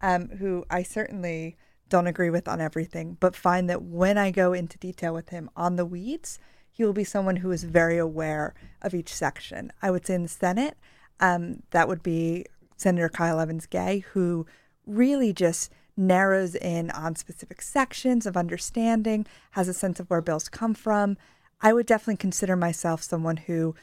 um, 0.00 0.28
who 0.38 0.64
I 0.70 0.84
certainly 0.84 1.56
don't 1.88 2.06
agree 2.06 2.30
with 2.30 2.46
on 2.46 2.60
everything, 2.60 3.16
but 3.18 3.34
find 3.34 3.68
that 3.70 3.82
when 3.82 4.16
I 4.18 4.30
go 4.30 4.52
into 4.52 4.78
detail 4.78 5.12
with 5.12 5.30
him 5.30 5.50
on 5.56 5.74
the 5.74 5.84
weeds, 5.84 6.38
he 6.70 6.84
will 6.84 6.92
be 6.92 7.02
someone 7.02 7.36
who 7.36 7.50
is 7.50 7.64
very 7.64 7.98
aware 7.98 8.54
of 8.82 8.94
each 8.94 9.12
section. 9.12 9.72
I 9.82 9.90
would 9.90 10.06
say 10.06 10.14
in 10.14 10.22
the 10.22 10.28
Senate, 10.28 10.76
um, 11.20 11.62
that 11.70 11.88
would 11.88 12.02
be 12.02 12.46
Senator 12.84 13.08
Kyle 13.08 13.40
Evans 13.40 13.64
Gay, 13.64 14.00
who 14.12 14.44
really 14.86 15.32
just 15.32 15.72
narrows 15.96 16.54
in 16.54 16.90
on 16.90 17.16
specific 17.16 17.62
sections 17.62 18.26
of 18.26 18.36
understanding, 18.36 19.24
has 19.52 19.68
a 19.68 19.72
sense 19.72 19.98
of 19.98 20.10
where 20.10 20.20
bills 20.20 20.50
come 20.50 20.74
from. 20.74 21.16
I 21.62 21.72
would 21.72 21.86
definitely 21.86 22.18
consider 22.18 22.56
myself 22.56 23.02
someone 23.02 23.38
who 23.38 23.74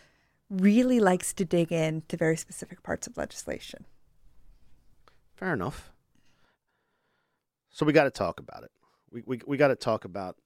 really 0.52 1.00
likes 1.00 1.34
to 1.34 1.46
dig 1.46 1.72
into 1.72 2.16
very 2.16 2.38
specific 2.38 2.84
parts 2.84 3.08
of 3.08 3.18
legislation. 3.18 3.86
Fair 5.34 5.54
enough. 5.54 5.92
So 7.72 7.88
we 7.88 7.94
got 7.94 8.04
to 8.04 8.12
talk 8.12 8.40
about 8.40 8.62
it. 8.62 8.72
We 9.12 9.24
we 9.26 9.42
we 9.48 9.58
got 9.58 9.70
to 9.70 9.76
talk 9.76 10.06
about, 10.06 10.38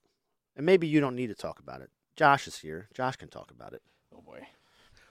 and 0.55 0.65
maybe 0.65 0.87
you 0.87 1.01
don't 1.01 1.17
need 1.17 1.27
to 1.27 1.35
talk 1.35 1.59
about 1.59 1.81
it. 1.81 1.89
Josh 2.15 2.47
is 2.47 2.59
here. 2.59 2.87
Josh 2.93 3.17
can 3.17 3.27
talk 3.27 3.51
about 3.51 3.73
it. 3.73 3.81
Oh 4.15 4.21
boy. 4.21 4.47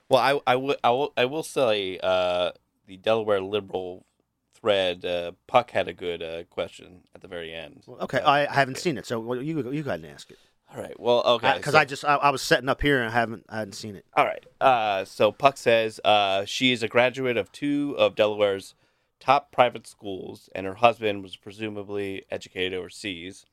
Well, 0.09 0.19
I 0.19 0.51
I 0.51 0.55
will 0.55 0.77
I 0.83 0.89
will 0.89 1.13
I 1.15 1.25
will 1.25 1.43
say 1.43 1.99
uh, 2.01 2.51
the 2.87 2.97
Delaware 2.97 3.41
liberal 3.41 4.05
thread, 4.53 5.05
uh, 5.05 5.33
Puck 5.47 5.71
had 5.71 5.87
a 5.87 5.93
good 5.93 6.21
uh, 6.21 6.43
question 6.45 7.01
at 7.13 7.21
the 7.21 7.27
very 7.27 7.53
end. 7.53 7.83
okay, 8.01 8.19
uh, 8.19 8.29
I 8.29 8.45
haven't 8.45 8.77
seen 8.77 8.97
it, 8.97 9.05
so 9.05 9.33
you 9.33 9.71
you 9.71 9.83
go 9.83 9.89
ahead 9.89 10.01
and 10.01 10.05
ask 10.05 10.29
it. 10.31 10.37
All 10.73 10.81
right. 10.81 10.99
Well, 10.99 11.21
okay. 11.25 11.53
Because 11.57 11.73
so, 11.73 11.79
I 11.79 11.85
just 11.85 12.05
I, 12.05 12.15
I, 12.15 12.29
was 12.31 12.41
setting 12.41 12.69
up 12.69 12.81
here 12.81 12.99
and 12.99 13.09
I 13.09 13.11
haven't 13.11 13.45
I 13.47 13.59
hadn't 13.59 13.73
seen 13.73 13.95
it. 13.95 14.05
All 14.15 14.25
right. 14.25 14.43
Uh, 14.59 15.05
so 15.05 15.31
Puck 15.31 15.57
says 15.57 15.99
uh, 16.03 16.45
she 16.45 16.71
is 16.71 16.83
a 16.83 16.87
graduate 16.87 17.37
of 17.37 17.51
two 17.51 17.95
of 17.97 18.15
Delaware's 18.15 18.73
top 19.19 19.51
private 19.51 19.87
schools, 19.87 20.49
and 20.53 20.65
her 20.65 20.75
husband 20.75 21.23
was 21.23 21.35
presumably 21.35 22.25
educated 22.31 22.73
overseas. 22.73 23.45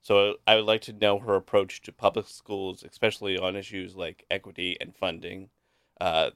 So 0.00 0.36
I 0.46 0.56
would 0.56 0.66
like 0.66 0.82
to 0.82 0.92
know 0.92 1.18
her 1.18 1.34
approach 1.34 1.82
to 1.82 1.92
public 1.92 2.28
schools, 2.28 2.84
especially 2.88 3.36
on 3.36 3.56
issues 3.56 3.96
like 3.96 4.24
equity 4.30 4.76
and 4.80 4.94
funding. 4.94 5.48
Uh, 6.00 6.30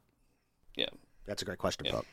yeah, 0.76 0.88
that's 1.26 1.42
a 1.42 1.44
great 1.44 1.58
question, 1.58 1.86
yeah. 1.86 1.92
Puck. 1.92 2.06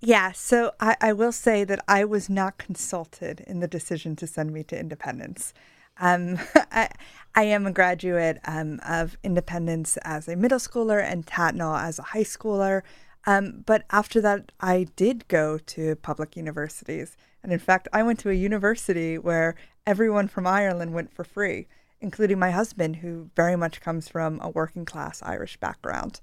Yeah, 0.00 0.32
so 0.32 0.72
I, 0.80 0.96
I, 1.00 1.12
will 1.12 1.32
say 1.32 1.64
that 1.64 1.82
I 1.88 2.04
was 2.04 2.28
not 2.28 2.58
consulted 2.58 3.40
in 3.46 3.60
the 3.60 3.68
decision 3.68 4.16
to 4.16 4.26
send 4.26 4.52
me 4.52 4.62
to 4.64 4.78
Independence. 4.78 5.54
Um, 5.98 6.38
I, 6.54 6.90
I, 7.34 7.44
am 7.44 7.66
a 7.66 7.72
graduate 7.72 8.38
um, 8.44 8.80
of 8.86 9.16
Independence 9.22 9.96
as 10.02 10.28
a 10.28 10.36
middle 10.36 10.58
schooler 10.58 11.02
and 11.02 11.24
Tatnall 11.24 11.80
as 11.80 11.98
a 11.98 12.02
high 12.02 12.24
schooler. 12.24 12.82
Um, 13.26 13.62
but 13.64 13.84
after 13.90 14.20
that, 14.20 14.52
I 14.60 14.86
did 14.96 15.26
go 15.28 15.58
to 15.58 15.96
public 15.96 16.36
universities. 16.36 17.16
And 17.42 17.52
in 17.52 17.58
fact, 17.58 17.88
I 17.92 18.02
went 18.02 18.18
to 18.20 18.30
a 18.30 18.34
university 18.34 19.16
where 19.16 19.54
everyone 19.86 20.28
from 20.28 20.46
Ireland 20.46 20.92
went 20.92 21.12
for 21.14 21.24
free, 21.24 21.66
including 22.00 22.38
my 22.38 22.50
husband, 22.50 22.96
who 22.96 23.30
very 23.34 23.56
much 23.56 23.80
comes 23.80 24.08
from 24.08 24.40
a 24.42 24.50
working 24.50 24.84
class 24.84 25.22
Irish 25.22 25.56
background. 25.56 26.20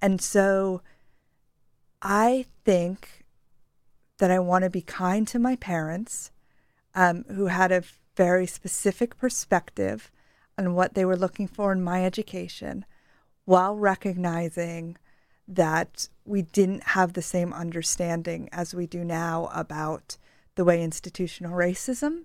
And 0.00 0.20
so 0.20 0.82
I 2.02 2.46
think 2.64 3.24
that 4.18 4.30
I 4.30 4.40
want 4.40 4.64
to 4.64 4.70
be 4.70 4.82
kind 4.82 5.26
to 5.28 5.38
my 5.38 5.56
parents, 5.56 6.32
um, 6.94 7.24
who 7.28 7.46
had 7.46 7.70
a 7.72 7.84
very 8.16 8.46
specific 8.46 9.16
perspective 9.16 10.10
on 10.58 10.74
what 10.74 10.94
they 10.94 11.04
were 11.04 11.16
looking 11.16 11.46
for 11.46 11.72
in 11.72 11.82
my 11.82 12.04
education, 12.04 12.84
while 13.44 13.76
recognizing 13.76 14.96
that 15.48 16.08
we 16.24 16.42
didn't 16.42 16.82
have 16.88 17.12
the 17.12 17.22
same 17.22 17.52
understanding 17.52 18.48
as 18.52 18.74
we 18.74 18.86
do 18.86 19.04
now 19.04 19.48
about 19.54 20.16
the 20.54 20.64
way 20.64 20.82
institutional 20.82 21.56
racism 21.56 22.24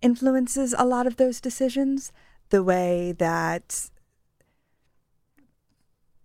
influences 0.00 0.74
a 0.78 0.84
lot 0.84 1.06
of 1.06 1.16
those 1.16 1.40
decisions, 1.40 2.12
the 2.50 2.62
way 2.62 3.12
that 3.12 3.90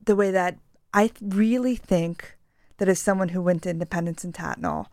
the 0.06 0.16
way 0.16 0.32
that 0.32 0.58
I 0.94 1.12
really 1.22 1.76
think 1.76 2.38
that 2.78 2.88
as 2.88 3.00
someone 3.00 3.30
who 3.30 3.42
went 3.42 3.64
to 3.64 3.70
Independence 3.70 4.24
and 4.24 4.34
Tatnall, 4.34 4.88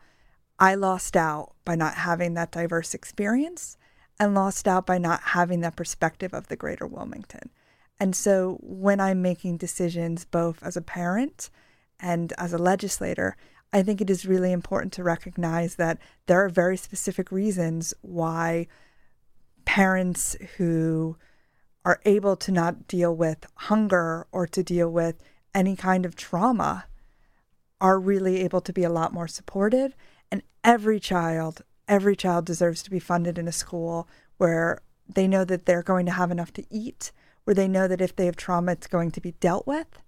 I 0.59 0.75
lost 0.75 1.17
out 1.17 1.55
by 1.65 1.75
not 1.75 1.95
having 1.95 2.35
that 2.35 2.53
diverse 2.53 2.95
experience 2.95 3.77
and 4.19 4.35
lost 4.35 4.69
out 4.69 4.87
by 4.87 4.99
not 4.99 5.21
having 5.21 5.61
that 5.61 5.77
perspective 5.77 6.35
of 6.35 6.49
the 6.49 6.57
greater 6.57 6.87
Wilmington. 6.87 7.51
And 7.99 8.17
so 8.17 8.59
when 8.63 9.01
I'm 9.01 9.23
making 9.23 9.59
decisions 9.59 10.25
both 10.25 10.63
as 10.63 10.77
a 10.77 10.83
parent 10.83 11.51
and 11.99 12.33
as 12.39 12.53
a 12.53 12.59
legislator, 12.59 13.37
I 13.73 13.83
think 13.83 14.01
it 14.01 14.11
is 14.11 14.27
really 14.27 14.53
important 14.53 14.93
to 14.95 15.05
recognize 15.05 15.77
that 15.77 15.99
there 16.27 16.43
are 16.45 16.49
very 16.49 16.77
specific 16.77 17.31
reasons 17.31 17.95
why 18.01 18.67
parents 19.65 20.37
who 20.57 21.17
are 21.85 22.01
able 22.05 22.37
to 22.37 22.53
not 22.53 22.89
deal 22.89 23.15
with 23.15 23.47
hunger 23.55 24.27
or 24.33 24.47
to 24.47 24.63
deal 24.63 24.91
with 24.91 25.23
any 25.55 25.77
kind 25.77 26.07
of 26.07 26.17
trauma 26.17 26.87
are 27.81 27.99
really 27.99 28.41
able 28.41 28.61
to 28.61 28.73
be 28.73 28.85
a 28.85 28.91
lot 28.91 29.13
more 29.13 29.29
supported. 29.29 29.95
And 30.31 30.43
every 30.63 31.01
child, 31.01 31.63
every 31.89 32.15
child 32.15 32.45
deserves 32.45 32.83
to 32.83 32.91
be 32.91 32.99
funded 32.99 33.39
in 33.39 33.49
a 33.49 33.53
school 33.53 34.09
where 34.37 34.81
they 35.09 35.27
know 35.27 35.45
that 35.45 35.67
they're 35.67 35.83
going 35.83 36.07
to 36.07 36.13
have 36.13 36.31
enough 36.31 36.53
to 36.55 36.65
eat, 36.71 37.13
where 37.45 37.55
they 37.55 37.69
know 37.69 37.89
that 37.89 38.01
if 38.01 38.15
they 38.15 38.27
have 38.27 38.37
trauma, 38.37 38.73
it's 38.73 38.87
going 38.87 39.11
to 39.13 39.21
be 39.21 39.33
dealt 39.33 39.67
with. 39.67 40.03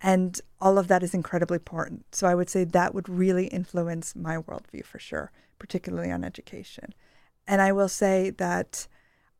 And 0.00 0.40
all 0.60 0.78
of 0.78 0.88
that 0.88 1.02
is 1.02 1.12
incredibly 1.12 1.56
important. 1.56 2.14
So 2.14 2.26
I 2.26 2.34
would 2.34 2.48
say 2.48 2.64
that 2.64 2.94
would 2.94 3.08
really 3.08 3.48
influence 3.48 4.16
my 4.16 4.38
worldview 4.38 4.84
for 4.84 4.98
sure, 4.98 5.30
particularly 5.58 6.10
on 6.10 6.24
education. 6.24 6.94
And 7.46 7.60
I 7.60 7.72
will 7.72 7.88
say 7.88 8.30
that 8.30 8.86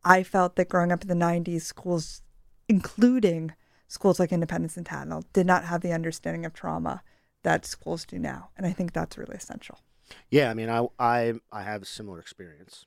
I 0.04 0.22
felt 0.22 0.56
that 0.56 0.68
growing 0.68 0.92
up 0.92 1.02
in 1.02 1.08
the 1.08 1.14
90s, 1.14 1.62
schools, 1.62 2.22
including 2.68 3.52
schools 3.90 4.20
like 4.20 4.30
Independence 4.30 4.76
and 4.76 4.86
Tatnall, 4.86 5.24
did 5.32 5.46
not 5.46 5.64
have 5.64 5.80
the 5.80 5.92
understanding 5.92 6.46
of 6.46 6.54
trauma 6.54 7.02
that 7.42 7.66
schools 7.66 8.04
do 8.04 8.18
now. 8.18 8.50
And 8.56 8.64
I 8.64 8.72
think 8.72 8.92
that's 8.92 9.18
really 9.18 9.34
essential. 9.34 9.80
Yeah, 10.30 10.50
I 10.50 10.54
mean, 10.54 10.70
I 10.70 10.86
I 10.98 11.34
I 11.52 11.62
have 11.62 11.82
a 11.82 11.86
similar 11.86 12.20
experience. 12.20 12.86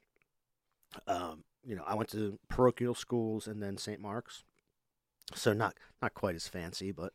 Um, 1.06 1.44
you 1.66 1.76
know, 1.76 1.84
I 1.86 1.96
went 1.96 2.10
to 2.12 2.40
parochial 2.48 2.96
schools 2.96 3.48
and 3.48 3.62
then 3.62 3.78
St. 3.78 4.00
Mark's, 4.00 4.44
so 5.36 5.54
not 5.54 5.76
not 6.02 6.14
quite 6.14 6.36
as 6.36 6.48
fancy, 6.48 6.92
but 6.92 7.14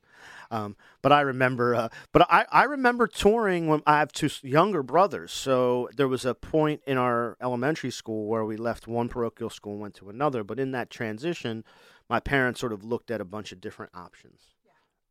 um, 0.50 0.76
but 1.02 1.12
I 1.12 1.20
remember, 1.20 1.74
uh, 1.74 1.88
but 2.12 2.26
I 2.30 2.46
I 2.50 2.64
remember 2.64 3.06
touring 3.06 3.66
when 3.66 3.82
I 3.86 3.98
have 3.98 4.12
two 4.12 4.30
younger 4.42 4.82
brothers. 4.82 5.32
So 5.32 5.88
there 5.96 6.08
was 6.08 6.24
a 6.24 6.34
point 6.34 6.82
in 6.86 6.96
our 6.96 7.36
elementary 7.40 7.90
school 7.90 8.26
where 8.26 8.44
we 8.44 8.56
left 8.56 8.86
one 8.86 9.08
parochial 9.08 9.50
school 9.50 9.74
and 9.74 9.82
went 9.82 9.94
to 9.96 10.08
another. 10.10 10.44
But 10.44 10.58
in 10.58 10.72
that 10.72 10.90
transition, 10.90 11.64
my 12.08 12.20
parents 12.20 12.60
sort 12.60 12.72
of 12.72 12.84
looked 12.84 13.10
at 13.10 13.20
a 13.20 13.24
bunch 13.24 13.52
of 13.52 13.60
different 13.60 13.92
options 13.94 14.40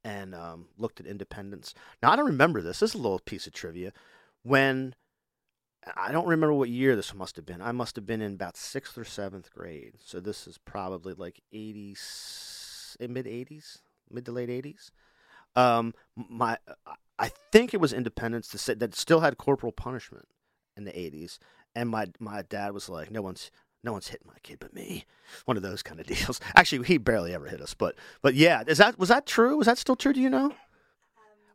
and 0.04 0.34
um, 0.34 0.67
looked 0.78 1.00
at 1.00 1.06
Independence. 1.06 1.74
Now 2.02 2.12
I 2.12 2.15
don't 2.15 2.26
remember 2.26 2.62
this. 2.62 2.80
This 2.80 2.91
is 2.91 3.00
a 3.00 3.02
little 3.02 3.20
piece 3.20 3.48
of 3.48 3.54
trivia. 3.54 3.93
When 4.43 4.96
I 5.96 6.12
don't 6.12 6.28
remember 6.28 6.54
what 6.54 6.70
year 6.70 6.96
this 6.96 7.13
must 7.13 7.36
have 7.38 7.46
been. 7.46 7.62
I 7.62 7.72
must 7.72 7.96
have 7.96 8.06
been 8.06 8.22
in 8.22 8.34
about 8.34 8.58
sixth 8.58 8.98
or 8.98 9.06
seventh 9.06 9.52
grade. 9.54 9.93
So 10.04 10.20
this 10.20 10.48
is 10.48 10.58
probably 10.58 11.13
like 11.13 11.39
eighty, 11.54 11.96
mid 13.00 13.28
eighties, 13.28 13.80
mid 14.10 14.26
to 14.26 14.32
late 14.32 14.50
eighties. 14.50 14.92
Um, 15.56 15.94
my, 16.16 16.58
I 17.18 17.30
think 17.52 17.74
it 17.74 17.82
was 17.82 17.94
Independence 17.94 18.48
to 18.50 18.58
say 18.58 18.76
that 18.76 18.96
still 18.96 19.22
had 19.22 19.38
corporal 19.38 19.72
punishment 19.72 20.28
in 20.76 20.84
the 20.84 20.98
eighties, 20.98 21.40
and 21.76 21.90
my 21.90 22.08
my 22.20 22.44
dad 22.44 22.74
was 22.74 22.90
like, 22.90 23.12
"No 23.12 23.22
one's 23.22 23.52
no 23.84 23.92
one's 23.94 24.10
hit 24.10 24.22
my 24.26 24.34
kid 24.44 24.58
but 24.60 24.74
me. 24.74 25.06
One 25.46 25.58
of 25.58 25.64
those 25.64 25.82
kind 25.84 26.00
of 26.00 26.06
deals. 26.16 26.40
Actually, 26.56 26.86
he 26.86 26.98
barely 26.98 27.34
ever 27.34 27.48
hit 27.48 27.62
us, 27.62 27.74
but 27.74 27.96
but 28.22 28.36
yeah, 28.36 28.64
is 28.68 28.78
that 28.78 29.00
was 29.00 29.10
that 29.10 29.26
true? 29.26 29.58
Was 29.58 29.68
that 29.68 29.78
still 29.78 29.96
true? 29.96 30.14
Do 30.14 30.22
you 30.22 30.30
know? 30.30 30.54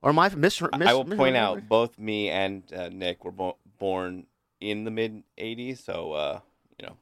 Or 0.03 0.11
am 0.11 0.19
I 0.19 0.29
mis? 0.31 0.61
mis 0.61 0.89
I 0.89 0.95
will 0.95 1.05
point 1.05 1.37
out 1.37 1.69
both 1.69 1.97
me 1.99 2.29
and 2.29 2.65
uh, 2.73 2.89
Nick 2.89 3.25
were 3.25 3.31
bo- 3.31 3.59
born 3.79 4.27
in 4.61 4.85
the 4.85 4.91
mid 4.91 5.23
'80s, 5.39 5.85
so 5.85 6.13
uh, 6.13 6.41
you 6.79 6.87
know. 6.87 6.97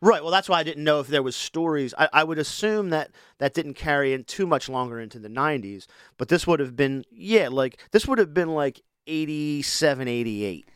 Right. 0.00 0.22
Well, 0.22 0.30
that's 0.30 0.48
why 0.48 0.60
I 0.60 0.62
didn't 0.62 0.84
know 0.84 1.00
if 1.00 1.08
there 1.08 1.22
was 1.22 1.34
stories. 1.34 1.92
I, 1.98 2.08
I 2.12 2.24
would 2.24 2.38
assume 2.38 2.90
that 2.90 3.10
that 3.38 3.52
didn't 3.52 3.74
carry 3.74 4.12
in 4.12 4.24
too 4.24 4.46
much 4.46 4.68
longer 4.68 5.00
into 5.00 5.18
the 5.18 5.28
'90s, 5.28 5.86
but 6.16 6.28
this 6.28 6.46
would 6.46 6.60
have 6.60 6.76
been 6.76 7.04
yeah, 7.10 7.48
like 7.48 7.78
this 7.90 8.06
would 8.06 8.18
have 8.18 8.32
been 8.32 8.50
like 8.50 8.80
87, 9.08 10.06
88. 10.06 10.68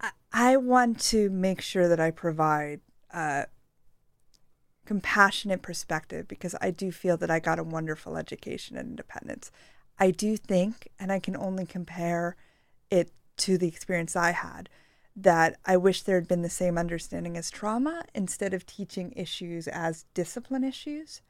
I, 0.00 0.10
I 0.32 0.56
want 0.56 1.00
to 1.00 1.30
make 1.30 1.62
sure 1.62 1.88
that 1.88 2.00
I 2.00 2.10
provide 2.10 2.80
a 3.10 3.46
compassionate 4.84 5.62
perspective 5.62 6.28
because 6.28 6.54
I 6.60 6.70
do 6.70 6.90
feel 6.92 7.16
that 7.18 7.30
I 7.30 7.40
got 7.40 7.58
a 7.58 7.64
wonderful 7.64 8.16
education 8.16 8.76
and 8.76 8.90
Independence. 8.90 9.50
I 9.98 10.10
do 10.10 10.36
think, 10.36 10.88
and 10.98 11.10
I 11.10 11.18
can 11.18 11.36
only 11.36 11.66
compare 11.66 12.36
it 12.90 13.10
to 13.38 13.58
the 13.58 13.68
experience 13.68 14.16
I 14.16 14.30
had, 14.30 14.68
that 15.22 15.58
I 15.66 15.76
wish 15.76 16.02
there 16.02 16.16
had 16.16 16.28
been 16.28 16.42
the 16.42 16.48
same 16.48 16.78
understanding 16.78 17.36
as 17.36 17.50
trauma 17.50 18.04
instead 18.14 18.54
of 18.54 18.64
teaching 18.66 19.12
issues 19.16 19.66
as 19.66 20.04
discipline 20.14 20.64
issues 20.64 21.22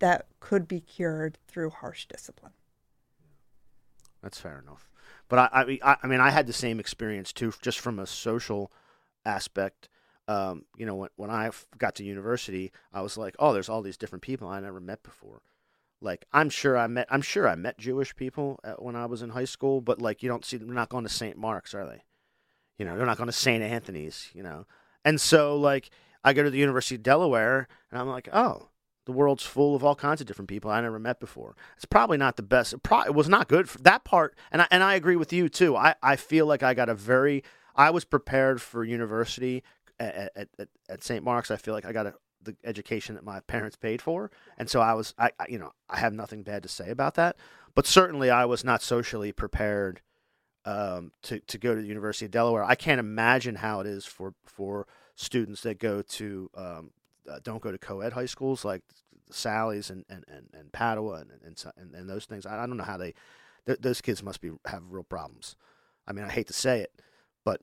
that 0.00 0.26
could 0.40 0.66
be 0.66 0.80
cured 0.80 1.38
through 1.46 1.70
harsh 1.70 2.06
discipline. 2.06 2.52
That's 4.22 4.40
fair 4.40 4.58
enough. 4.58 4.90
But 5.28 5.50
I, 5.52 5.78
I, 5.82 5.96
I 6.02 6.06
mean, 6.06 6.20
I 6.20 6.30
had 6.30 6.46
the 6.46 6.52
same 6.52 6.80
experience 6.80 7.32
too, 7.32 7.52
just 7.62 7.78
from 7.78 7.98
a 7.98 8.06
social 8.06 8.72
aspect. 9.24 9.88
Um, 10.28 10.64
you 10.76 10.84
know, 10.84 10.96
when, 10.96 11.10
when 11.14 11.30
I 11.30 11.50
got 11.78 11.94
to 11.96 12.04
university, 12.04 12.72
I 12.92 13.00
was 13.00 13.16
like, 13.16 13.36
oh, 13.38 13.52
there's 13.52 13.68
all 13.68 13.82
these 13.82 13.96
different 13.96 14.22
people 14.22 14.48
I 14.48 14.60
never 14.60 14.80
met 14.80 15.02
before 15.04 15.42
like 16.00 16.26
I'm 16.32 16.50
sure 16.50 16.76
I 16.76 16.86
met 16.86 17.06
I'm 17.10 17.22
sure 17.22 17.48
I 17.48 17.54
met 17.54 17.78
Jewish 17.78 18.14
people 18.16 18.60
at, 18.62 18.82
when 18.82 18.96
I 18.96 19.06
was 19.06 19.22
in 19.22 19.30
high 19.30 19.46
school, 19.46 19.80
but 19.80 20.00
like 20.00 20.22
you 20.22 20.28
don't 20.28 20.44
see 20.44 20.56
they're 20.56 20.68
not 20.68 20.90
going 20.90 21.04
to 21.04 21.10
St. 21.10 21.36
Mark's, 21.36 21.74
are 21.74 21.86
they? 21.86 22.02
You 22.78 22.84
know, 22.84 22.96
they're 22.96 23.06
not 23.06 23.16
going 23.16 23.28
to 23.28 23.32
St. 23.32 23.62
Anthony's, 23.62 24.30
you 24.34 24.42
know. 24.42 24.66
And 25.04 25.20
so 25.20 25.56
like 25.56 25.90
I 26.24 26.32
go 26.32 26.42
to 26.42 26.50
the 26.50 26.58
University 26.58 26.96
of 26.96 27.02
Delaware 27.02 27.68
and 27.90 28.00
I'm 28.00 28.08
like, 28.08 28.28
"Oh, 28.32 28.68
the 29.04 29.12
world's 29.12 29.44
full 29.44 29.74
of 29.76 29.84
all 29.84 29.94
kinds 29.94 30.20
of 30.20 30.26
different 30.26 30.48
people 30.48 30.70
I 30.70 30.80
never 30.80 30.98
met 30.98 31.20
before." 31.20 31.56
It's 31.76 31.84
probably 31.84 32.18
not 32.18 32.36
the 32.36 32.42
best. 32.42 32.72
It, 32.72 32.82
pro- 32.82 33.02
it 33.02 33.14
was 33.14 33.28
not 33.28 33.48
good 33.48 33.68
for 33.68 33.78
that 33.78 34.04
part. 34.04 34.36
And 34.50 34.62
I, 34.62 34.66
and 34.70 34.82
I 34.82 34.94
agree 34.94 35.16
with 35.16 35.32
you 35.32 35.48
too. 35.48 35.76
I 35.76 35.94
I 36.02 36.16
feel 36.16 36.46
like 36.46 36.62
I 36.62 36.74
got 36.74 36.88
a 36.88 36.94
very 36.94 37.42
I 37.74 37.90
was 37.90 38.04
prepared 38.04 38.60
for 38.60 38.84
university 38.84 39.62
at, 39.98 40.32
at, 40.36 40.68
at, 40.88 41.04
St. 41.04 41.22
Mark's. 41.22 41.50
I 41.50 41.56
feel 41.56 41.74
like 41.74 41.84
I 41.84 41.92
got 41.92 42.06
a 42.06 42.14
the 42.42 42.56
education 42.64 43.16
that 43.16 43.24
my 43.24 43.40
parents 43.40 43.76
paid 43.76 44.00
for, 44.00 44.30
and 44.56 44.70
so 44.70 44.80
I 44.80 44.94
was, 44.94 45.14
I, 45.18 45.30
I, 45.38 45.46
you 45.48 45.58
know, 45.58 45.72
I 45.90 45.98
have 45.98 46.12
nothing 46.12 46.42
bad 46.44 46.62
to 46.62 46.68
say 46.68 46.90
about 46.90 47.16
that. 47.16 47.36
But 47.74 47.86
certainly, 47.86 48.30
I 48.30 48.44
was 48.44 48.64
not 48.64 48.82
socially 48.82 49.32
prepared 49.32 50.00
um, 50.66 51.12
to 51.22 51.38
to 51.40 51.58
go 51.58 51.74
to 51.74 51.80
the 51.80 51.86
University 51.86 52.26
of 52.26 52.32
Delaware. 52.32 52.64
I 52.64 52.74
can't 52.74 52.98
imagine 52.98 53.54
how 53.54 53.80
it 53.80 53.86
is 53.86 54.04
for 54.04 54.34
for 54.44 54.86
students 55.14 55.62
that 55.62 55.78
go 55.78 56.02
to 56.02 56.50
um, 56.54 56.90
uh, 57.30 57.38
don't 57.42 57.62
go 57.62 57.72
to 57.72 57.78
co-ed 57.78 58.12
high 58.12 58.26
schools 58.26 58.64
like 58.64 58.82
Sally's 59.30 59.88
and 59.88 60.04
and, 60.10 60.24
and, 60.28 60.48
and 60.52 60.72
Padua 60.72 61.20
and 61.20 61.30
and, 61.44 61.64
and 61.76 61.94
and 61.94 62.10
those 62.10 62.26
things. 62.26 62.44
I, 62.44 62.64
I 62.64 62.66
don't 62.66 62.76
know 62.76 62.84
how 62.84 62.98
they 62.98 63.14
th- 63.66 63.78
those 63.80 64.00
kids 64.00 64.22
must 64.22 64.40
be 64.40 64.50
have 64.66 64.82
real 64.90 65.04
problems. 65.04 65.56
I 66.06 66.12
mean, 66.12 66.24
I 66.24 66.30
hate 66.30 66.48
to 66.48 66.52
say 66.52 66.80
it, 66.80 67.00
but 67.44 67.60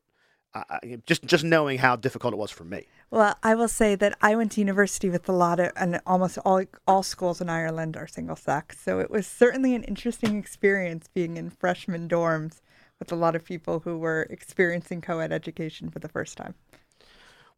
I, 0.56 1.00
just 1.06 1.26
just 1.26 1.44
knowing 1.44 1.80
how 1.80 1.98
difficult 1.98 2.34
it 2.34 2.38
was 2.38 2.52
for 2.52 2.64
me. 2.64 2.88
Well, 3.12 3.36
I 3.44 3.54
will 3.54 3.68
say 3.68 3.96
that 3.96 4.18
I 4.22 4.36
went 4.36 4.54
to 4.54 4.62
university 4.62 5.10
with 5.10 5.30
a 5.30 5.34
lot 5.34 5.60
of, 5.60 5.72
and 5.76 6.00
almost 6.06 6.38
all 6.46 6.64
all 6.88 7.04
schools 7.04 7.42
in 7.42 7.50
Ireland 7.50 7.98
are 7.98 8.08
single 8.08 8.38
sex, 8.38 8.80
so 8.80 9.00
it 9.00 9.12
was 9.12 9.28
certainly 9.28 9.76
an 9.76 9.84
interesting 9.84 10.38
experience 10.38 11.10
being 11.14 11.36
in 11.36 11.50
freshman 11.50 12.08
dorms 12.08 12.62
with 13.00 13.12
a 13.12 13.16
lot 13.16 13.36
of 13.36 13.44
people 13.44 13.80
who 13.80 13.98
were 13.98 14.28
experiencing 14.30 15.02
co-ed 15.02 15.32
education 15.32 15.90
for 15.90 16.00
the 16.00 16.08
first 16.08 16.38
time. 16.38 16.56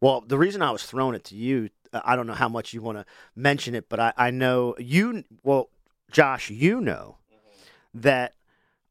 Well, 0.00 0.22
the 0.26 0.38
reason 0.38 0.62
I 0.62 0.70
was 0.70 0.84
throwing 0.84 1.14
it 1.14 1.24
to 1.24 1.36
you, 1.36 1.70
I 1.92 2.16
don't 2.16 2.26
know 2.26 2.34
how 2.34 2.48
much 2.48 2.74
you 2.74 2.82
want 2.82 2.98
to 2.98 3.06
mention 3.34 3.74
it, 3.74 3.88
but 3.88 3.98
I, 4.00 4.12
I 4.16 4.30
know 4.30 4.74
you. 4.78 5.24
Well, 5.42 5.70
Josh, 6.10 6.50
you 6.50 6.80
know 6.80 7.16
mm-hmm. 7.32 8.00
that 8.00 8.34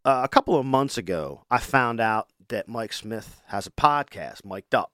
uh, 0.03 0.21
a 0.23 0.27
couple 0.27 0.57
of 0.57 0.65
months 0.65 0.97
ago, 0.97 1.43
I 1.49 1.59
found 1.59 1.99
out 1.99 2.29
that 2.49 2.67
Mike 2.67 2.93
Smith 2.93 3.41
has 3.47 3.67
a 3.67 3.71
podcast, 3.71 4.45
Mic'd 4.45 4.73
Up. 4.73 4.91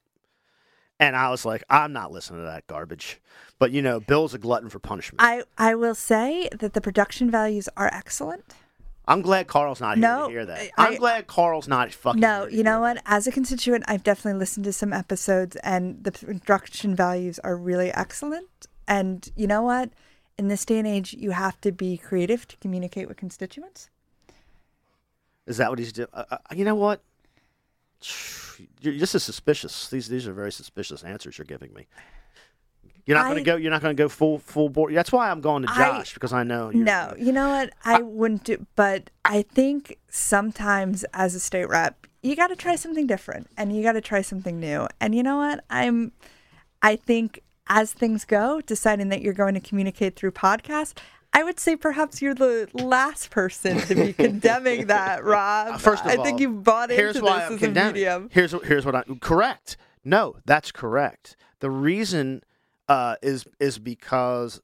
And 0.99 1.15
I 1.15 1.29
was 1.31 1.45
like, 1.45 1.63
I'm 1.67 1.93
not 1.93 2.11
listening 2.11 2.41
to 2.41 2.45
that 2.45 2.67
garbage. 2.67 3.19
But 3.57 3.71
you 3.71 3.81
know, 3.81 3.99
Bill's 3.99 4.33
a 4.33 4.37
glutton 4.37 4.69
for 4.69 4.79
punishment. 4.79 5.21
I 5.21 5.43
I 5.57 5.75
will 5.75 5.95
say 5.95 6.47
that 6.51 6.73
the 6.73 6.81
production 6.81 7.31
values 7.31 7.67
are 7.75 7.87
excellent. 7.91 8.53
I'm 9.07 9.21
glad 9.21 9.47
Carl's 9.47 9.81
not 9.81 9.97
here 9.97 10.01
No, 10.07 10.25
to 10.27 10.31
hear 10.31 10.45
that. 10.45 10.71
I- 10.77 10.87
I'm 10.87 10.95
glad 10.95 11.27
Carl's 11.27 11.67
not 11.67 11.91
fucking. 11.93 12.21
No, 12.21 12.45
you 12.47 12.63
know 12.63 12.79
what? 12.79 13.01
As 13.05 13.27
a 13.27 13.31
constituent, 13.31 13.83
I've 13.87 14.03
definitely 14.03 14.39
listened 14.39 14.63
to 14.65 14.73
some 14.73 14.93
episodes, 14.93 15.55
and 15.57 16.03
the 16.03 16.11
production 16.11 16.95
values 16.95 17.39
are 17.39 17.55
really 17.57 17.91
excellent. 17.91 18.67
And 18.87 19.27
you 19.35 19.47
know 19.47 19.63
what? 19.63 19.89
In 20.37 20.47
this 20.47 20.65
day 20.65 20.77
and 20.79 20.87
age, 20.87 21.13
you 21.13 21.31
have 21.31 21.59
to 21.61 21.71
be 21.71 21.97
creative 21.97 22.47
to 22.47 22.57
communicate 22.57 23.07
with 23.07 23.17
constituents. 23.17 23.89
Is 25.47 25.57
that 25.57 25.69
what 25.69 25.79
he's 25.79 25.91
doing? 25.91 26.07
Uh, 26.13 26.23
uh, 26.31 26.37
you 26.55 26.63
know 26.63 26.75
what? 26.75 27.01
You're, 28.79 28.97
this 28.97 29.15
is 29.15 29.23
suspicious. 29.23 29.89
These 29.89 30.07
these 30.07 30.27
are 30.27 30.33
very 30.33 30.51
suspicious 30.51 31.03
answers 31.03 31.37
you're 31.37 31.45
giving 31.45 31.73
me. 31.73 31.87
You're 33.05 33.17
not 33.17 33.27
gonna 33.27 33.41
go. 33.41 33.55
You're 33.55 33.71
not 33.71 33.81
going 33.81 33.95
to 33.95 34.01
go 34.03 34.07
full 34.09 34.39
full 34.39 34.69
board. 34.69 34.93
That's 34.95 35.11
why 35.11 35.29
I'm 35.29 35.41
going 35.41 35.63
to 35.63 35.71
I- 35.71 35.75
Josh 35.77 36.13
because 36.13 36.33
I 36.33 36.43
know. 36.43 36.69
You're, 36.69 36.83
No, 36.85 37.13
you 37.17 37.31
know 37.31 37.49
what? 37.49 37.73
I 37.83 38.01
wouldn't 38.01 38.43
do, 38.43 38.65
but 38.75 39.09
I 39.25 39.41
think 39.43 39.97
sometimes 40.09 41.03
as 41.13 41.35
a 41.35 41.39
state 41.39 41.67
rep, 41.69 42.07
you 42.23 42.35
got 42.35 42.47
to 42.47 42.55
try 42.55 42.75
something 42.75 43.07
different 43.07 43.47
and 43.57 43.75
you 43.75 43.83
got 43.83 43.93
to 43.93 44.01
try 44.01 44.21
something 44.21 44.59
new. 44.59 44.87
And 44.99 45.13
you 45.15 45.23
know 45.23 45.37
what? 45.37 45.63
I'm, 45.69 46.11
I 46.81 46.95
think 46.95 47.41
as 47.67 47.91
things 47.93 48.23
go, 48.25 48.61
deciding 48.61 49.09
that 49.09 49.21
you're 49.21 49.33
going 49.33 49.53
to 49.55 49.59
communicate 49.59 50.15
through 50.15 50.31
podcasts, 50.31 50.93
I 51.33 51.43
would 51.43 51.59
say 51.59 51.75
perhaps 51.75 52.21
you're 52.21 52.35
the 52.35 52.67
last 52.73 53.29
person 53.29 53.77
to 53.79 53.95
be 53.95 54.13
condemning 54.27 54.87
that, 54.87 55.23
Rob. 55.23 55.79
First 55.79 56.03
of 56.05 56.11
I 56.11 56.15
all, 56.17 56.23
think 56.25 56.39
you've 56.39 56.63
bought 56.63 56.89
here's 56.89 57.15
into 57.15 57.25
why 57.25 57.39
this 57.39 57.47
I'm 57.47 57.53
as 57.53 57.61
a 57.61 57.65
condemning. 57.65 57.93
medium. 57.93 58.29
Here's 58.31 58.51
here's 58.63 58.85
what 58.85 58.95
I 58.95 59.03
correct. 59.21 59.77
No, 60.03 60.35
that's 60.45 60.71
correct. 60.71 61.35
The 61.59 61.69
reason 61.69 62.41
uh, 62.91 63.15
is 63.21 63.45
is 63.61 63.79
because 63.79 64.59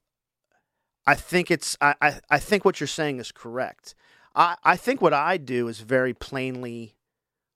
I 1.06 1.14
think 1.14 1.50
it's 1.50 1.78
I, 1.80 1.94
I, 2.02 2.20
I 2.28 2.38
think 2.38 2.62
what 2.62 2.78
you're 2.78 2.86
saying 2.86 3.20
is 3.20 3.32
correct. 3.32 3.94
I, 4.34 4.56
I 4.62 4.76
think 4.76 5.00
what 5.00 5.14
I 5.14 5.38
do 5.38 5.66
is 5.66 5.80
very 5.80 6.12
plainly 6.12 6.94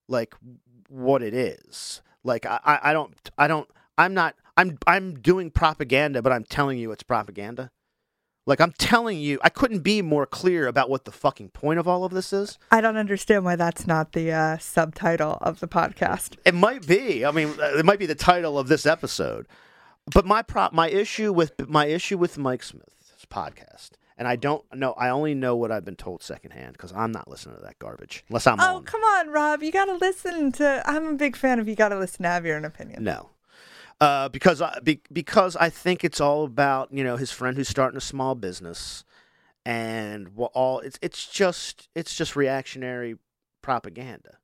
like 0.09 0.35
what 0.89 1.23
it 1.23 1.35
is. 1.35 2.01
Like 2.25 2.47
I, 2.47 2.81
I 2.83 2.93
don't 2.95 3.15
I 3.37 3.49
don't 3.49 3.69
I'm 3.99 4.15
not 4.15 4.35
I'm 4.57 4.79
I'm 4.87 5.21
doing 5.21 5.51
propaganda, 5.51 6.23
but 6.23 6.33
I'm 6.33 6.45
telling 6.45 6.79
you 6.79 6.91
it's 6.91 7.03
propaganda. 7.03 7.71
Like 8.47 8.63
I'm 8.63 8.73
telling 8.73 9.19
you, 9.19 9.39
I 9.45 9.51
couldn't 9.51 9.81
be 9.81 10.01
more 10.01 10.25
clear 10.25 10.67
about 10.67 10.89
what 10.89 11.05
the 11.05 11.13
fucking 11.13 11.51
point 11.51 11.81
of 11.81 11.87
all 11.87 12.05
of 12.05 12.13
this 12.13 12.33
is. 12.33 12.59
I 12.71 12.81
don't 12.81 12.97
understand 12.97 13.45
why 13.45 13.57
that's 13.57 13.87
not 13.87 14.13
the 14.13 14.33
uh, 14.33 14.57
subtitle 14.57 15.37
of 15.43 15.61
the 15.61 15.69
podcast. 15.69 16.37
It 16.47 16.55
might 16.55 16.87
be. 16.87 17.27
I 17.27 17.31
mean, 17.31 17.55
it 17.59 17.85
might 17.85 17.99
be 17.99 18.07
the 18.07 18.15
title 18.15 18.59
of 18.59 18.69
this 18.69 18.87
episode. 18.87 19.47
But 20.13 20.27
my 20.27 20.43
prop, 20.43 20.73
my 20.73 20.89
issue 20.89 21.33
with 21.33 21.69
my 21.69 21.87
issue 21.87 22.19
with 22.19 22.37
Mike 22.37 22.63
Smith's 22.63 23.25
podcast, 23.31 23.91
and 24.19 24.27
I 24.27 24.35
don't 24.37 24.65
know. 24.75 24.93
I 24.95 25.09
only 25.11 25.35
know 25.35 25.55
what 25.55 25.71
I've 25.71 25.85
been 25.85 25.97
told 25.97 26.23
secondhand 26.23 26.73
because 26.73 26.93
I'm 26.93 27.13
not 27.13 27.29
listening 27.29 27.57
to 27.57 27.63
that 27.63 27.79
garbage 27.79 28.25
unless 28.29 28.47
I'm 28.47 28.59
Oh, 28.61 28.77
on. 28.77 28.85
come 28.85 29.03
on, 29.03 29.29
Rob. 29.31 29.63
You 29.63 29.71
got 29.71 29.85
to 29.87 29.95
listen 29.95 30.51
to. 30.53 30.83
I'm 30.87 31.07
a 31.07 31.15
big 31.15 31.37
fan 31.37 31.61
of 31.61 31.69
you 31.69 31.77
got 31.77 31.91
to 31.91 31.99
listen 31.99 32.25
to 32.25 32.29
have 32.29 32.45
your 32.45 32.57
own 32.57 32.65
opinion. 32.65 33.05
No, 33.05 33.31
uh, 34.01 34.29
because 34.29 34.61
I 34.61 34.81
be, 34.83 35.01
because 35.13 35.55
I 35.57 35.69
think 35.71 36.03
it's 36.03 36.21
all 36.21 36.45
about 36.45 36.93
you 36.93 37.05
know 37.05 37.17
his 37.17 37.31
friend 37.31 37.57
who's 37.57 37.69
starting 37.69 37.97
a 37.97 38.01
small 38.01 38.35
business, 38.35 39.05
and 39.65 40.31
all 40.37 40.81
it's 40.81 40.99
it's 41.01 41.29
just 41.29 41.89
it's 41.95 42.15
just 42.17 42.35
reactionary 42.35 43.19
propaganda, 43.63 44.39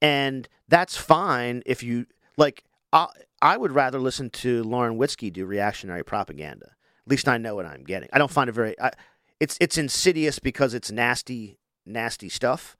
and 0.00 0.48
that's 0.68 0.96
fine 0.96 1.64
if 1.66 1.82
you 1.82 2.06
like. 2.36 2.62
I 2.92 3.06
I 3.42 3.56
would 3.56 3.72
rather 3.72 3.98
listen 3.98 4.30
to 4.30 4.62
Lauren 4.62 4.98
Witzke 4.98 5.32
do 5.32 5.46
reactionary 5.46 6.04
propaganda. 6.04 6.66
At 6.66 7.10
least 7.10 7.28
I 7.28 7.38
know 7.38 7.54
what 7.54 7.66
I'm 7.66 7.84
getting. 7.84 8.08
I 8.12 8.18
don't 8.18 8.30
find 8.30 8.48
it 8.48 8.52
very. 8.52 8.78
I, 8.80 8.90
it's 9.38 9.56
it's 9.60 9.78
insidious 9.78 10.38
because 10.38 10.74
it's 10.74 10.90
nasty 10.90 11.58
nasty 11.86 12.28
stuff, 12.28 12.76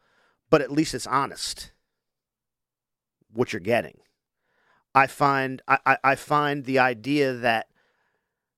but 0.50 0.60
at 0.60 0.70
least 0.70 0.94
it's 0.94 1.06
honest. 1.06 1.72
What 3.32 3.52
you're 3.52 3.60
getting. 3.60 3.98
I 4.94 5.06
find 5.06 5.62
I, 5.68 5.98
I, 6.02 6.16
find 6.16 6.64
the 6.64 6.80
idea 6.80 7.32
that 7.32 7.68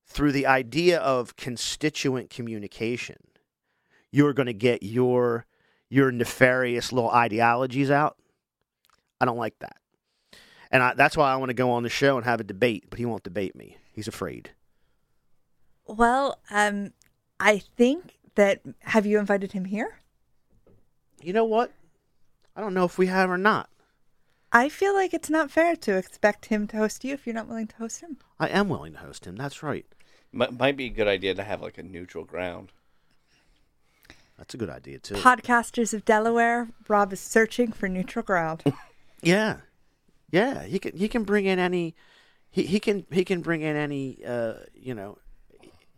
through 0.07 0.33
the 0.33 0.47
idea 0.47 0.99
of 0.99 1.37
constituent 1.37 2.31
communication, 2.31 3.17
you're 4.11 4.33
going 4.33 4.47
to 4.47 4.55
get 4.55 4.83
your 4.83 5.47
your 5.91 6.11
nefarious 6.11 6.91
little 6.91 7.11
ideologies 7.11 7.91
out. 7.91 8.17
I 9.21 9.27
don't 9.27 9.37
like 9.37 9.59
that, 9.59 9.77
and 10.73 10.83
I, 10.83 10.95
that's 10.95 11.17
why 11.17 11.33
I 11.33 11.37
want 11.37 11.51
to 11.51 11.55
go 11.55 11.71
on 11.71 11.83
the 11.83 11.89
show 11.89 12.17
and 12.17 12.25
have 12.25 12.41
a 12.41 12.45
debate. 12.45 12.87
But 12.91 12.99
he 12.99 13.05
won't 13.05 13.23
debate 13.23 13.55
me. 13.55 13.77
He's 13.93 14.09
afraid. 14.09 14.51
Well, 15.87 16.39
um, 16.51 16.93
I 17.39 17.59
think 17.59 18.19
that 18.35 18.63
have 18.81 19.07
you 19.07 19.19
invited 19.19 19.53
him 19.53 19.67
here? 19.67 19.99
You 21.21 21.33
know 21.33 21.45
what? 21.45 21.71
I 22.57 22.61
don't 22.61 22.75
know 22.75 22.85
if 22.85 22.99
we 22.99 23.07
have 23.07 23.31
or 23.31 23.39
not. 23.39 23.69
I 24.51 24.69
feel 24.69 24.95
like 24.95 25.15
it's 25.15 25.31
not 25.31 25.51
fair 25.51 25.77
to 25.77 25.97
expect 25.97 26.47
him 26.47 26.67
to 26.69 26.77
host 26.77 27.05
you 27.05 27.15
if 27.15 27.27
you're 27.27 27.35
not 27.35 27.49
willing 27.49 27.69
to 27.69 27.77
host 27.77 28.01
him. 28.01 28.19
I 28.39 28.49
am 28.49 28.69
willing 28.69 28.93
to 28.93 28.99
host 28.99 29.27
him. 29.27 29.37
That's 29.37 29.63
right. 29.63 29.87
M- 30.39 30.57
might 30.59 30.77
be 30.77 30.87
a 30.87 30.91
good 30.91 31.09
idea 31.09 31.35
to 31.35 31.43
have 31.43 31.63
like 31.63 31.79
a 31.79 31.83
neutral 31.83 32.25
ground. 32.25 32.73
That's 34.37 34.55
a 34.55 34.59
good 34.59 34.71
idea 34.71 34.99
too. 34.99 35.15
Podcasters 35.15 35.95
of 35.95 36.05
Delaware, 36.05 36.69
Rob 36.89 37.13
is 37.13 37.21
searching 37.21 37.73
for 37.73 37.89
neutral 37.89 38.25
ground. 38.25 38.63
Yeah, 39.25 39.59
yeah. 40.33 40.65
He 40.65 40.79
can 40.81 40.97
he 40.97 41.07
can 41.09 41.23
bring 41.23 41.45
in 41.45 41.59
any 41.61 41.95
he, 42.51 42.65
he 42.65 42.81
can 42.81 43.07
he 43.13 43.25
can 43.25 43.41
bring 43.43 43.61
in 43.63 43.77
any 43.77 44.19
uh 44.27 44.55
you 44.75 44.95
know 44.95 45.19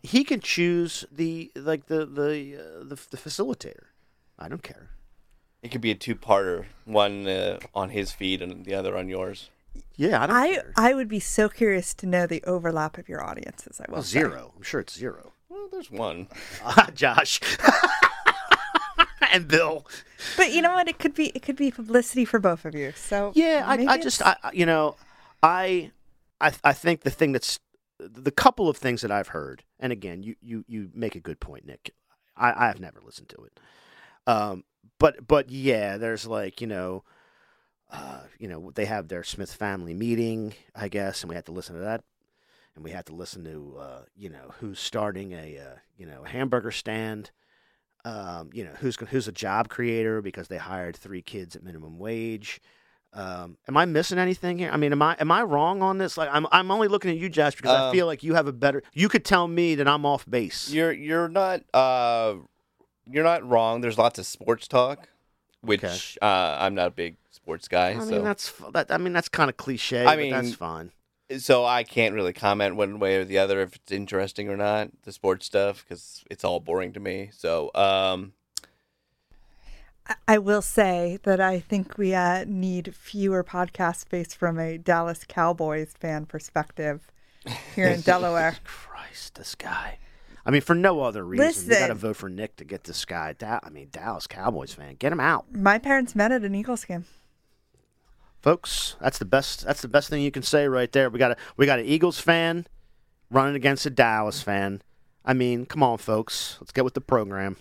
he 0.03 0.23
can 0.25 0.41
choose 0.41 1.07
the 1.11 1.51
like 1.57 1.87
the 1.87 2.05
the 2.05 2.57
uh, 2.59 2.85
the, 2.85 2.97
the 3.11 3.17
facilitator. 3.17 3.85
I 4.39 4.49
don't 4.49 4.63
care. 4.63 4.91
It 5.63 5.71
could 5.71 5.81
be 5.81 5.91
a 5.91 5.95
two-parter, 5.95 6.67
one 6.85 7.27
uh, 7.27 7.59
on 7.75 7.89
his 7.89 8.13
feed 8.13 8.43
and 8.43 8.67
the 8.67 8.75
other 8.75 8.99
on 8.99 9.09
yours. 9.09 9.49
Yeah, 9.97 10.23
I 10.23 10.27
don't 10.27 10.37
I 10.37 10.53
care. 10.55 10.73
I 10.77 10.93
would 10.95 11.09
be 11.09 11.21
so 11.21 11.49
curious 11.49 11.95
to 11.95 12.07
know 12.07 12.27
the 12.27 12.43
overlap 12.45 12.99
of 12.99 13.09
your 13.09 13.25
audiences. 13.25 13.81
I 13.81 13.87
will 13.89 13.95
Well, 13.95 14.03
say. 14.03 14.19
zero. 14.21 14.53
I'm 14.57 14.63
sure 14.63 14.81
it's 14.81 14.95
zero. 14.95 15.33
Well, 15.49 15.69
there's 15.73 15.91
one. 15.91 16.29
Ah, 16.63 16.91
Josh 16.95 17.41
and 19.35 19.49
Bill. 19.49 19.87
But 20.37 20.53
you 20.53 20.63
know 20.63 20.73
what? 20.73 20.89
It 20.89 20.99
could 20.99 21.15
be 21.15 21.27
it 21.31 21.43
could 21.43 21.57
be 21.57 21.71
publicity 21.71 22.25
for 22.25 22.39
both 22.39 22.65
of 22.65 22.75
you. 22.75 22.93
So 22.97 23.33
Yeah, 23.35 23.65
I, 23.67 23.75
I 23.87 23.99
just, 23.99 24.23
I, 24.23 24.37
you 24.53 24.65
know, 24.65 24.97
I, 25.43 25.91
I, 26.41 26.53
I 26.63 26.73
think 26.73 27.03
the 27.03 27.11
thing 27.11 27.33
that's 27.33 27.59
the 27.99 28.31
couple 28.31 28.69
of 28.69 28.77
things 28.77 29.03
that 29.03 29.11
I've 29.11 29.29
heard, 29.29 29.65
and 29.79 29.93
again, 29.93 30.23
you, 30.23 30.37
you, 30.41 30.65
you 30.67 30.91
make 30.95 31.15
a 31.15 31.21
good 31.21 31.41
point, 31.41 31.67
Nick. 31.67 31.95
I, 32.37 32.69
I've 32.69 32.81
never 32.81 33.01
listened 33.05 33.29
to 33.31 33.45
it, 33.45 33.61
um, 34.27 34.65
but, 34.99 35.27
but 35.27 35.51
yeah, 35.51 35.97
there's 35.97 36.27
like, 36.27 36.61
you 36.61 36.67
know, 36.67 37.05
uh, 37.93 38.21
you 38.39 38.49
know, 38.49 38.73
they 38.75 38.87
have 38.87 39.09
their 39.09 39.23
Smith 39.23 39.53
family 39.53 39.95
meeting, 39.95 40.55
I 40.75 40.89
guess, 40.89 41.23
and 41.23 41.29
we 41.29 41.37
had 41.37 41.47
to 41.47 41.53
listen 41.53 41.77
to 41.77 41.83
that, 41.83 42.03
and 42.75 42.85
we 42.85 42.91
had 42.91 43.07
to 43.07 43.15
listen 43.15 43.45
to, 43.45 43.77
uh, 43.79 44.03
you 44.17 44.31
know, 44.31 44.55
who's 44.59 44.81
starting 44.81 45.33
a, 45.33 45.59
uh, 45.59 45.79
you 45.97 46.07
know, 46.07 46.25
hamburger 46.25 46.73
stand. 46.73 47.31
Um, 48.07 48.51
you 48.53 48.65
know 48.65 48.73
who's 48.81 48.97
who's 48.97 49.29
a 49.29 49.33
job 49.33 49.69
creator 49.69 50.21
because 50.21 50.49
they 50.49 50.59
hired 50.59 50.97
three 50.97 51.23
kids 51.23 51.57
at 51.57 51.63
minimum 51.63 51.99
wage. 51.99 52.61
Um, 53.15 53.57
am 53.69 53.77
I 53.77 53.85
missing 53.85 54.19
anything 54.19 54.59
here? 54.59 54.71
I 54.73 54.77
mean, 54.77 54.93
am 54.93 55.01
I 55.01 55.17
am 55.21 55.31
I 55.31 55.43
wrong 55.43 55.83
on 55.83 55.99
this? 55.99 56.19
Like, 56.19 56.29
I'm 56.33 56.47
I'm 56.53 56.71
only 56.71 56.89
looking 56.89 57.11
at 57.13 57.17
you, 57.17 57.29
Josh, 57.31 57.55
because 57.57 57.71
I 57.73 57.89
Um, 57.89 57.93
feel 57.95 58.07
like 58.07 58.23
you 58.23 58.35
have 58.35 58.47
a 58.47 58.53
better. 58.53 58.83
You 58.93 59.09
could 59.09 59.25
tell 59.25 59.47
me 59.49 59.75
that 59.77 59.89
I'm 59.89 60.05
off 60.05 60.29
base. 60.29 60.69
You're 60.71 60.93
you're 60.93 61.29
not 61.29 61.63
uh 61.73 62.35
you're 63.07 63.25
not 63.25 63.49
wrong. 63.49 63.81
There's 63.81 63.97
lots 63.99 64.19
of 64.19 64.27
sports 64.27 64.67
talk, 64.69 65.09
which 65.61 65.85
Okay. 65.85 65.99
uh, 66.21 66.59
I'm 66.61 66.75
not 66.75 66.89
a 66.89 66.91
big 66.91 67.17
sports 67.31 67.69
guy. 67.69 67.91
I 67.91 67.95
mean, 67.95 68.09
so 68.09 68.23
that's 68.23 68.53
that. 68.73 68.91
I 68.91 68.99
mean, 68.99 69.13
that's 69.13 69.29
kind 69.29 69.49
of 69.49 69.57
cliche. 69.57 70.05
I 70.07 70.17
but 70.17 70.31
that's 70.31 70.49
mean, 70.49 70.55
fine. 70.57 70.91
So 71.39 71.65
I 71.65 71.85
can't 71.85 72.15
really 72.15 72.33
comment 72.33 72.77
one 72.77 72.99
way 72.99 73.17
or 73.17 73.25
the 73.25 73.39
other 73.39 73.61
if 73.63 73.75
it's 73.77 73.93
interesting 73.93 74.49
or 74.49 74.57
not 74.57 74.91
the 75.05 75.13
sports 75.13 75.47
stuff 75.47 75.85
because 75.85 76.23
it's 76.31 76.45
all 76.45 76.61
boring 76.61 76.93
to 76.93 77.01
me. 77.01 77.31
So 77.33 77.71
um 77.75 78.33
I- 80.29 80.39
will 80.39 80.61
say 80.63 81.19
that 81.23 81.41
I 81.41 81.61
think 81.61 81.97
we 81.97 82.15
uh, 82.15 82.45
need 82.47 82.95
fewer 82.95 83.43
podcasts 83.43 84.07
based 84.07 84.37
from 84.37 84.59
a 84.59 84.77
Dallas 84.77 85.25
Cowboys 85.27 85.95
fan 85.99 86.27
perspective 86.27 87.11
here 87.75 87.87
in 87.87 88.01
Delaware. 88.03 88.57
Christ, 88.65 89.37
this 89.37 89.55
guy. 89.55 89.99
I 90.45 90.51
mean, 90.51 90.61
for 90.61 90.75
no 90.75 91.01
other 91.01 91.25
reason, 91.25 91.71
you 91.73 91.79
got 91.79 91.87
to 91.87 91.95
vote 91.95 92.17
for 92.17 92.29
Nick 92.29 92.57
to 92.57 92.65
get 92.65 92.85
this 92.85 93.03
guy. 93.07 93.33
Da- 93.33 93.61
I 93.63 93.71
mean, 93.71 93.89
Dallas 93.91 94.27
Cowboys 94.27 94.75
fan, 94.75 94.97
get 94.99 95.11
him 95.11 95.21
out, 95.21 95.47
My 95.55 95.79
parents 95.79 96.15
met 96.15 96.33
at 96.33 96.43
an 96.43 96.55
Eagles 96.55 96.85
game. 96.85 97.07
Folks. 98.45 98.97
That's 99.01 99.19
the 99.19 99.25
best. 99.25 99.65
That's 99.65 99.83
the 99.83 99.89
best 99.89 100.11
thing 100.11 100.23
you 100.23 100.31
can 100.31 100.43
say 100.43 100.69
right 100.69 100.93
there. 100.93 101.09
We 101.09 101.19
got 101.19 101.33
a 101.33 101.37
we 101.57 101.67
got 101.67 101.79
an 101.79 101.87
Eagles 101.87 102.21
fan 102.21 102.67
running 103.31 103.57
against 103.57 103.87
a 103.87 103.91
Dallas 103.91 104.43
fan. 104.43 104.83
I 105.25 105.33
mean, 105.33 105.65
come 105.65 105.83
on, 105.83 105.99
folks. 105.99 106.59
Let's 106.61 106.71
get 106.71 106.85
with 106.85 106.95
the 106.95 107.01
program. 107.01 107.57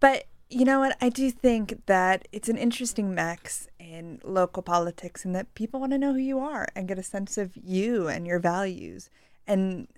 But 0.00 0.24
you 0.48 0.64
know 0.64 0.80
what? 0.80 0.96
I 1.00 1.10
do 1.10 1.30
think 1.30 1.84
that 1.86 2.26
it's 2.32 2.48
an 2.48 2.56
interesting 2.56 3.14
mix, 3.14 3.68
in 3.78 4.20
local 4.24 4.62
politics 4.62 5.24
and 5.24 5.34
that 5.34 5.54
people 5.54 5.80
want 5.80 5.92
to 5.92 5.98
know 5.98 6.12
who 6.12 6.18
you 6.18 6.38
are 6.38 6.66
and 6.74 6.88
get 6.88 6.98
a 6.98 7.02
sense 7.02 7.38
of 7.38 7.52
you 7.56 8.08
and 8.08 8.26
your 8.26 8.38
values. 8.38 9.10
And 9.46 9.88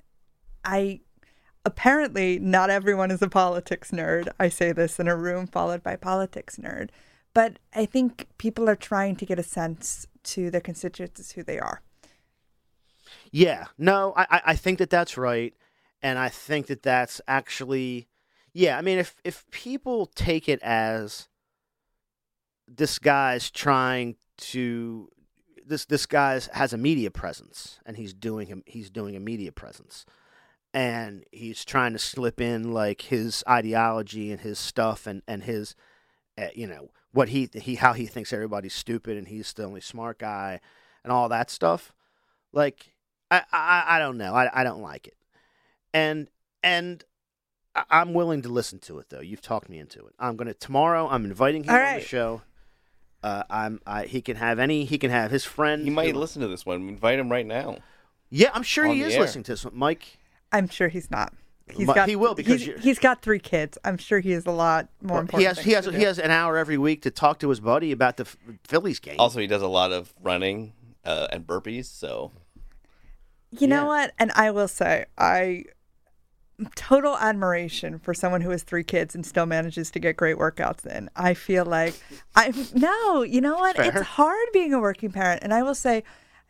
I 0.65 1.01
apparently 1.65 2.39
not 2.39 2.71
everyone 2.71 3.11
is 3.11 3.23
a 3.23 3.29
politics 3.29 3.91
nerd. 3.91 4.29
I 4.39 4.49
say 4.49 4.73
this 4.73 5.01
in 5.01 5.09
a 5.09 5.17
room 5.17 5.47
followed 5.47 5.83
by 5.83 5.97
politics 5.97 6.57
nerd. 6.57 6.91
But 7.39 7.61
I 7.73 7.87
think 7.87 8.27
people 8.37 8.69
are 8.69 8.75
trying 8.75 9.15
to 9.15 9.25
get 9.25 9.39
a 9.39 9.45
sense 9.45 10.09
to 10.25 10.51
their 10.51 10.61
constituents 10.61 11.31
who 11.31 11.45
they 11.45 11.61
are. 11.61 11.83
Yeah, 13.31 13.67
no, 13.79 14.13
I, 14.17 14.41
I- 14.45 14.57
think 14.57 14.81
that 14.81 14.91
that's 14.91 15.17
right, 15.17 15.55
and 16.03 16.19
I 16.19 16.31
think 16.31 16.67
that 16.67 16.83
that's 16.83 17.21
actually, 17.29 18.09
yeah. 18.53 18.77
I 18.77 18.83
mean, 18.83 18.99
if 18.99 19.15
if 19.23 19.49
people 19.53 20.07
take 20.07 20.49
it 20.49 20.61
as 20.65 21.29
this 22.67 22.99
guy's 22.99 23.53
trying 23.53 24.17
to, 24.39 25.09
this 25.65 25.85
this 25.85 26.07
guy's 26.07 26.47
has 26.49 26.73
a 26.73 26.77
media 26.77 27.13
presence, 27.13 27.79
and 27.87 27.97
he's 27.97 28.15
doing 28.15 28.49
him, 28.49 28.65
he's 28.67 28.91
doing 28.91 29.15
a 29.15 29.21
media 29.21 29.53
presence, 29.53 30.05
and 30.75 31.23
he's 31.31 31.65
trying 31.65 31.93
to 31.93 32.01
slip 32.01 32.41
in 32.41 32.73
like 32.73 33.03
his 33.03 33.45
ideology 33.49 34.33
and 34.33 34.41
his 34.41 34.59
stuff 34.59 35.07
and 35.07 35.23
and 35.29 35.45
his, 35.45 35.77
uh, 36.37 36.49
you 36.53 36.67
know, 36.67 36.91
what 37.13 37.29
he 37.31 37.49
he 37.55 37.77
how 37.77 37.93
he 37.93 38.07
thinks 38.07 38.33
everybody's 38.33 38.75
stupid 38.75 39.17
and 39.17 39.29
he's 39.29 39.53
the 39.53 39.65
only 39.65 39.81
smart 39.81 40.19
guy, 40.19 40.61
and 41.05 41.13
all 41.13 41.29
that 41.29 41.51
stuff, 41.51 41.93
like. 42.53 42.95
I, 43.31 43.43
I 43.53 43.85
I 43.89 43.99
don't 43.99 44.17
know. 44.17 44.35
I, 44.35 44.49
I 44.61 44.65
don't 44.65 44.81
like 44.81 45.07
it, 45.07 45.15
and 45.93 46.31
and 46.63 47.05
I- 47.75 47.85
I'm 47.91 48.15
willing 48.15 48.41
to 48.41 48.49
listen 48.49 48.79
to 48.79 49.01
it 49.01 49.11
though. 49.11 49.21
You've 49.21 49.43
talked 49.43 49.69
me 49.69 49.79
into 49.79 49.99
it. 50.07 50.15
I'm 50.19 50.35
gonna 50.39 50.55
tomorrow. 50.55 51.07
I'm 51.11 51.27
inviting 51.27 51.65
him 51.65 51.75
All 51.75 51.77
on 51.79 51.95
the 51.97 52.01
show. 52.01 52.41
Uh, 53.23 53.43
I'm 53.51 53.83
I, 53.87 54.05
he 54.07 54.23
can 54.23 54.37
have 54.37 54.59
any. 54.59 54.87
He 54.87 54.97
can 54.97 55.11
have 55.11 55.31
his 55.31 55.45
friend. 55.45 55.85
He 55.85 55.91
might 55.91 56.15
who- 56.15 56.21
listen 56.21 56.41
to 56.41 56.49
this 56.49 56.65
one. 56.65 56.89
Invite 56.89 57.19
him 57.19 57.31
right 57.31 57.45
now. 57.45 57.77
Yeah, 58.31 58.49
I'm 58.55 58.63
sure 58.63 58.87
he 58.87 59.03
is 59.03 59.13
air. 59.13 59.21
listening 59.21 59.45
to 59.45 59.53
this 59.53 59.65
one. 59.67 59.77
Mike. 59.77 60.17
I'm 60.51 60.67
sure 60.67 60.89
he's 60.89 61.11
not. 61.11 61.35
He's 61.73 61.87
Mu- 61.87 61.95
got 61.95 62.09
he 62.09 62.17
will 62.17 62.35
because 62.35 62.63
he's, 62.63 62.83
he's 62.83 62.99
got 62.99 63.23
three 63.23 63.39
kids. 63.39 63.79
I'm 63.85 63.99
sure 63.99 64.21
he 64.21 64.33
has 64.33 64.47
a 64.47 64.51
lot 64.51 64.89
more 65.03 65.21
important. 65.21 65.41
he 65.41 65.45
has 65.47 65.59
he 65.59 65.73
has 65.73 65.85
to 65.85 65.93
he 65.93 66.03
has 66.05 66.19
an 66.19 66.31
hour 66.31 66.57
every 66.57 66.79
week 66.79 67.03
to 67.03 67.11
talk 67.11 67.39
to 67.41 67.49
his 67.49 67.61
buddy 67.61 67.93
about 67.93 68.17
the 68.17 68.25
Phillies 68.65 68.99
game. 68.99 69.17
Also, 69.19 69.41
he 69.41 69.47
does 69.47 69.63
a 69.63 69.69
lot 69.69 69.93
of 69.93 70.13
running 70.23 70.73
uh, 71.05 71.29
and 71.31 71.47
burpees. 71.47 71.87
So 71.87 72.33
You 73.51 73.67
know 73.67 73.87
what? 73.87 74.13
And 74.19 74.31
I 74.33 74.51
will 74.51 74.69
say, 74.69 75.07
I 75.17 75.65
total 76.75 77.17
admiration 77.19 77.99
for 78.01 78.13
someone 78.13 78.41
who 78.41 78.51
has 78.51 78.63
three 78.63 78.83
kids 78.83 79.15
and 79.15 79.25
still 79.25 79.47
manages 79.47 79.91
to 79.93 80.01
get 80.01 80.17
great 80.17 80.37
workouts 80.37 80.85
in. 80.87 81.09
I 81.15 81.35
feel 81.35 81.65
like 81.65 81.95
I 82.35 82.53
no, 82.75 83.23
you 83.23 83.41
know 83.41 83.57
what? 83.57 83.77
Fair. 83.77 83.87
It's 83.87 84.01
hard 84.01 84.47
being 84.53 84.73
a 84.73 84.81
working 84.81 85.13
parent, 85.13 85.43
and 85.43 85.55
I 85.55 85.63
will 85.63 85.75
say. 85.75 86.05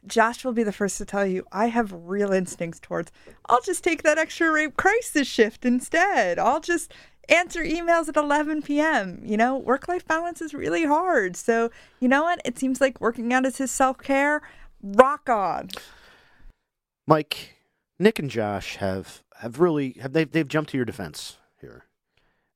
Josh 0.09 0.44
will 0.44 0.53
be 0.53 0.62
the 0.62 0.73
first 0.73 0.99
to 0.99 1.05
tell 1.05 1.27
you 1.27 1.44
I 1.53 1.66
have 1.66 1.92
real 1.92 2.33
instincts 2.33 2.81
towards 2.81 3.12
I'll 3.47 3.61
just 3.61 3.85
take 3.85 4.03
that 4.03 4.18
extra 4.18 4.51
rape 4.51 4.77
crisis 4.77 5.27
shift 5.27 5.64
instead. 5.64 6.38
I'll 6.38 6.61
just 6.61 6.92
answer 7.29 7.62
emails 7.62 8.09
at 8.09 8.16
11 8.16 8.62
p.m. 8.62 9.21
You 9.25 9.37
know, 9.37 9.57
work 9.57 9.88
life 9.88 10.07
balance 10.07 10.40
is 10.40 10.55
really 10.55 10.85
hard. 10.85 11.37
So, 11.37 11.71
you 12.01 12.09
know 12.09 12.23
what? 12.23 12.40
It 12.44 12.59
seems 12.59 12.81
like 12.81 13.01
working 13.01 13.33
out 13.33 13.47
is 13.47 13.59
his 13.59 13.71
self 13.71 13.99
care. 13.99 14.42
Rock 14.83 15.29
on. 15.29 15.68
Mike, 17.07 17.57
Nick, 17.99 18.18
and 18.18 18.31
Josh 18.31 18.77
have 18.77 19.23
have 19.37 19.61
really 19.61 19.92
have 20.01 20.12
they 20.12 20.25
they've 20.25 20.49
jumped 20.49 20.71
to 20.71 20.77
your 20.77 20.85
defense 20.85 21.38
here, 21.61 21.87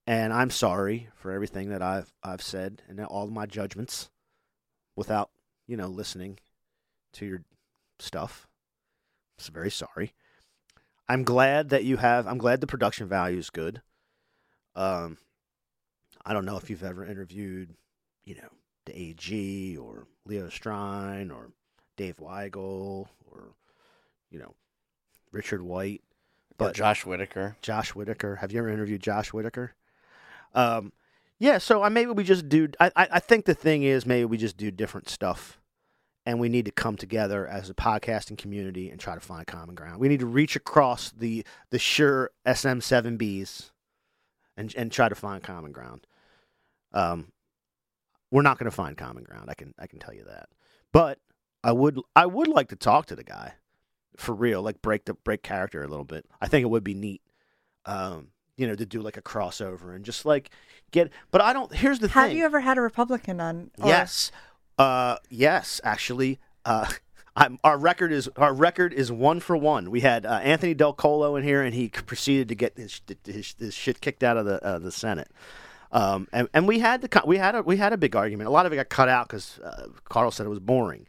and 0.06 0.32
I'm 0.32 0.50
sorry 0.50 1.08
for 1.14 1.32
everything 1.32 1.70
that 1.70 1.82
I've 1.82 2.12
I've 2.22 2.42
said 2.42 2.82
and 2.88 3.00
all 3.00 3.26
my 3.28 3.46
judgments, 3.46 4.10
without 4.94 5.30
you 5.66 5.76
know 5.76 5.88
listening 5.88 6.38
to 7.14 7.26
your 7.26 7.42
stuff. 7.98 8.46
I'm 9.38 9.54
very 9.54 9.70
sorry. 9.70 10.14
I'm 11.08 11.24
glad 11.24 11.70
that 11.70 11.84
you 11.84 11.96
have. 11.98 12.26
I'm 12.26 12.38
glad 12.38 12.60
the 12.60 12.66
production 12.66 13.08
value 13.08 13.38
is 13.38 13.50
good. 13.50 13.82
Um, 14.74 15.18
I 16.24 16.32
don't 16.32 16.44
know 16.44 16.56
if 16.56 16.70
you've 16.70 16.84
ever 16.84 17.04
interviewed, 17.04 17.74
you 18.24 18.36
know, 18.36 18.48
the 18.86 18.98
AG 18.98 19.76
or 19.76 20.06
Leo 20.24 20.46
Strine 20.46 21.30
or 21.34 21.50
Dave 21.96 22.16
Weigel 22.16 23.08
or 23.30 23.54
you 24.32 24.38
know, 24.38 24.54
Richard 25.30 25.62
White, 25.62 26.02
or 26.58 26.68
but 26.68 26.74
Josh 26.74 27.04
Whitaker. 27.06 27.56
Josh 27.62 27.94
Whitaker. 27.94 28.36
Have 28.36 28.50
you 28.50 28.58
ever 28.58 28.68
interviewed 28.68 29.02
Josh 29.02 29.32
Whitaker? 29.32 29.74
Um, 30.54 30.92
yeah. 31.38 31.58
So 31.58 31.82
I 31.82 31.88
maybe 31.90 32.10
we 32.12 32.24
just 32.24 32.48
do. 32.48 32.68
I, 32.80 32.90
I 32.96 33.08
I 33.12 33.20
think 33.20 33.44
the 33.44 33.54
thing 33.54 33.82
is 33.82 34.06
maybe 34.06 34.24
we 34.24 34.38
just 34.38 34.56
do 34.56 34.70
different 34.70 35.08
stuff, 35.08 35.60
and 36.24 36.38
we 36.38 36.48
need 36.48 36.64
to 36.66 36.70
come 36.70 36.96
together 36.96 37.46
as 37.46 37.68
a 37.70 37.74
podcasting 37.74 38.38
community 38.38 38.90
and 38.90 39.00
try 39.00 39.14
to 39.14 39.20
find 39.20 39.46
common 39.46 39.74
ground. 39.74 39.98
We 40.00 40.08
need 40.08 40.20
to 40.20 40.26
reach 40.26 40.54
across 40.56 41.10
the 41.10 41.44
the 41.70 41.78
Shure 41.78 42.30
SM7Bs, 42.46 43.70
and 44.56 44.74
and 44.76 44.92
try 44.92 45.08
to 45.08 45.14
find 45.14 45.42
common 45.42 45.72
ground. 45.72 46.06
Um, 46.92 47.32
we're 48.30 48.42
not 48.42 48.58
going 48.58 48.70
to 48.70 48.74
find 48.76 48.96
common 48.96 49.24
ground. 49.24 49.50
I 49.50 49.54
can 49.54 49.74
I 49.78 49.86
can 49.86 49.98
tell 49.98 50.14
you 50.14 50.24
that. 50.24 50.48
But 50.92 51.18
I 51.64 51.72
would 51.72 51.98
I 52.16 52.26
would 52.26 52.48
like 52.48 52.68
to 52.68 52.76
talk 52.76 53.06
to 53.06 53.16
the 53.16 53.24
guy 53.24 53.54
for 54.16 54.34
real, 54.34 54.62
like 54.62 54.82
break 54.82 55.04
the 55.06 55.14
break 55.14 55.42
character 55.42 55.82
a 55.82 55.88
little 55.88 56.04
bit. 56.04 56.24
I 56.40 56.48
think 56.48 56.62
it 56.64 56.68
would 56.70 56.84
be 56.84 56.94
neat, 56.94 57.22
um, 57.86 58.28
you 58.56 58.66
know, 58.66 58.74
to 58.74 58.84
do 58.86 59.00
like 59.00 59.16
a 59.16 59.22
crossover 59.22 59.94
and 59.94 60.04
just 60.04 60.24
like 60.24 60.50
get. 60.90 61.10
But 61.30 61.40
I 61.40 61.52
don't. 61.52 61.72
Here's 61.74 61.98
the 61.98 62.08
Have 62.08 62.28
thing. 62.28 62.38
you 62.38 62.44
ever 62.44 62.60
had 62.60 62.78
a 62.78 62.82
Republican 62.82 63.40
on? 63.40 63.70
or- 63.80 63.88
Yes, 63.88 64.30
uh, 64.82 65.16
yes, 65.30 65.80
actually. 65.84 66.40
Uh, 66.64 66.90
I'm, 67.36 67.58
our 67.64 67.78
record 67.78 68.12
is 68.12 68.28
our 68.36 68.52
record 68.52 68.92
is 68.92 69.10
one 69.10 69.40
for 69.40 69.56
one. 69.56 69.90
We 69.90 70.00
had 70.00 70.26
uh, 70.26 70.40
Anthony 70.42 70.74
Delcollo 70.74 71.38
in 71.38 71.44
here, 71.44 71.62
and 71.62 71.74
he 71.74 71.88
proceeded 71.88 72.48
to 72.48 72.54
get 72.54 72.76
his, 72.76 73.00
his, 73.24 73.54
his 73.58 73.74
shit 73.74 74.02
kicked 74.02 74.22
out 74.22 74.36
of 74.36 74.44
the 74.44 74.62
uh, 74.62 74.78
the 74.78 74.92
Senate. 74.92 75.30
Um, 75.92 76.28
and, 76.30 76.48
and 76.52 76.68
we 76.68 76.80
had 76.80 77.00
the 77.00 77.22
we 77.24 77.38
had 77.38 77.54
a 77.54 77.62
we 77.62 77.78
had 77.78 77.94
a 77.94 77.96
big 77.96 78.14
argument. 78.14 78.48
A 78.48 78.50
lot 78.50 78.66
of 78.66 78.72
it 78.72 78.76
got 78.76 78.90
cut 78.90 79.08
out 79.08 79.28
because 79.28 79.58
uh, 79.60 79.86
Carl 80.04 80.30
said 80.30 80.44
it 80.44 80.50
was 80.50 80.58
boring. 80.58 81.06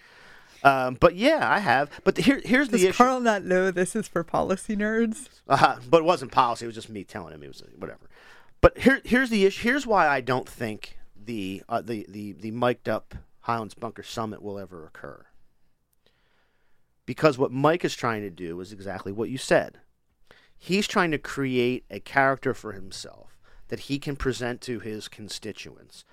Um, 0.64 0.96
but 0.98 1.18
yeah, 1.18 1.52
I 1.52 1.60
have. 1.60 1.90
But 2.06 2.18
here 2.20 2.42
here's 2.46 2.70
the 2.70 2.88
issue. 2.88 2.94
Carl 2.94 3.20
not 3.20 3.44
know 3.44 3.70
this 3.70 3.94
is 3.94 4.08
for 4.08 4.24
policy 4.24 4.78
nerds? 4.78 5.28
Uh, 5.50 5.76
but 5.90 5.98
it 5.98 6.06
wasn't 6.06 6.32
policy. 6.32 6.64
It 6.64 6.68
was 6.68 6.76
just 6.76 6.90
me 6.90 7.04
telling 7.04 7.34
him. 7.34 7.44
It 7.44 7.50
was 7.50 7.62
uh, 7.62 7.66
whatever. 7.78 8.10
But 8.62 8.78
here, 8.78 9.02
here's 9.04 9.30
the 9.30 9.44
issue. 9.44 9.62
Here's 9.62 9.86
why 9.86 10.08
I 10.08 10.22
don't 10.22 10.48
think 10.48 10.98
the 11.22 11.64
uh, 11.68 11.82
the 11.82 12.06
the 12.08 12.32
the 12.32 12.52
mic'd 12.52 12.88
up 12.88 13.16
Highlands 13.44 13.74
Bunker 13.74 14.04
Summit 14.04 14.42
will 14.42 14.58
ever 14.60 14.86
occur. 14.86 15.26
Because 17.06 17.38
what 17.38 17.52
Mike 17.52 17.84
is 17.84 17.96
trying 17.96 18.22
to 18.22 18.30
do 18.30 18.60
is 18.62 18.72
exactly 18.72 19.12
what 19.12 19.30
you 19.30 19.38
said. 19.38 19.80
He's 20.58 20.88
trying 20.88 21.12
to 21.12 21.18
create 21.18 21.84
a 21.90 22.00
character 22.00 22.54
for 22.54 22.72
himself 22.72 23.38
that 23.68 23.82
he 23.82 24.00
can 24.00 24.16
present 24.16 24.62
to 24.62 24.80
his 24.80 25.08
constituents. 25.10 26.06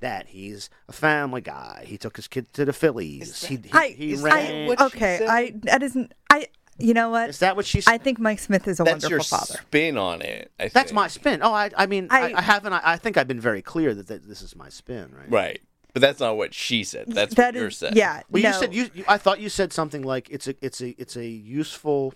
That 0.00 0.28
he's 0.28 0.70
a 0.88 0.92
family 0.92 1.42
guy. 1.42 1.84
He 1.86 1.98
took 1.98 2.16
his 2.16 2.26
kid 2.26 2.50
to 2.54 2.64
the 2.64 2.72
Phillies. 2.72 3.44
He, 3.44 3.56
he, 3.56 3.70
I, 3.72 3.88
he 3.88 4.12
is 4.12 4.22
ran. 4.22 4.66
that 4.66 4.68
what 4.68 4.78
she 4.92 4.96
okay, 4.96 5.18
said? 5.18 5.28
I 5.28 5.52
that 5.64 5.82
isn't. 5.82 6.14
I 6.30 6.46
you 6.78 6.94
know 6.94 7.10
what? 7.10 7.28
is 7.28 7.40
that 7.40 7.56
what 7.56 7.66
she 7.66 7.82
said? 7.82 7.92
I 7.92 7.98
think 7.98 8.18
Mike 8.18 8.38
Smith 8.38 8.66
is 8.66 8.80
a 8.80 8.84
That's 8.84 9.02
your 9.10 9.18
wonderful 9.18 9.36
father. 9.38 9.60
spin 9.60 9.98
on 9.98 10.22
it. 10.22 10.50
I 10.58 10.68
That's 10.68 10.86
think. 10.86 10.94
my 10.94 11.08
spin. 11.08 11.40
Oh, 11.42 11.52
I, 11.52 11.70
I 11.76 11.84
mean, 11.84 12.06
I, 12.08 12.32
I- 12.32 12.38
I 12.38 12.40
haven't. 12.40 12.72
I, 12.72 12.80
I 12.82 12.96
think 12.96 13.18
I've 13.18 13.28
been 13.28 13.40
very 13.40 13.60
clear 13.60 13.94
that, 13.94 14.06
that 14.06 14.26
this 14.26 14.40
is 14.40 14.56
my 14.56 14.70
spin, 14.70 15.12
right? 15.14 15.30
right. 15.30 15.60
But 15.92 16.02
that's 16.02 16.20
not 16.20 16.36
what 16.36 16.54
she 16.54 16.84
said. 16.84 17.06
That's 17.08 17.34
That 17.34 17.54
what 17.54 17.60
you're 17.60 17.70
saying. 17.70 17.94
Yeah. 17.96 18.22
Well, 18.30 18.42
no. 18.42 18.48
you 18.50 18.54
said 18.54 18.74
you, 18.74 18.90
you. 18.94 19.04
I 19.08 19.18
thought 19.18 19.40
you 19.40 19.48
said 19.48 19.72
something 19.72 20.02
like 20.02 20.28
it's 20.30 20.46
a, 20.48 20.54
it's 20.64 20.80
a, 20.80 20.90
it's 21.00 21.16
a 21.16 21.26
useful 21.26 22.14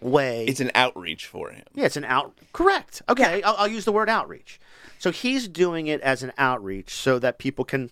way. 0.00 0.44
It's 0.46 0.60
an 0.60 0.70
outreach 0.74 1.26
for 1.26 1.50
him. 1.50 1.64
yeah, 1.74 1.84
it's 1.86 1.96
an 1.96 2.04
out. 2.04 2.36
Correct. 2.52 3.02
Okay, 3.08 3.42
I'll, 3.42 3.54
I'll 3.56 3.68
use 3.68 3.84
the 3.84 3.92
word 3.92 4.08
outreach. 4.08 4.58
So 4.98 5.10
he's 5.10 5.48
doing 5.48 5.86
it 5.88 6.00
as 6.00 6.22
an 6.22 6.32
outreach 6.38 6.94
so 6.94 7.18
that 7.18 7.38
people 7.38 7.64
can 7.64 7.90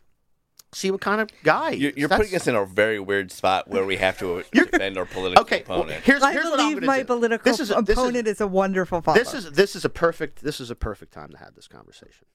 see 0.73 0.90
what 0.92 1.01
kind 1.01 1.20
of 1.20 1.29
guy. 1.42 1.73
he 1.73 1.79
You're, 1.79 1.92
you're 1.96 2.09
That's- 2.09 2.27
putting 2.29 2.37
us 2.40 2.46
in 2.46 2.55
a 2.55 2.64
very 2.64 3.01
weird 3.01 3.33
spot 3.33 3.66
where 3.68 3.85
we 3.85 3.96
have 3.96 4.16
to 4.20 4.44
defend 4.53 4.96
our 4.96 5.05
political 5.07 5.42
Okay, 5.42 5.64
well, 5.68 5.81
opponent. 5.81 6.05
here's 6.05 6.23
I 6.23 6.31
here's 6.33 6.44
what 6.44 6.61
I'm 6.61 6.66
believe 6.66 6.77
going 6.81 6.87
my 6.87 6.99
to 6.99 7.03
do. 7.03 7.07
political 7.07 7.44
This 7.51 7.59
is 7.61 7.70
a, 7.73 7.83
this 7.83 7.99
is- 7.99 8.05
opponent 8.05 8.29
is, 8.29 8.41
a 8.41 8.47
wonderful 8.47 9.01
father. 9.01 9.18
This 9.18 9.35
is 9.35 9.51
this 9.53 9.74
is 9.74 9.85
a 9.85 9.89
perfect 9.89 10.43
this 10.45 10.61
is 10.61 10.70
a 10.70 10.76
perfect 10.76 11.12
time 11.12 11.30
to 11.30 11.39
have 11.39 11.55
this 11.57 11.66
conversation. 11.66 12.26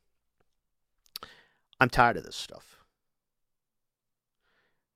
I'm 1.80 1.90
tired 1.90 2.18
of 2.18 2.24
this 2.24 2.36
stuff. 2.36 2.84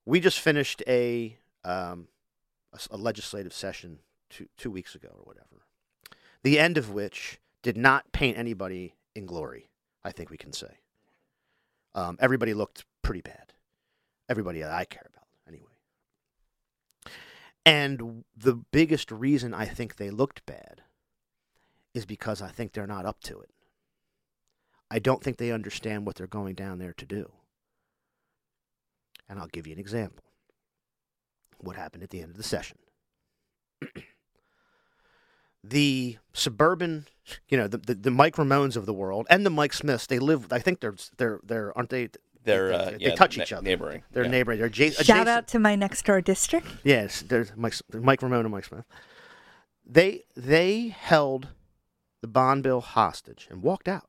We 0.05 0.19
just 0.19 0.39
finished 0.39 0.81
a 0.87 1.37
um, 1.63 2.07
a, 2.73 2.79
a 2.91 2.97
legislative 2.97 3.53
session 3.53 3.99
two 4.29 4.47
two 4.57 4.71
weeks 4.71 4.95
ago 4.95 5.09
or 5.11 5.23
whatever, 5.23 5.65
the 6.43 6.57
end 6.59 6.77
of 6.77 6.91
which 6.91 7.39
did 7.61 7.77
not 7.77 8.11
paint 8.11 8.37
anybody 8.37 8.95
in 9.15 9.25
glory. 9.25 9.69
I 10.03 10.11
think 10.11 10.29
we 10.29 10.37
can 10.37 10.53
say. 10.53 10.79
Um, 11.93 12.17
everybody 12.19 12.53
looked 12.53 12.85
pretty 13.01 13.21
bad. 13.21 13.53
Everybody 14.29 14.61
that 14.61 14.71
I 14.71 14.85
care 14.85 15.07
about, 15.09 15.27
anyway. 15.47 15.65
And 17.65 18.23
the 18.37 18.53
biggest 18.71 19.11
reason 19.11 19.53
I 19.53 19.65
think 19.65 19.95
they 19.95 20.09
looked 20.09 20.45
bad 20.45 20.83
is 21.93 22.05
because 22.05 22.41
I 22.41 22.49
think 22.49 22.71
they're 22.71 22.87
not 22.87 23.05
up 23.05 23.19
to 23.21 23.39
it. 23.39 23.49
I 24.91 24.99
don't 24.99 25.23
think 25.23 25.37
they 25.37 25.51
understand 25.51 26.05
what 26.05 26.15
they're 26.15 26.27
going 26.27 26.55
down 26.55 26.79
there 26.79 26.93
to 26.93 27.05
do. 27.05 27.31
And 29.27 29.39
I'll 29.39 29.47
give 29.47 29.67
you 29.67 29.73
an 29.73 29.79
example. 29.79 30.23
What 31.59 31.75
happened 31.75 32.03
at 32.03 32.09
the 32.09 32.21
end 32.21 32.31
of 32.31 32.37
the 32.37 32.43
session? 32.43 32.77
the 35.63 36.17
suburban, 36.33 37.05
you 37.47 37.57
know, 37.57 37.67
the, 37.67 37.77
the, 37.77 37.95
the 37.95 38.11
Mike 38.11 38.35
Ramones 38.35 38.75
of 38.75 38.85
the 38.85 38.93
world 38.93 39.27
and 39.29 39.45
the 39.45 39.51
Mike 39.51 39.73
Smiths, 39.73 40.07
they 40.07 40.19
live, 40.19 40.51
I 40.51 40.59
think 40.59 40.79
they're, 40.79 40.95
they're, 41.17 41.39
they're 41.43 41.77
aren't 41.77 41.89
they? 41.89 42.09
They're 42.43 42.69
they, 42.69 42.75
uh, 42.75 42.89
they 42.91 42.97
yeah, 42.99 43.15
touch 43.15 43.37
ne- 43.37 43.43
each 43.43 43.53
other. 43.53 43.63
neighboring. 43.63 44.03
They're 44.11 44.23
yeah. 44.23 44.31
neighboring. 44.31 44.59
They're 44.59 44.69
adja- 44.69 45.03
Shout 45.03 45.27
out 45.27 45.47
to 45.49 45.59
my 45.59 45.75
next 45.75 46.05
door 46.05 46.21
district. 46.21 46.67
Yes, 46.83 47.21
there's 47.21 47.51
Mike, 47.55 47.73
Mike 47.93 48.21
Ramone 48.21 48.45
and 48.45 48.51
Mike 48.51 48.65
Smith. 48.65 48.85
They 49.85 50.23
they 50.35 50.87
held 50.87 51.49
the 52.21 52.27
bond 52.27 52.63
bill 52.63 52.79
hostage 52.81 53.47
and 53.51 53.61
walked 53.61 53.87
out. 53.87 54.08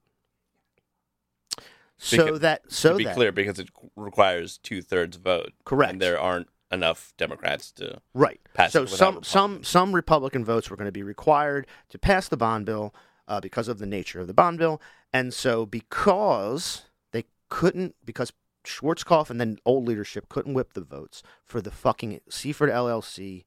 So 2.02 2.16
Because- 2.24 2.40
that 2.40 2.62
so 2.72 2.92
to 2.92 2.96
be 2.96 3.04
that 3.04 3.14
clear, 3.14 3.30
because 3.30 3.58
it 3.58 3.68
requires 3.94 4.56
two 4.58 4.80
thirds 4.80 5.18
vote. 5.18 5.52
Correct. 5.64 5.92
And 5.92 6.00
there 6.02 6.18
aren't 6.18 6.48
enough 6.72 7.12
Democrats 7.18 7.70
to. 7.72 8.00
right. 8.14 8.40
pass 8.54 8.72
so 8.72 8.86
some 8.86 9.22
some 9.22 9.62
some 9.62 9.94
Republican 9.94 10.44
votes 10.44 10.70
were 10.70 10.76
going 10.76 10.86
to 10.86 10.92
be 10.92 11.02
required 11.02 11.66
to 11.90 11.98
pass 11.98 12.26
the 12.28 12.38
bond 12.38 12.64
bill 12.64 12.94
uh, 13.28 13.38
because 13.40 13.68
of 13.68 13.78
the 13.78 13.86
nature 13.86 14.18
of 14.18 14.28
the 14.28 14.34
bond 14.34 14.58
bill, 14.58 14.80
and 15.12 15.34
so 15.34 15.66
because 15.66 16.86
they 17.12 17.24
couldn't 17.50 17.96
because 18.04 18.32
Schwartzkopf 18.64 19.28
and 19.28 19.38
then 19.40 19.58
old 19.66 19.86
leadership 19.86 20.28
couldn't 20.28 20.54
whip 20.54 20.72
the 20.72 20.80
votes 20.80 21.22
for 21.44 21.60
the 21.60 21.70
fucking 21.70 22.20
Seaford 22.30 22.70
LLC 22.70 23.44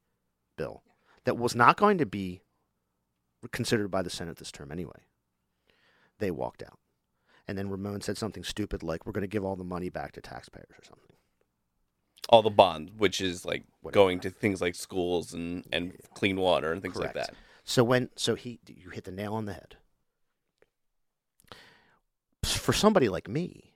bill 0.58 0.84
that 1.24 1.38
was 1.38 1.56
not 1.56 1.76
going 1.78 1.98
to 1.98 2.06
be 2.06 2.42
considered 3.52 3.90
by 3.90 4.02
the 4.02 4.10
Senate 4.10 4.38
this 4.38 4.52
term 4.52 4.72
anyway. 4.72 5.06
They 6.20 6.30
walked 6.32 6.62
out. 6.62 6.78
And 7.54 7.58
then 7.60 7.70
Ramone 7.70 8.02
said 8.02 8.18
something 8.18 8.44
stupid 8.44 8.82
like, 8.82 9.06
we're 9.06 9.12
going 9.12 9.22
to 9.22 9.28
give 9.28 9.46
all 9.46 9.56
the 9.56 9.64
money 9.64 9.90
back 9.90 10.14
to 10.14 10.22
taxpayers 10.22 10.72
or 10.72 10.84
something. 10.84 11.16
All 12.30 12.42
the 12.42 12.50
bonds, 12.50 12.92
which 12.98 13.22
is 13.22 13.46
like 13.46 13.64
Whatever. 13.82 13.94
going 13.94 14.20
to 14.22 14.32
things 14.32 14.60
like 14.60 14.74
schools 14.74 15.36
and, 15.36 15.64
and 15.72 15.94
clean 16.16 16.38
water 16.38 16.72
and 16.72 16.82
things 16.82 16.96
like 16.96 17.14
that. 17.14 17.36
So 17.64 17.84
when 17.84 18.10
so 18.16 18.34
he 18.34 18.60
you 18.66 18.90
hit 18.90 19.04
the 19.04 19.12
nail 19.12 19.36
on 19.36 19.46
the 19.46 19.54
head. 19.54 19.76
For 22.44 22.74
somebody 22.74 23.08
like 23.08 23.30
me, 23.30 23.76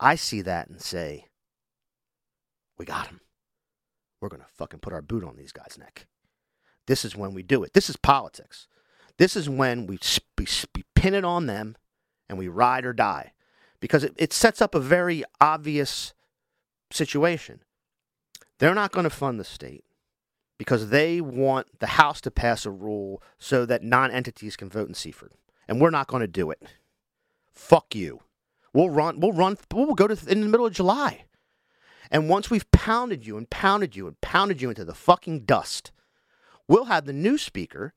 I 0.00 0.16
see 0.16 0.42
that 0.42 0.68
and 0.68 0.80
say, 0.80 1.26
"We 2.76 2.86
got 2.86 3.06
him. 3.06 3.20
We're 4.20 4.30
gonna 4.30 4.46
fucking 4.52 4.80
put 4.80 4.92
our 4.92 5.00
boot 5.00 5.22
on 5.22 5.36
these 5.36 5.52
guys' 5.52 5.78
neck." 5.78 6.08
This 6.88 7.04
is 7.04 7.14
when 7.14 7.34
we 7.34 7.44
do 7.44 7.62
it. 7.62 7.72
This 7.72 7.88
is 7.88 7.96
politics. 7.96 8.66
This 9.16 9.36
is 9.36 9.48
when 9.48 9.86
we, 9.86 10.00
we, 10.36 10.46
we 10.74 10.82
pin 10.96 11.14
it 11.14 11.24
on 11.24 11.46
them 11.46 11.76
and 12.30 12.38
we 12.38 12.46
ride 12.46 12.86
or 12.86 12.92
die, 12.92 13.32
because 13.80 14.04
it, 14.04 14.14
it 14.16 14.32
sets 14.32 14.62
up 14.62 14.74
a 14.74 14.80
very 14.80 15.24
obvious 15.40 16.14
situation. 16.92 17.60
They're 18.58 18.74
not 18.74 18.92
going 18.92 19.04
to 19.04 19.10
fund 19.10 19.40
the 19.40 19.44
state 19.44 19.84
because 20.56 20.90
they 20.90 21.20
want 21.20 21.80
the 21.80 21.88
House 21.88 22.20
to 22.20 22.30
pass 22.30 22.64
a 22.64 22.70
rule 22.70 23.20
so 23.36 23.66
that 23.66 23.82
non 23.82 24.12
entities 24.12 24.56
can 24.56 24.70
vote 24.70 24.88
in 24.88 24.94
Seaford. 24.94 25.32
And 25.66 25.80
we're 25.80 25.90
not 25.90 26.06
going 26.06 26.20
to 26.20 26.28
do 26.28 26.50
it. 26.50 26.62
Fuck 27.50 27.94
you. 27.96 28.20
We'll 28.72 28.90
run, 28.90 29.18
we'll 29.18 29.32
run, 29.32 29.58
we'll 29.74 29.94
go 29.94 30.06
to 30.06 30.30
in 30.30 30.40
the 30.40 30.48
middle 30.48 30.66
of 30.66 30.72
July. 30.72 31.24
And 32.12 32.28
once 32.28 32.48
we've 32.48 32.70
pounded 32.70 33.26
you 33.26 33.36
and 33.36 33.50
pounded 33.50 33.96
you 33.96 34.06
and 34.06 34.20
pounded 34.20 34.62
you 34.62 34.68
into 34.68 34.84
the 34.84 34.94
fucking 34.94 35.40
dust, 35.40 35.90
we'll 36.68 36.84
have 36.84 37.06
the 37.06 37.12
new 37.12 37.36
speaker 37.38 37.94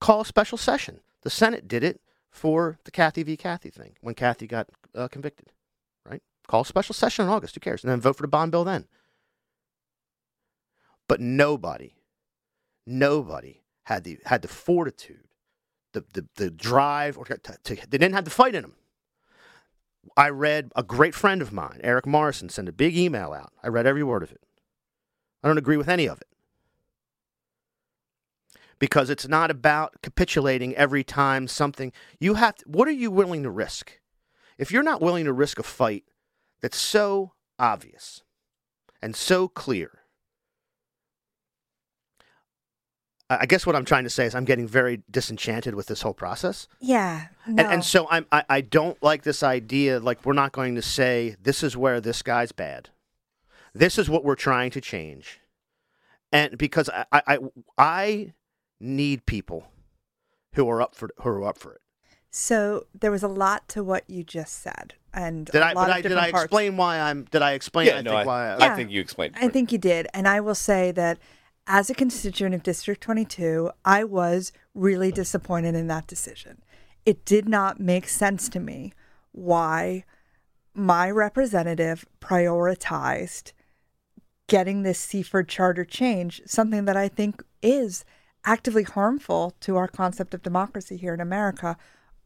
call 0.00 0.22
a 0.22 0.24
special 0.24 0.56
session. 0.56 1.00
The 1.22 1.30
Senate 1.30 1.68
did 1.68 1.84
it 1.84 2.00
for 2.32 2.78
the 2.84 2.90
Kathy 2.90 3.22
v. 3.22 3.36
Kathy 3.36 3.70
thing 3.70 3.94
when 4.00 4.14
Kathy 4.14 4.46
got 4.46 4.68
uh, 4.94 5.06
convicted, 5.08 5.52
right? 6.08 6.22
Call 6.48 6.62
a 6.62 6.66
special 6.66 6.94
session 6.94 7.26
in 7.26 7.30
August. 7.30 7.54
Who 7.54 7.60
cares? 7.60 7.84
And 7.84 7.92
then 7.92 8.00
vote 8.00 8.16
for 8.16 8.22
the 8.22 8.28
bond 8.28 8.50
bill 8.50 8.64
then. 8.64 8.86
But 11.08 11.20
nobody, 11.20 11.94
nobody 12.86 13.62
had 13.84 14.04
the 14.04 14.18
had 14.24 14.42
the 14.42 14.48
fortitude, 14.48 15.28
the 15.92 16.04
the, 16.14 16.26
the 16.36 16.50
drive, 16.50 17.18
or 17.18 17.26
to, 17.26 17.36
to, 17.36 17.74
they 17.74 17.98
didn't 17.98 18.14
have 18.14 18.24
the 18.24 18.30
fight 18.30 18.54
in 18.54 18.62
them. 18.62 18.74
I 20.16 20.30
read 20.30 20.72
a 20.74 20.82
great 20.82 21.14
friend 21.14 21.42
of 21.42 21.52
mine, 21.52 21.80
Eric 21.84 22.06
Morrison, 22.06 22.48
sent 22.48 22.68
a 22.68 22.72
big 22.72 22.96
email 22.96 23.32
out. 23.32 23.52
I 23.62 23.68
read 23.68 23.86
every 23.86 24.02
word 24.02 24.22
of 24.22 24.32
it. 24.32 24.40
I 25.44 25.48
don't 25.48 25.58
agree 25.58 25.76
with 25.76 25.88
any 25.88 26.06
of 26.06 26.20
it 26.20 26.31
because 28.82 29.10
it's 29.10 29.28
not 29.28 29.48
about 29.48 30.02
capitulating 30.02 30.74
every 30.74 31.04
time 31.04 31.46
something 31.46 31.92
you 32.18 32.34
have. 32.34 32.56
To, 32.56 32.64
what 32.66 32.88
are 32.88 32.90
you 32.90 33.12
willing 33.12 33.44
to 33.44 33.50
risk? 33.50 34.00
If 34.58 34.72
you're 34.72 34.82
not 34.82 35.00
willing 35.00 35.24
to 35.24 35.32
risk 35.32 35.60
a 35.60 35.62
fight 35.62 36.02
that's 36.60 36.78
so 36.78 37.30
obvious 37.60 38.24
and 39.00 39.14
so 39.14 39.46
clear 39.46 40.00
I 43.30 43.46
guess 43.46 43.64
what 43.64 43.74
I'm 43.74 43.86
trying 43.86 44.04
to 44.04 44.10
say 44.10 44.26
is 44.26 44.34
I'm 44.34 44.44
getting 44.44 44.66
very 44.66 45.04
disenchanted 45.10 45.74
with 45.74 45.86
this 45.86 46.02
whole 46.02 46.12
process. 46.12 46.68
Yeah. 46.80 47.28
No. 47.46 47.62
And, 47.62 47.74
and 47.74 47.84
so 47.84 48.06
I'm, 48.10 48.26
I, 48.30 48.44
I 48.46 48.60
don't 48.60 49.02
like 49.02 49.22
this 49.22 49.42
idea, 49.42 50.00
like, 50.00 50.26
we're 50.26 50.34
not 50.34 50.52
going 50.52 50.74
to 50.74 50.82
say, 50.82 51.36
this 51.42 51.62
is 51.62 51.74
where 51.74 51.98
this 51.98 52.20
guy's 52.20 52.52
bad. 52.52 52.90
This 53.72 53.96
is 53.96 54.10
what 54.10 54.22
we're 54.22 54.34
trying 54.34 54.70
to 54.72 54.82
change. 54.82 55.40
And 56.30 56.58
because 56.58 56.90
I, 56.90 57.06
I, 57.10 57.22
I, 57.26 57.38
I 57.78 58.32
need 58.82 59.24
people 59.26 59.68
who 60.54 60.68
are 60.68 60.82
up 60.82 60.94
for 60.94 61.10
who 61.22 61.28
are 61.30 61.44
up 61.46 61.58
for 61.58 61.72
it. 61.74 61.80
So 62.30 62.86
there 62.98 63.10
was 63.10 63.22
a 63.22 63.28
lot 63.28 63.68
to 63.68 63.84
what 63.84 64.08
you 64.08 64.24
just 64.24 64.62
said, 64.62 64.94
and 65.12 65.46
Did 65.46 65.56
a 65.56 65.64
I? 65.66 65.72
lot 65.72 65.74
But 65.74 65.90
of 65.90 65.96
I 65.96 65.96
did 66.00 66.02
different 66.08 66.26
I 66.26 66.30
parts. 66.30 66.44
explain 66.44 66.76
why 66.76 66.98
I'm? 66.98 67.24
Did 67.30 67.42
I 67.42 67.52
explain? 67.52 67.86
Yeah, 67.88 67.96
I 67.98 68.02
no, 68.02 68.10
think 68.10 68.20
I, 68.22 68.24
why. 68.26 68.48
I, 68.54 68.72
I 68.72 68.76
think 68.76 68.90
you 68.90 69.00
explained. 69.00 69.34
I 69.38 69.48
think 69.48 69.70
you 69.72 69.78
did, 69.78 70.06
and 70.14 70.26
I 70.26 70.40
will 70.40 70.54
say 70.54 70.92
that 70.92 71.18
as 71.66 71.90
a 71.90 71.94
constituent 71.94 72.54
of 72.54 72.62
District 72.62 73.00
22, 73.00 73.70
I 73.84 74.02
was 74.04 74.52
really 74.74 75.12
disappointed 75.12 75.74
in 75.74 75.86
that 75.88 76.06
decision. 76.06 76.62
It 77.06 77.24
did 77.24 77.48
not 77.48 77.78
make 77.80 78.08
sense 78.08 78.48
to 78.50 78.60
me 78.60 78.92
why 79.32 80.04
my 80.74 81.10
representative 81.10 82.04
prioritized 82.20 83.52
getting 84.48 84.82
this 84.82 84.98
Seaford 84.98 85.48
charter 85.48 85.84
change, 85.84 86.42
something 86.46 86.84
that 86.86 86.96
I 86.96 87.08
think 87.08 87.42
is 87.62 88.04
actively 88.44 88.82
harmful 88.82 89.54
to 89.60 89.76
our 89.76 89.88
concept 89.88 90.34
of 90.34 90.42
democracy 90.42 90.96
here 90.96 91.14
in 91.14 91.20
America, 91.20 91.76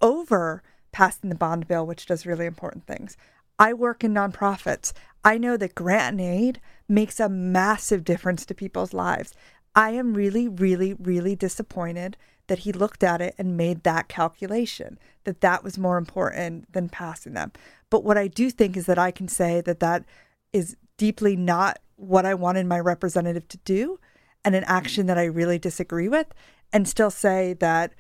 over 0.00 0.62
passing 0.92 1.30
the 1.30 1.36
bond 1.36 1.68
bill, 1.68 1.86
which 1.86 2.06
does 2.06 2.26
really 2.26 2.46
important 2.46 2.86
things. 2.86 3.16
I 3.58 3.72
work 3.72 4.04
in 4.04 4.14
nonprofits. 4.14 4.92
I 5.24 5.38
know 5.38 5.56
that 5.56 5.74
grant 5.74 6.12
and 6.12 6.20
aid 6.20 6.60
makes 6.88 7.18
a 7.18 7.28
massive 7.28 8.04
difference 8.04 8.46
to 8.46 8.54
people's 8.54 8.92
lives. 8.92 9.34
I 9.74 9.90
am 9.90 10.14
really, 10.14 10.48
really, 10.48 10.94
really 10.94 11.36
disappointed 11.36 12.16
that 12.46 12.60
he 12.60 12.72
looked 12.72 13.02
at 13.02 13.20
it 13.20 13.34
and 13.38 13.56
made 13.56 13.82
that 13.82 14.08
calculation, 14.08 14.98
that 15.24 15.40
that 15.40 15.64
was 15.64 15.78
more 15.78 15.98
important 15.98 16.72
than 16.72 16.88
passing 16.88 17.34
them. 17.34 17.52
But 17.90 18.04
what 18.04 18.16
I 18.16 18.28
do 18.28 18.50
think 18.50 18.76
is 18.76 18.86
that 18.86 18.98
I 18.98 19.10
can 19.10 19.28
say 19.28 19.60
that 19.62 19.80
that 19.80 20.04
is 20.52 20.76
deeply 20.96 21.36
not 21.36 21.78
what 21.96 22.24
I 22.24 22.34
wanted 22.34 22.66
my 22.66 22.78
representative 22.78 23.48
to 23.48 23.58
do 23.58 23.98
and 24.46 24.54
an 24.54 24.64
action 24.64 25.06
that 25.06 25.18
I 25.18 25.24
really 25.24 25.58
disagree 25.58 26.08
with, 26.08 26.28
and 26.72 26.88
still 26.88 27.10
say 27.10 27.52
that 27.54 27.92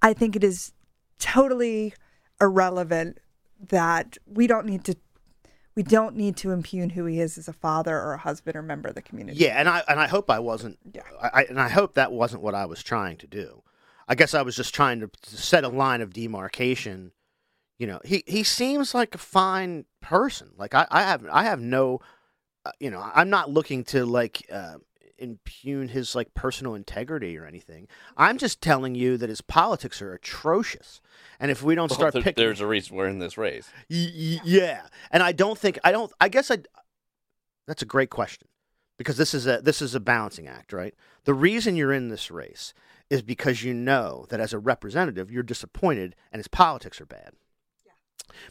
I 0.00 0.12
think 0.12 0.36
it 0.36 0.44
is 0.44 0.72
totally 1.18 1.94
irrelevant 2.40 3.18
that 3.58 4.16
we 4.26 4.46
don't 4.46 4.66
need 4.66 4.84
to 4.84 4.94
we 5.74 5.84
don't 5.84 6.16
need 6.16 6.36
to 6.36 6.50
impugn 6.50 6.90
who 6.90 7.04
he 7.04 7.20
is 7.20 7.38
as 7.38 7.46
a 7.46 7.52
father 7.52 7.96
or 7.96 8.12
a 8.12 8.18
husband 8.18 8.56
or 8.56 8.62
member 8.62 8.88
of 8.88 8.96
the 8.96 9.02
community. 9.02 9.38
Yeah, 9.38 9.60
and 9.60 9.68
I 9.68 9.82
and 9.88 10.00
I 10.00 10.08
hope 10.08 10.28
I 10.28 10.40
wasn't. 10.40 10.76
Yeah. 10.92 11.02
I, 11.22 11.44
and 11.44 11.60
I 11.60 11.68
hope 11.68 11.94
that 11.94 12.10
wasn't 12.10 12.42
what 12.42 12.54
I 12.54 12.66
was 12.66 12.82
trying 12.82 13.16
to 13.18 13.28
do. 13.28 13.62
I 14.08 14.16
guess 14.16 14.34
I 14.34 14.42
was 14.42 14.56
just 14.56 14.74
trying 14.74 14.98
to 15.00 15.10
set 15.22 15.62
a 15.62 15.68
line 15.68 16.00
of 16.00 16.12
demarcation. 16.12 17.12
You 17.78 17.86
know, 17.86 18.00
he 18.04 18.24
he 18.26 18.42
seems 18.42 18.92
like 18.92 19.14
a 19.14 19.18
fine 19.18 19.84
person. 20.00 20.50
Like 20.58 20.74
I 20.74 20.86
I 20.90 21.02
have 21.02 21.24
I 21.30 21.44
have 21.44 21.60
no, 21.60 22.00
uh, 22.64 22.72
you 22.80 22.90
know, 22.90 23.08
I'm 23.14 23.30
not 23.30 23.48
looking 23.48 23.84
to 23.84 24.04
like 24.04 24.46
uh, 24.52 24.78
impugn 25.18 25.88
his 25.88 26.14
like 26.14 26.32
personal 26.34 26.74
integrity 26.74 27.36
or 27.36 27.44
anything. 27.46 27.88
I'm 28.16 28.38
just 28.38 28.60
telling 28.60 28.94
you 28.94 29.16
that 29.16 29.28
his 29.28 29.40
politics 29.40 30.00
are 30.00 30.12
atrocious. 30.12 31.00
And 31.40 31.50
if 31.50 31.62
we 31.62 31.74
don't 31.74 31.90
Well, 31.90 31.98
start 31.98 32.12
there- 32.14 32.22
picking, 32.22 32.42
there's 32.44 32.60
a 32.60 32.66
reason 32.66 32.96
we're 32.96 33.08
in 33.08 33.18
this 33.18 33.36
race. 33.38 33.68
Y- 33.90 34.10
y- 34.14 34.40
yeah, 34.44 34.82
and 35.10 35.22
I 35.22 35.32
don't 35.32 35.58
think 35.58 35.78
I 35.84 35.92
don't. 35.92 36.12
I 36.20 36.28
guess 36.28 36.50
I. 36.50 36.58
That's 37.66 37.82
a 37.82 37.86
great 37.86 38.10
question 38.10 38.48
because 38.96 39.16
this 39.16 39.34
is 39.34 39.46
a 39.46 39.60
this 39.60 39.82
is 39.82 39.94
a 39.94 40.00
balancing 40.00 40.46
act, 40.48 40.72
right? 40.72 40.94
The 41.24 41.34
reason 41.34 41.76
you're 41.76 41.92
in 41.92 42.08
this 42.08 42.30
race 42.30 42.72
is 43.10 43.22
because 43.22 43.62
you 43.62 43.72
know 43.74 44.26
that 44.28 44.40
as 44.40 44.52
a 44.52 44.58
representative 44.58 45.30
you're 45.30 45.42
disappointed 45.42 46.14
and 46.32 46.40
his 46.40 46.48
politics 46.48 47.00
are 47.00 47.06
bad. 47.06 47.32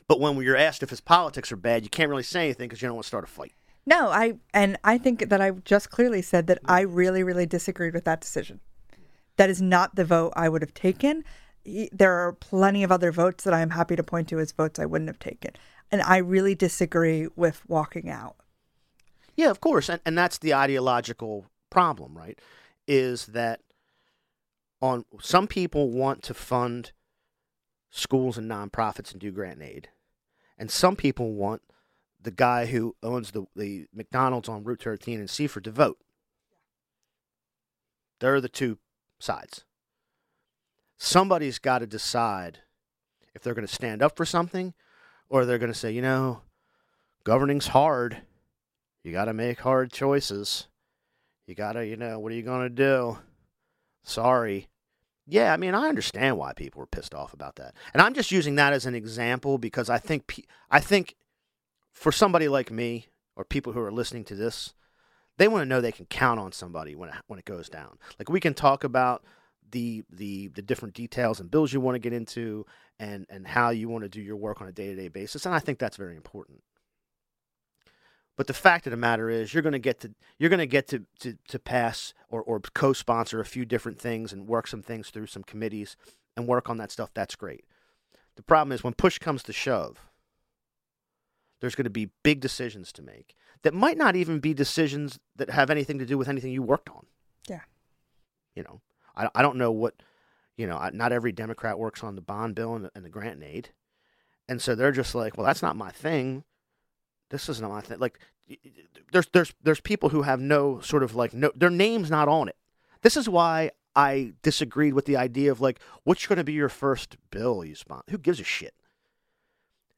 But 0.07 0.19
when 0.19 0.35
you're 0.41 0.55
asked 0.57 0.81
if 0.83 0.89
his 0.89 1.01
politics 1.01 1.51
are 1.51 1.55
bad, 1.57 1.83
you 1.83 1.89
can't 1.89 2.09
really 2.09 2.23
say 2.23 2.45
anything 2.45 2.67
because 2.67 2.81
you 2.81 2.87
don't 2.87 2.95
want 2.95 3.03
to 3.05 3.07
start 3.07 3.23
a 3.23 3.27
fight. 3.27 3.53
No, 3.87 4.09
I 4.09 4.33
and 4.53 4.77
I 4.83 4.97
think 4.97 5.29
that 5.29 5.39
I 5.39 5.51
just 5.51 5.89
clearly 5.89 6.21
said 6.21 6.47
that 6.47 6.59
I 6.65 6.83
mm. 6.83 6.89
really, 6.91 7.23
really 7.23 7.45
disagreed 7.45 7.93
with 7.93 8.03
that 8.03 8.19
decision. 8.19 8.59
That 9.37 9.49
is 9.49 9.61
not 9.61 9.95
the 9.95 10.03
vote 10.03 10.33
I 10.35 10.49
would 10.49 10.61
have 10.61 10.73
taken. 10.73 11.23
There 11.93 12.11
are 12.13 12.33
plenty 12.33 12.83
of 12.83 12.91
other 12.91 13.13
votes 13.13 13.45
that 13.45 13.53
I 13.53 13.61
am 13.61 13.69
happy 13.69 13.95
to 13.95 14.03
point 14.03 14.27
to 14.27 14.39
as 14.39 14.51
votes 14.51 14.77
I 14.77 14.85
wouldn't 14.85 15.07
have 15.07 15.19
taken, 15.19 15.51
and 15.89 16.01
I 16.01 16.17
really 16.17 16.53
disagree 16.53 17.29
with 17.37 17.61
walking 17.69 18.09
out. 18.09 18.35
Yeah, 19.37 19.49
of 19.51 19.61
course, 19.61 19.87
and 19.87 20.01
and 20.05 20.17
that's 20.17 20.37
the 20.37 20.53
ideological 20.53 21.45
problem, 21.69 22.17
right? 22.17 22.37
Is 22.89 23.27
that 23.27 23.61
on 24.81 25.05
some 25.21 25.47
people 25.47 25.91
want 25.91 26.23
to 26.23 26.33
fund 26.33 26.91
schools 27.89 28.37
and 28.37 28.51
nonprofits 28.51 29.13
and 29.13 29.21
do 29.21 29.31
grant 29.31 29.61
aid, 29.61 29.87
and 30.57 30.69
some 30.69 30.97
people 30.97 31.31
want 31.31 31.61
the 32.21 32.31
guy 32.31 32.65
who 32.65 32.95
owns 33.03 33.31
the 33.31 33.45
the 33.55 33.87
McDonald's 33.93 34.49
on 34.49 34.63
Route 34.63 34.81
13 34.81 35.19
in 35.19 35.27
Seaford 35.27 35.63
to 35.65 35.71
vote. 35.71 35.97
They're 38.19 38.41
the 38.41 38.49
two 38.49 38.79
sides. 39.19 39.63
Somebody's 40.97 41.59
got 41.59 41.79
to 41.79 41.87
decide 41.87 42.59
if 43.35 43.43
they're 43.43 43.53
going 43.53 43.67
to 43.67 43.73
stand 43.73 44.01
up 44.01 44.17
for 44.17 44.25
something 44.25 44.73
or 45.29 45.45
they're 45.45 45.59
going 45.59 45.71
to 45.71 45.77
say, 45.77 45.91
you 45.91 46.01
know, 46.01 46.41
governing's 47.23 47.67
hard. 47.67 48.21
You 49.03 49.11
got 49.11 49.25
to 49.25 49.33
make 49.33 49.59
hard 49.59 49.91
choices. 49.91 50.67
You 51.45 51.53
got 51.53 51.73
to, 51.73 51.85
you 51.85 51.95
know, 51.95 52.19
what 52.19 52.31
are 52.31 52.35
you 52.35 52.41
going 52.41 52.63
to 52.63 52.69
do? 52.69 53.19
Sorry. 54.03 54.67
Yeah, 55.27 55.53
I 55.53 55.57
mean, 55.57 55.75
I 55.75 55.87
understand 55.87 56.37
why 56.37 56.53
people 56.53 56.79
were 56.79 56.87
pissed 56.87 57.13
off 57.13 57.33
about 57.33 57.57
that. 57.57 57.75
And 57.93 58.01
I'm 58.01 58.13
just 58.13 58.31
using 58.31 58.55
that 58.55 58.73
as 58.73 58.85
an 58.85 58.95
example 58.95 59.57
because 59.57 59.89
I 59.89 59.97
think 59.97 60.45
I 60.71 60.79
think 60.79 61.15
for 61.97 62.11
somebody 62.11 62.47
like 62.47 62.69
me 62.71 63.07
or 63.35 63.43
people 63.43 63.73
who 63.73 63.81
are 63.81 63.91
listening 63.91 64.23
to 64.25 64.35
this, 64.35 64.75
they 65.37 65.47
want 65.47 65.63
to 65.63 65.65
know 65.65 65.81
they 65.81 65.91
can 65.91 66.05
count 66.05 66.39
on 66.39 66.51
somebody 66.51 66.95
when 66.95 67.09
it, 67.09 67.15
when 67.25 67.39
it 67.39 67.45
goes 67.45 67.69
down. 67.69 67.97
Like 68.19 68.29
we 68.29 68.39
can 68.39 68.53
talk 68.53 68.83
about 68.83 69.23
the 69.71 70.03
the 70.11 70.47
the 70.49 70.61
different 70.61 70.93
details 70.93 71.39
and 71.39 71.51
bills 71.51 71.73
you 71.73 71.81
want 71.81 71.95
to 71.95 71.99
get 71.99 72.13
into 72.13 72.65
and 72.99 73.25
and 73.29 73.47
how 73.47 73.71
you 73.71 73.89
want 73.89 74.03
to 74.03 74.09
do 74.09 74.21
your 74.21 74.37
work 74.37 74.61
on 74.61 74.67
a 74.67 74.71
day-to-day 74.71 75.09
basis 75.09 75.45
and 75.45 75.53
I 75.53 75.59
think 75.59 75.77
that's 75.77 75.97
very 75.97 76.15
important. 76.15 76.61
But 78.37 78.45
the 78.45 78.53
fact 78.53 78.85
of 78.85 78.91
the 78.91 78.97
matter 78.97 79.29
is, 79.29 79.53
you're 79.53 79.63
going 79.63 79.73
to 79.73 79.79
get 79.79 79.99
to 80.01 80.13
you're 80.37 80.51
going 80.51 80.59
to 80.59 80.67
get 80.67 80.87
to, 80.89 81.03
to, 81.21 81.35
to 81.47 81.59
pass 81.59 82.13
or, 82.29 82.43
or 82.43 82.59
co-sponsor 82.59 83.39
a 83.39 83.45
few 83.45 83.65
different 83.65 83.99
things 83.99 84.31
and 84.31 84.47
work 84.47 84.67
some 84.67 84.83
things 84.83 85.09
through 85.09 85.27
some 85.27 85.43
committees 85.43 85.97
and 86.37 86.47
work 86.47 86.69
on 86.69 86.77
that 86.77 86.91
stuff. 86.91 87.09
That's 87.15 87.35
great. 87.35 87.65
The 88.35 88.43
problem 88.43 88.71
is 88.71 88.83
when 88.83 88.93
push 88.93 89.17
comes 89.17 89.41
to 89.43 89.53
shove, 89.53 90.07
there's 91.59 91.75
going 91.75 91.85
to 91.85 91.89
be 91.89 92.09
big 92.23 92.39
decisions 92.39 92.91
to 92.93 93.01
make 93.01 93.35
that 93.63 93.73
might 93.73 93.97
not 93.97 94.15
even 94.15 94.39
be 94.39 94.53
decisions 94.53 95.19
that 95.35 95.49
have 95.49 95.69
anything 95.69 95.99
to 95.99 96.05
do 96.05 96.17
with 96.17 96.27
anything 96.27 96.51
you 96.51 96.61
worked 96.61 96.89
on. 96.89 97.05
Yeah. 97.49 97.61
You 98.55 98.63
know, 98.63 98.81
I, 99.15 99.29
I 99.35 99.41
don't 99.41 99.57
know 99.57 99.71
what, 99.71 99.95
you 100.55 100.67
know, 100.67 100.89
not 100.93 101.11
every 101.11 101.31
Democrat 101.31 101.79
works 101.79 102.03
on 102.03 102.15
the 102.15 102.21
bond 102.21 102.55
bill 102.55 102.75
and 102.75 102.85
the, 102.85 102.91
and 102.95 103.03
the 103.03 103.09
grant 103.09 103.35
and 103.35 103.43
aid. 103.43 103.69
And 104.47 104.61
so 104.61 104.75
they're 104.75 104.91
just 104.91 105.13
like, 105.13 105.37
well, 105.37 105.45
that's 105.45 105.61
not 105.61 105.75
my 105.75 105.91
thing. 105.91 106.43
This 107.29 107.49
isn't 107.49 107.67
my 107.67 107.81
thing. 107.81 107.99
Like, 107.99 108.19
there's 109.11 109.27
there's 109.33 109.53
there's 109.61 109.81
people 109.81 110.09
who 110.09 110.21
have 110.21 110.39
no 110.39 110.79
sort 110.79 111.03
of 111.03 111.15
like 111.15 111.33
no 111.33 111.51
their 111.53 111.69
name's 111.69 112.09
not 112.09 112.29
on 112.29 112.47
it. 112.47 112.55
This 113.01 113.17
is 113.17 113.27
why 113.27 113.71
I 113.95 114.33
disagreed 114.41 114.93
with 114.93 115.05
the 115.05 115.17
idea 115.17 115.51
of 115.51 115.59
like 115.59 115.79
what's 116.03 116.25
going 116.25 116.37
to 116.37 116.43
be 116.43 116.53
your 116.53 116.69
first 116.69 117.17
bill 117.29 117.65
you 117.65 117.75
sponsor. 117.75 118.05
Who 118.11 118.17
gives 118.17 118.39
a 118.39 118.45
shit? 118.45 118.73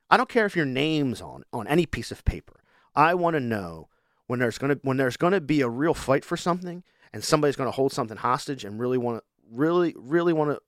I 0.10 0.18
don't 0.18 0.30
care 0.30 0.46
if 0.46 0.56
your 0.56 0.66
name's 0.66 1.22
on 1.22 1.44
on 1.54 1.68
any 1.68 1.86
piece 1.86 2.12
of 2.12 2.26
paper. 2.26 2.62
I 2.96 3.14
want 3.14 3.36
to 3.36 3.40
know 3.40 3.90
when 4.28 4.40
there's 4.40 4.58
to 4.76 4.80
when 4.84 4.98
there's 4.98 5.18
to 5.34 5.42
be 5.42 5.62
a 5.62 5.70
real 5.70 5.94
fight 5.94 6.26
for 6.26 6.38
something 6.38 6.84
and 7.14 7.24
somebody's 7.24 7.56
to 7.68 7.76
hold 7.76 7.92
something 7.92 8.18
hostage 8.18 8.64
and 8.64 8.80
really 8.80 8.98
want 8.98 9.20
to 9.20 9.24
really 9.52 9.96
really 9.98 10.34
want 10.34 10.60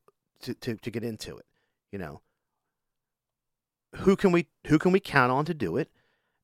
to 0.41 0.53
to 0.53 0.75
to 0.75 0.91
get 0.91 1.03
into 1.03 1.37
it, 1.37 1.45
you 1.91 1.99
know. 1.99 2.21
Who 3.97 4.15
can 4.15 4.31
we 4.31 4.47
who 4.67 4.79
can 4.79 4.91
we 4.91 4.99
count 4.99 5.31
on 5.31 5.45
to 5.45 5.53
do 5.53 5.77
it 5.77 5.89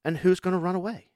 and 0.04 0.18
who's 0.18 0.40
to 0.54 0.60
run 0.60 0.76
away? 0.76 1.08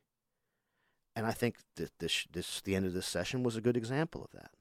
And 1.15 1.25
I 1.25 1.31
think 1.31 1.57
that 1.75 1.91
this 1.99 2.25
this 2.31 2.61
the 2.61 2.75
end 2.75 2.85
of 2.85 2.93
this 2.93 3.07
session 3.07 3.43
was 3.43 3.55
a 3.55 3.61
good 3.61 3.75
example 3.75 4.23
of 4.23 4.31
that. 4.31 4.51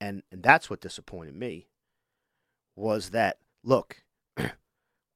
And 0.00 0.22
and 0.30 0.42
that's 0.42 0.70
what 0.70 0.80
disappointed 0.80 1.34
me 1.34 1.68
was 2.76 3.10
that 3.10 3.38
look, 3.62 4.03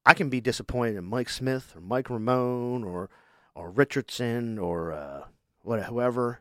I 0.08 0.14
can 0.14 0.30
be 0.30 0.40
disappointed 0.40 0.96
in 0.96 1.04
Mike 1.04 1.28
Smith 1.28 1.74
or 1.76 1.82
Mike 1.82 2.08
Ramone 2.08 2.82
or 2.82 3.10
or 3.54 3.70
Richardson 3.70 4.58
or 4.58 4.90
uh, 4.90 5.24
what 5.60 5.82
whoever. 5.82 6.40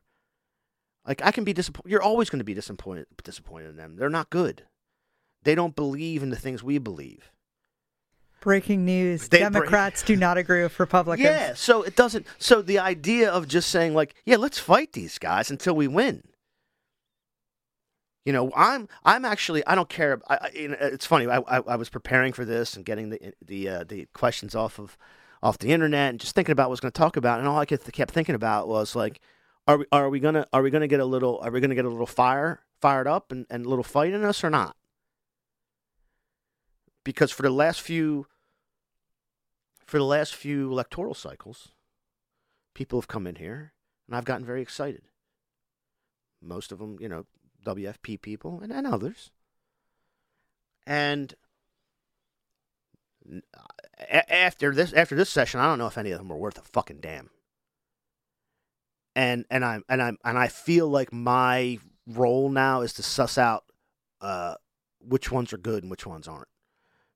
Like 1.06 1.22
I 1.22 1.32
can 1.32 1.44
be 1.44 1.52
disappointed. 1.52 1.92
You're 1.92 2.02
always 2.02 2.30
going 2.30 2.40
to 2.40 2.46
be 2.46 2.54
disappointed 2.54 3.08
disappointed 3.26 3.72
in 3.72 3.76
them. 3.76 3.98
They're 3.98 4.10
not 4.10 4.30
good. 4.30 4.64
They 5.44 5.54
don't 5.54 5.76
believe 5.76 6.24
in 6.24 6.30
the 6.30 6.38
things 6.38 6.64
we 6.64 6.78
believe. 6.78 7.30
Breaking 8.40 8.86
news: 8.86 9.28
they 9.28 9.40
Democrats 9.40 10.02
break... 10.02 10.08
do 10.08 10.16
not 10.16 10.38
agree 10.38 10.64
with 10.64 10.80
Republicans. 10.80 11.26
Yeah, 11.26 11.54
so 11.54 11.84
it 11.84 11.98
doesn't. 11.98 12.26
So 12.38 12.62
the 12.62 12.80
idea 12.80 13.30
of 13.30 13.50
just 13.50 13.70
saying 13.70 13.94
like, 13.94 14.16
yeah, 14.26 14.38
let's 14.38 14.60
fight 14.60 14.94
these 14.94 15.20
guys 15.20 15.52
until 15.52 15.76
we 15.76 15.90
win. 15.90 16.24
You 18.28 18.34
know, 18.34 18.52
I'm 18.58 18.90
I'm 19.06 19.24
actually 19.24 19.66
I 19.66 19.74
don't 19.74 19.88
care. 19.88 20.20
I, 20.28 20.36
I, 20.36 20.50
it's 20.54 21.06
funny. 21.06 21.28
I, 21.28 21.38
I, 21.38 21.60
I 21.60 21.76
was 21.78 21.88
preparing 21.88 22.34
for 22.34 22.44
this 22.44 22.76
and 22.76 22.84
getting 22.84 23.10
the 23.10 23.34
the 23.42 23.70
uh, 23.70 23.84
the 23.86 24.06
questions 24.14 24.54
off 24.54 24.80
of 24.80 24.98
off 25.42 25.60
the 25.60 25.72
internet 25.72 26.10
and 26.10 26.20
just 26.20 26.36
thinking 26.36 26.52
about 26.52 26.64
what 26.64 26.72
I 26.72 26.72
was 26.72 26.80
going 26.82 26.92
to 26.92 27.00
talk 27.00 27.16
about. 27.16 27.40
And 27.40 27.48
all 27.48 27.58
I 27.58 27.66
kept 27.66 28.12
thinking 28.12 28.36
about 28.36 28.68
was 28.68 28.98
like, 28.98 29.22
are 29.66 29.78
we 29.78 29.86
are 29.94 30.10
we 30.10 30.20
gonna 30.20 30.46
are 30.52 30.62
we 30.62 30.70
gonna 30.70 30.90
get 30.90 31.00
a 31.00 31.06
little 31.06 31.40
are 31.42 31.50
we 31.52 31.62
gonna 31.62 31.74
get 31.74 31.86
a 31.86 31.90
little 31.90 32.06
fire 32.06 32.66
fired 32.82 33.08
up 33.08 33.32
and, 33.32 33.46
and 33.50 33.66
a 33.66 33.70
little 33.70 33.82
fight 33.82 34.12
in 34.12 34.26
us 34.26 34.44
or 34.44 34.50
not? 34.50 34.76
Because 37.06 37.32
for 37.32 37.44
the 37.44 37.50
last 37.50 37.80
few 37.80 38.28
for 39.86 40.00
the 40.00 40.04
last 40.04 40.36
few 40.36 40.70
electoral 40.70 41.14
cycles, 41.14 41.70
people 42.76 43.00
have 43.00 43.08
come 43.08 43.26
in 43.26 43.36
here 43.36 43.72
and 44.06 44.18
I've 44.18 44.26
gotten 44.26 44.46
very 44.46 44.62
excited. 44.62 45.04
Most 46.42 46.74
of 46.74 46.80
them, 46.80 46.98
you 47.00 47.08
know, 47.08 47.26
WFP 47.66 48.22
people 48.22 48.60
and, 48.62 48.72
and 48.72 48.88
others. 48.88 49.32
And 50.86 51.36
after 54.10 54.74
this 54.74 54.94
after 54.94 55.16
this 55.16 55.30
session, 55.30 55.60
I 55.60 55.66
don't 55.66 55.80
know 55.80 55.88
if 55.88 55.98
any 55.98 56.12
of 56.12 56.20
them 56.20 56.30
were 56.30 56.38
worth 56.38 56.58
a 56.58 56.62
fucking 56.62 57.00
damn. 57.02 57.30
And 59.16 59.46
and 59.50 59.66
I'm 59.66 59.84
and 59.90 60.02
I'm 60.02 60.18
and 60.24 60.38
I 60.38 60.48
feel 60.48 60.88
like 60.88 61.12
my 61.12 61.80
role 62.08 62.50
now 62.50 62.82
is 62.82 62.94
to 62.94 63.04
suss 63.04 63.38
out 63.38 63.66
uh, 64.22 64.56
which 65.00 65.32
ones 65.32 65.52
are 65.52 65.58
good 65.58 65.84
and 65.84 65.92
which 65.92 66.06
ones 66.06 66.28
aren't, 66.28 66.48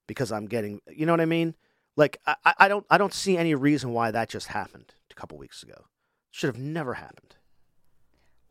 because 0.08 0.32
I'm 0.32 0.48
getting 0.48 0.82
you 0.92 1.06
know 1.06 1.14
what 1.14 1.22
I 1.22 1.26
mean. 1.26 1.56
Like 1.96 2.18
I, 2.26 2.54
I 2.58 2.68
don't 2.68 2.86
I 2.90 2.98
don't 2.98 3.14
see 3.14 3.38
any 3.38 3.54
reason 3.54 3.92
why 3.92 4.12
that 4.12 4.30
just 4.30 4.48
happened 4.48 4.94
a 5.10 5.14
couple 5.14 5.38
weeks 5.38 5.64
ago. 5.64 5.86
Should 6.32 6.48
have 6.48 6.58
never 6.58 6.96
happened. 6.96 7.36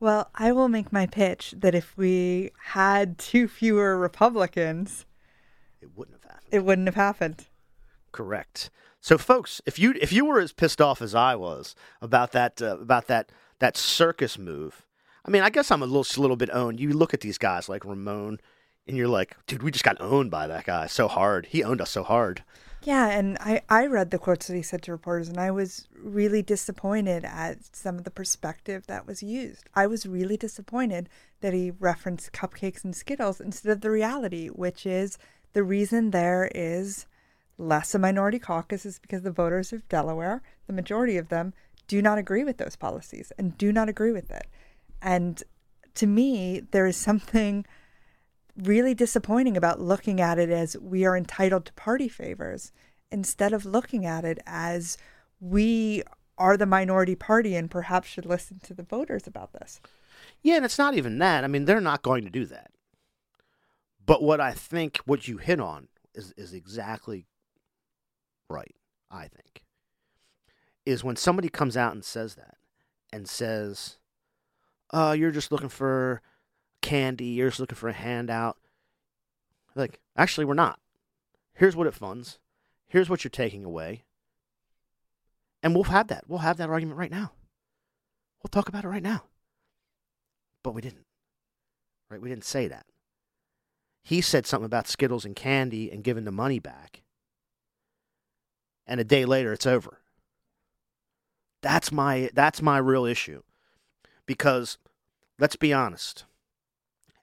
Well, 0.01 0.31
I 0.35 0.53
will 0.53 0.69
make 0.69 0.93
my 0.93 1.07
pitch 1.07 1.55
that 1.59 1.75
if 1.75 1.95
we 1.97 2.53
had 2.65 3.19
two 3.19 3.47
fewer 3.47 3.99
Republicans, 3.99 5.05
it 5.83 5.91
wouldn't 5.95 6.17
have 6.17 6.31
happened. 6.31 6.49
It 6.51 6.65
wouldn't 6.65 6.89
have 6.89 6.95
happened. 6.95 7.47
Correct. 8.11 8.71
So, 9.03 9.19
folks, 9.19 9.61
if 9.67 9.79
you 9.79 9.95
if 10.01 10.13
you 10.13 10.25
were 10.25 10.41
as 10.41 10.53
pissed 10.53 10.81
off 10.81 11.03
as 11.03 11.15
I 11.15 11.37
was 11.37 11.75
about 12.01 12.33
that 12.33 12.61
uh, 12.63 12.79
about 12.79 13.07
that 13.09 13.31
that 13.59 13.77
circus 13.77 14.39
move, 14.39 14.87
I 15.25 15.31
mean, 15.31 15.43
I 15.43 15.51
guess 15.51 15.71
I'm 15.71 15.83
a 15.83 15.87
little 15.87 16.23
little 16.23 16.37
bit 16.37 16.51
owned. 16.51 16.81
You 16.81 16.93
look 16.93 17.13
at 17.13 17.21
these 17.21 17.39
guys 17.39 17.69
like 17.69 17.85
Ramone, 17.85 18.41
and 18.91 18.99
you're 18.99 19.09
like, 19.09 19.37
dude, 19.47 19.63
we 19.63 19.71
just 19.71 19.85
got 19.85 20.01
owned 20.01 20.31
by 20.31 20.47
that 20.47 20.67
guy 20.67 20.87
so 20.87 21.09
hard. 21.09 21.47
He 21.47 21.65
owned 21.65 21.81
us 21.81 21.91
so 21.91 22.03
hard. 22.03 22.45
Yeah, 22.83 23.09
and 23.09 23.37
I, 23.41 23.61
I 23.69 23.87
read 23.87 24.11
the 24.11 24.19
quotes 24.19 24.47
that 24.47 24.57
he 24.57 24.63
said 24.63 24.83
to 24.83 24.93
reporters, 24.93 25.29
and 25.29 25.39
I 25.39 25.51
was 25.51 25.87
really 25.95 26.43
disappointed 26.43 27.25
at 27.25 27.77
some 27.77 27.99
of 27.99 28.05
the 28.05 28.11
perspective 28.11 28.87
that 28.87 29.07
was 29.07 29.23
used. 29.23 29.69
I 29.75 29.87
was 29.87 30.07
really 30.07 30.37
disappointed 30.37 31.09
that 31.41 31.53
he 31.53 31.73
referenced 31.73 32.33
cupcakes 32.33 32.83
and 32.83 32.97
Skittles 32.97 33.41
instead 33.41 33.71
of 33.71 33.83
the 33.83 33.91
reality, 33.91 34.49
which 34.49 34.87
is 34.87 35.19
the 35.53 35.63
reason 35.63 36.11
there 36.11 36.51
is 36.55 37.07
less 37.59 37.95
a 37.95 37.99
minority 37.99 38.39
caucus 38.39 38.87
is 38.87 38.99
because 38.99 39.23
the 39.23 39.31
voters 39.31 39.73
of 39.73 39.87
Delaware, 39.89 40.43
the 40.67 40.73
majority 40.73 41.19
of 41.19 41.29
them, 41.29 41.53
do 41.87 42.01
not 42.01 42.19
agree 42.19 42.45
with 42.45 42.57
those 42.57 42.77
policies 42.77 43.31
and 43.37 43.59
do 43.59 43.73
not 43.73 43.89
agree 43.89 44.13
with 44.13 44.31
it. 44.31 44.47
And 45.03 45.43
to 45.97 46.07
me, 46.07 46.63
there 46.71 46.87
is 46.87 46.97
something 46.97 47.67
really 48.63 48.95
disappointing 48.95 49.57
about 49.57 49.81
looking 49.81 50.21
at 50.21 50.39
it 50.39 50.51
as 50.51 50.77
we 50.79 51.05
are 51.05 51.17
entitled 51.17 51.67
to 51.67 51.73
party 51.75 52.09
favors 52.09 52.73
instead 53.11 53.53
of 53.53 53.65
looking 53.67 54.07
at 54.07 54.25
it 54.25 54.39
as 54.47 54.97
we 55.41 56.03
are 56.39 56.57
the 56.57 56.67
minority 56.67 57.15
party 57.15 57.55
and 57.55 57.71
perhaps 57.71 58.09
should 58.09 58.27
listen 58.27 58.59
to 58.63 58.75
the 58.75 58.83
voters 58.83 59.27
about 59.27 59.53
this. 59.53 59.81
Yeah, 60.43 60.57
and 60.57 60.65
it's 60.65 60.79
not 60.79 60.95
even 60.95 61.19
that. 61.19 61.45
I 61.45 61.47
mean, 61.47 61.65
they're 61.65 61.81
not 61.81 62.03
going 62.03 62.25
to 62.25 62.31
do 62.31 62.47
that. 62.47 62.71
But 64.05 64.23
what 64.23 64.41
I 64.41 64.53
think 64.53 64.99
what 65.05 65.29
you 65.29 65.37
hit 65.37 65.61
on 65.61 65.89
is 66.15 66.33
is 66.37 66.53
exactly 66.53 67.27
right, 68.49 68.75
I 69.11 69.29
think. 69.29 69.65
Is 70.85 71.05
when 71.05 71.17
somebody 71.17 71.49
comes 71.49 71.77
out 71.77 71.93
and 71.93 72.05
says 72.05 72.35
that 72.35 72.57
and 73.13 73.29
says, 73.29 73.99
"Oh, 74.93 75.13
you're 75.13 75.31
just 75.31 75.53
looking 75.53 75.69
for 75.69 76.23
candy. 76.83 77.27
You're 77.27 77.49
just 77.49 77.61
looking 77.61 77.77
for 77.77 77.89
a 77.89 77.95
handout. 77.95 78.57
Like, 79.75 80.01
actually, 80.17 80.45
we're 80.45 80.55
not. 80.55 80.79
Here's 81.55 81.77
what 81.77 81.87
it 81.87 81.95
funds. 81.95 82.39
Here's 82.89 83.09
what 83.09 83.23
you're 83.23 83.31
taking 83.31 83.65
away. 83.65 84.05
And 85.63 85.75
we'll 85.75 85.85
have 85.85 86.09
that. 86.09 86.25
We'll 86.27 86.39
have 86.41 86.57
that 86.57 86.71
argument 86.71 86.99
right 86.99 87.11
now. 87.11 87.33
We'll 88.43 88.49
talk 88.51 88.69
about 88.69 88.85
it 88.85 88.89
right 88.89 89.03
now. 89.03 89.25
But 90.63 90.75
we 90.75 90.81
didn't. 90.81 91.07
Right? 92.11 92.21
We 92.21 92.29
didn't 92.29 92.45
say 92.45 92.67
that. 92.69 92.87
He 94.03 94.21
said 94.21 94.47
something 94.47 94.67
about 94.67 94.89
Skittles 94.89 95.25
and 95.25 95.37
candy 95.37 95.91
and 95.91 96.03
giving 96.03 96.25
the 96.25 96.33
money 96.33 96.59
back. 96.59 97.03
And 98.87 99.01
a 99.01 99.05
day 99.05 99.25
later 99.25 99.53
it's 99.53 99.67
over. 99.67 99.99
That's 101.63 101.93
my 101.93 102.31
that's 102.33 102.63
my 102.63 102.79
real 102.79 103.05
issue. 103.05 103.43
Because 104.27 104.79
let's 105.39 105.57
be 105.57 105.73
honest. 105.73 106.25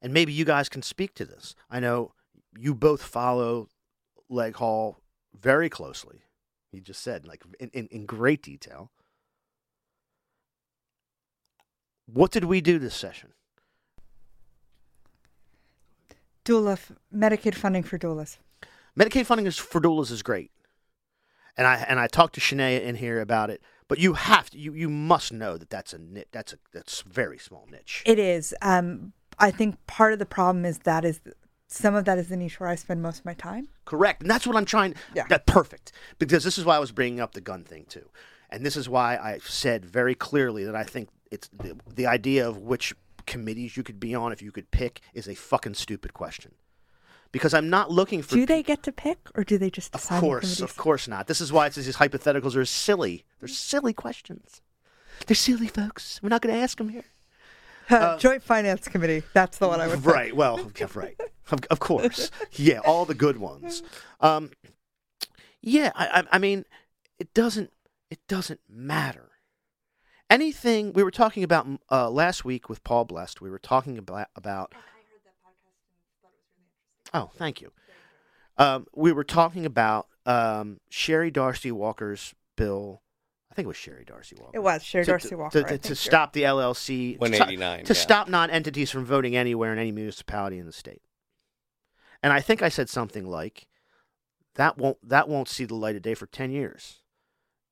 And 0.02 0.14
maybe 0.14 0.32
you 0.32 0.46
guys 0.46 0.70
can 0.70 0.82
speak 0.82 1.16
to 1.16 1.26
this. 1.26 1.56
I 1.70 1.80
know 1.80 2.14
you 2.58 2.76
both 2.76 3.02
follow 3.02 3.70
Leg 4.30 4.56
Hall 4.56 5.00
very 5.40 5.70
closely. 5.70 6.22
He 6.72 6.80
just 6.82 7.02
said, 7.02 7.28
like 7.28 7.44
in, 7.60 7.70
in, 7.70 7.88
in 7.88 8.06
great 8.06 8.42
detail. 8.42 8.92
What 12.06 12.32
did 12.32 12.46
we 12.46 12.62
do 12.62 12.80
this 12.80 12.96
session? 12.96 13.34
Doula, 16.46 16.80
Medicaid 17.14 17.56
funding 17.56 17.84
for 17.84 17.98
doulas. 17.98 18.38
Medicaid 18.98 19.26
funding 19.26 19.46
is, 19.46 19.58
for 19.58 19.82
doulas 19.82 20.12
is 20.12 20.24
great, 20.24 20.52
and 21.58 21.68
I 21.68 21.76
and 21.88 22.00
I 22.00 22.08
talked 22.08 22.36
to 22.36 22.42
Shanae 22.42 22.82
in 22.82 22.96
here 22.96 23.20
about 23.20 23.50
it. 23.50 23.62
But 23.90 24.00
you 24.00 24.14
have 24.14 24.50
to, 24.52 24.58
you 24.58 24.74
you 24.74 24.90
must 24.90 25.34
know 25.34 25.58
that 25.58 25.70
that's 25.70 25.94
a 25.94 26.00
that's 26.32 26.54
a 26.54 26.58
that's 26.74 27.02
very 27.02 27.38
small 27.38 27.68
niche. 27.70 28.04
It 28.06 28.18
is. 28.18 28.56
Um, 28.62 29.12
I 29.40 29.52
think 29.52 29.86
part 29.88 30.14
of 30.14 30.20
the 30.20 30.26
problem 30.26 30.66
is 30.66 30.80
that 30.80 31.06
is 31.06 31.20
some 31.68 31.96
of 31.96 32.06
that 32.06 32.18
is 32.18 32.30
the 32.30 32.38
niche 32.38 32.60
where 32.60 32.70
I 32.70 32.76
spend 32.76 33.02
most 33.02 33.20
of 33.20 33.26
my 33.26 33.34
time. 33.34 33.68
Correct, 33.86 34.22
and 34.22 34.32
that's 34.32 34.48
what 34.48 34.56
I'm 34.56 34.66
trying. 34.66 34.96
Yeah. 35.14 35.26
That 35.30 35.46
perfect 35.46 35.92
because 36.20 36.44
this 36.44 36.58
is 36.58 36.66
why 36.66 36.76
I 36.76 36.80
was 36.80 36.92
bringing 36.92 37.20
up 37.20 37.34
the 37.34 37.42
gun 37.42 37.64
thing 37.64 37.86
too, 37.88 38.10
and 38.50 38.66
this 38.66 38.76
is 38.78 38.88
why 38.90 39.18
I 39.18 39.40
said 39.44 39.86
very 39.86 40.16
clearly 40.16 40.64
that 40.66 40.76
I 40.76 40.84
think 40.84 41.10
it's 41.32 41.50
the, 41.50 41.78
the 41.94 42.08
idea 42.08 42.48
of 42.48 42.58
which 42.58 42.94
committees 43.26 43.76
you 43.76 43.84
could 43.84 44.00
be 44.00 44.16
on 44.16 44.32
if 44.32 44.42
you 44.42 44.52
could 44.52 44.72
pick 44.72 45.02
is 45.14 45.28
a 45.28 45.36
fucking 45.36 45.74
stupid 45.74 46.14
question. 46.14 46.54
Because 47.34 47.54
I'm 47.54 47.70
not 47.70 47.92
looking 47.92 48.22
for 48.22 48.36
Do 48.36 48.46
they 48.46 48.64
get 48.64 48.84
to 48.84 48.92
pick, 48.94 49.20
or 49.36 49.44
do 49.44 49.58
they 49.58 49.70
just 49.70 49.94
Of 49.94 50.00
decide? 50.02 50.16
on 50.16 50.22
course, 50.22 50.62
of 50.62 50.78
course 50.78 51.10
not. 51.10 51.28
This 51.28 51.42
is 51.42 51.52
why 51.52 51.68
it's, 51.68 51.76
these 51.76 51.98
hypotheticals 51.98 52.56
are 52.56 52.64
silly. 52.64 53.26
They're 53.40 53.50
silly 53.50 53.92
questions. 53.92 54.62
They're 55.26 55.36
silly, 55.36 55.68
folks. 55.68 56.22
We're 56.24 56.30
not 56.30 56.42
going 56.42 56.56
to 56.56 56.62
ask 56.62 56.78
them 56.78 56.88
here. 56.90 57.04
Uh, 57.90 58.18
Joint 58.20 58.44
Finance 58.44 58.88
Committee. 58.88 59.24
That's 59.34 59.58
the 59.58 59.68
one 59.68 59.80
I 59.80 59.88
would. 59.88 60.04
pick. 60.04 60.06
Right. 60.06 60.36
Well, 60.36 60.72
yeah, 60.80 60.88
right. 60.94 61.20
Of, 61.52 61.60
of 61.70 61.80
course. 61.80 62.32
Yeah, 62.52 62.80
all 62.80 63.06
the 63.06 63.16
good 63.16 63.38
ones. 63.38 63.84
Um, 64.20 64.52
yeah, 65.62 65.92
I, 65.96 66.08
I, 66.22 66.24
I 66.34 66.38
mean, 66.40 66.66
it 67.20 67.34
doesn't. 67.34 67.72
It 68.10 68.20
doesn't 68.28 68.62
matter. 68.70 69.32
Anything 70.30 70.94
we 70.94 71.04
were 71.04 71.12
talking 71.12 71.44
about 71.44 71.68
uh, 71.90 72.10
last 72.10 72.44
week 72.44 72.70
with 72.70 72.84
Paul 72.84 73.06
Blessed. 73.06 73.42
We 73.42 73.50
were 73.50 73.60
talking 73.60 73.98
about 73.98 74.28
about. 74.36 74.74
Oh, 77.14 77.32
thank 77.36 77.62
you. 77.62 77.72
Um, 78.58 78.88
we 78.94 79.12
were 79.14 79.24
talking 79.24 79.66
about 79.66 80.08
um, 80.26 80.80
Sherry 80.90 81.32
Dorsey 81.32 81.72
Walker's 81.72 82.34
bill. 82.56 83.02
I 83.58 83.62
think 83.62 83.66
it 83.66 83.70
was 83.70 83.78
Sherry 83.78 84.06
Dorsey 84.06 84.36
Walker. 84.40 84.52
It 84.54 84.62
was 84.62 84.84
Sherry 84.84 85.06
to, 85.06 85.12
Dorsey 85.12 85.30
to- 85.30 85.38
Walker. 85.38 85.64
to, 85.64 85.68
to, 85.68 85.78
to 85.80 85.96
stop 85.96 86.34
the 86.34 86.44
LLC 86.44 87.14
to 87.14 87.18
189, 87.18 87.86
to 87.86 87.94
yeah. 87.94 88.00
stop 88.00 88.30
non-entities 88.30 88.92
from 88.92 89.04
voting 89.04 89.36
anywhere 89.36 89.74
in 89.74 89.80
any 89.80 89.92
municipality 89.92 90.60
in 90.60 90.68
the 90.68 90.72
state. 90.72 91.02
And 92.22 92.32
I 92.32 92.40
think 92.40 92.62
I 92.62 92.70
said 92.70 92.88
something 92.88 93.26
like 93.26 93.68
that 94.54 94.78
won't 94.78 94.98
that 95.02 95.28
won't 95.28 95.50
see 95.50 95.66
the 95.66 95.74
light 95.74 95.96
of 95.96 96.04
day 96.04 96.14
for 96.14 96.28
10 96.28 96.52
years. 96.52 97.02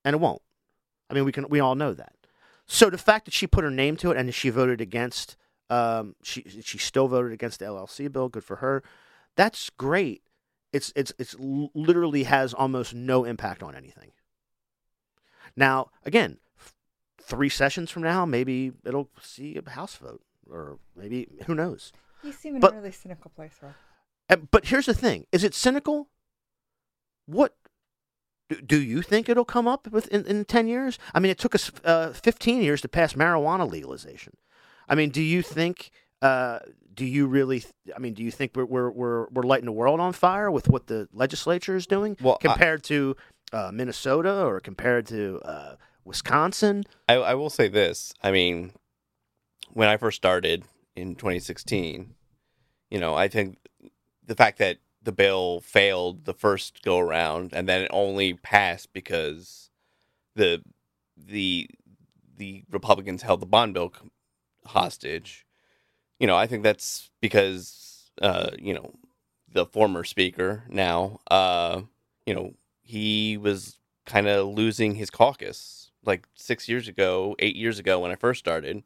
And 0.03 0.15
it 0.15 0.19
won't. 0.19 0.41
I 1.07 1.13
mean 1.13 1.23
we 1.23 1.31
can 1.31 1.49
we 1.49 1.59
all 1.59 1.75
know 1.75 1.93
that. 1.93 2.13
So 2.65 2.89
the 2.89 2.97
fact 2.97 3.25
that 3.25 3.35
she 3.35 3.45
put 3.45 3.63
her 3.63 3.69
name 3.69 3.95
to 3.97 4.09
it 4.09 4.17
and 4.17 4.33
she 4.33 4.49
voted 4.49 4.81
against 4.81 5.37
um 5.69 6.15
she 6.23 6.41
she 6.63 6.79
still 6.79 7.07
voted 7.07 7.31
against 7.31 7.59
the 7.59 7.65
LLC 7.65 8.11
bill, 8.11 8.27
good 8.27 8.43
for 8.43 8.55
her. 8.55 8.81
That's 9.37 9.69
great. 9.69 10.23
It's 10.73 10.91
it's 10.95 11.13
it's 11.19 11.35
literally 11.39 12.23
has 12.23 12.55
almost 12.55 12.95
no 12.95 13.23
impact 13.23 13.61
on 13.61 13.75
anything. 13.75 14.13
Now, 15.57 15.89
again, 16.05 16.37
f- 16.59 16.73
three 17.21 17.49
sessions 17.49 17.89
from 17.91 18.03
now, 18.03 18.25
maybe 18.25 18.71
it'll 18.85 19.09
see 19.21 19.57
a 19.57 19.69
House 19.69 19.95
vote, 19.95 20.21
or 20.49 20.79
maybe 20.95 21.27
who 21.45 21.55
knows. 21.55 21.91
You 22.23 22.31
seem 22.31 22.55
in 22.55 22.61
but- 22.61 22.73
a 22.73 22.75
really 22.75 22.91
cynical 22.91 23.31
place, 23.35 23.53
Rob. 23.61 23.73
And, 24.27 24.49
but 24.51 24.65
here's 24.65 24.87
the 24.87 24.93
thing: 24.93 25.25
is 25.31 25.43
it 25.43 25.53
cynical? 25.53 26.09
What 27.27 27.55
do, 28.49 28.61
do 28.61 28.81
you 28.81 29.01
think 29.01 29.29
it'll 29.29 29.45
come 29.45 29.67
up 29.67 29.87
with 29.91 30.07
in, 30.07 30.25
in 30.25 30.45
ten 30.45 30.67
years? 30.67 30.97
I 31.13 31.19
mean, 31.19 31.29
it 31.31 31.37
took 31.37 31.53
us 31.55 31.71
uh, 31.83 32.11
fifteen 32.11 32.61
years 32.61 32.81
to 32.81 32.87
pass 32.87 33.13
marijuana 33.13 33.69
legalization. 33.69 34.33
I 34.89 34.95
mean, 34.95 35.09
do 35.09 35.21
you 35.21 35.41
think? 35.41 35.91
Uh, 36.21 36.59
do 36.93 37.05
you 37.05 37.27
really? 37.27 37.59
th- 37.59 37.73
I 37.95 37.99
mean, 37.99 38.13
do 38.15 38.23
you 38.23 38.31
think 38.31 38.53
we're 38.55 38.65
we're 38.65 38.89
we're, 38.89 39.27
we're 39.29 39.43
lighting 39.43 39.65
the 39.65 39.71
world 39.71 39.99
on 39.99 40.11
fire 40.13 40.49
with 40.49 40.69
what 40.69 40.87
the 40.87 41.07
legislature 41.13 41.75
is 41.75 41.85
doing 41.85 42.17
Well, 42.21 42.37
I- 42.41 42.47
compared 42.47 42.83
to 42.85 43.15
uh, 43.55 43.71
Minnesota 43.73 44.43
or 44.45 44.59
compared 44.59 45.07
to 45.07 45.39
uh, 45.45 45.75
Wisconsin? 46.03 46.83
I, 47.07 47.15
I 47.15 47.33
will 47.35 47.49
say 47.49 47.69
this. 47.69 48.13
I 48.21 48.31
mean, 48.31 48.73
when 49.73 49.87
I 49.87 49.97
first 49.97 50.17
started 50.17 50.65
in 50.95 51.15
2016, 51.15 52.13
you 52.91 52.99
know, 52.99 53.15
I 53.15 53.27
think 53.29 53.57
the 54.25 54.35
fact 54.35 54.57
that 54.59 54.77
the 55.01 55.11
bill 55.11 55.61
failed 55.61 56.25
the 56.25 56.33
first 56.33 56.81
go 56.83 56.99
around 56.99 57.53
and 57.53 57.69
then 57.69 57.81
it 57.81 57.91
only 57.93 58.33
passed 58.33 58.91
because 58.91 59.69
the 60.35 60.61
the 61.17 61.69
the 62.37 62.63
Republicans 62.69 63.21
held 63.21 63.39
the 63.39 63.45
bond 63.45 63.73
bill 63.73 63.93
hostage. 64.65 65.45
You 66.19 66.27
know, 66.27 66.35
I 66.35 66.47
think 66.47 66.63
that's 66.63 67.09
because 67.21 68.11
uh, 68.21 68.51
you 68.59 68.73
know 68.73 68.93
the 69.49 69.65
former 69.65 70.03
speaker 70.03 70.63
now, 70.67 71.19
uh, 71.31 71.81
you 72.25 72.33
know, 72.33 72.55
he 72.85 73.35
was 73.37 73.77
kind 74.05 74.27
of 74.27 74.47
losing 74.47 74.95
his 74.95 75.09
caucus 75.09 75.91
like 76.05 76.27
six 76.35 76.69
years 76.69 76.87
ago, 76.87 77.35
eight 77.39 77.55
years 77.55 77.79
ago 77.79 77.99
when 77.99 78.11
I 78.11 78.15
first 78.15 78.39
started. 78.39 78.77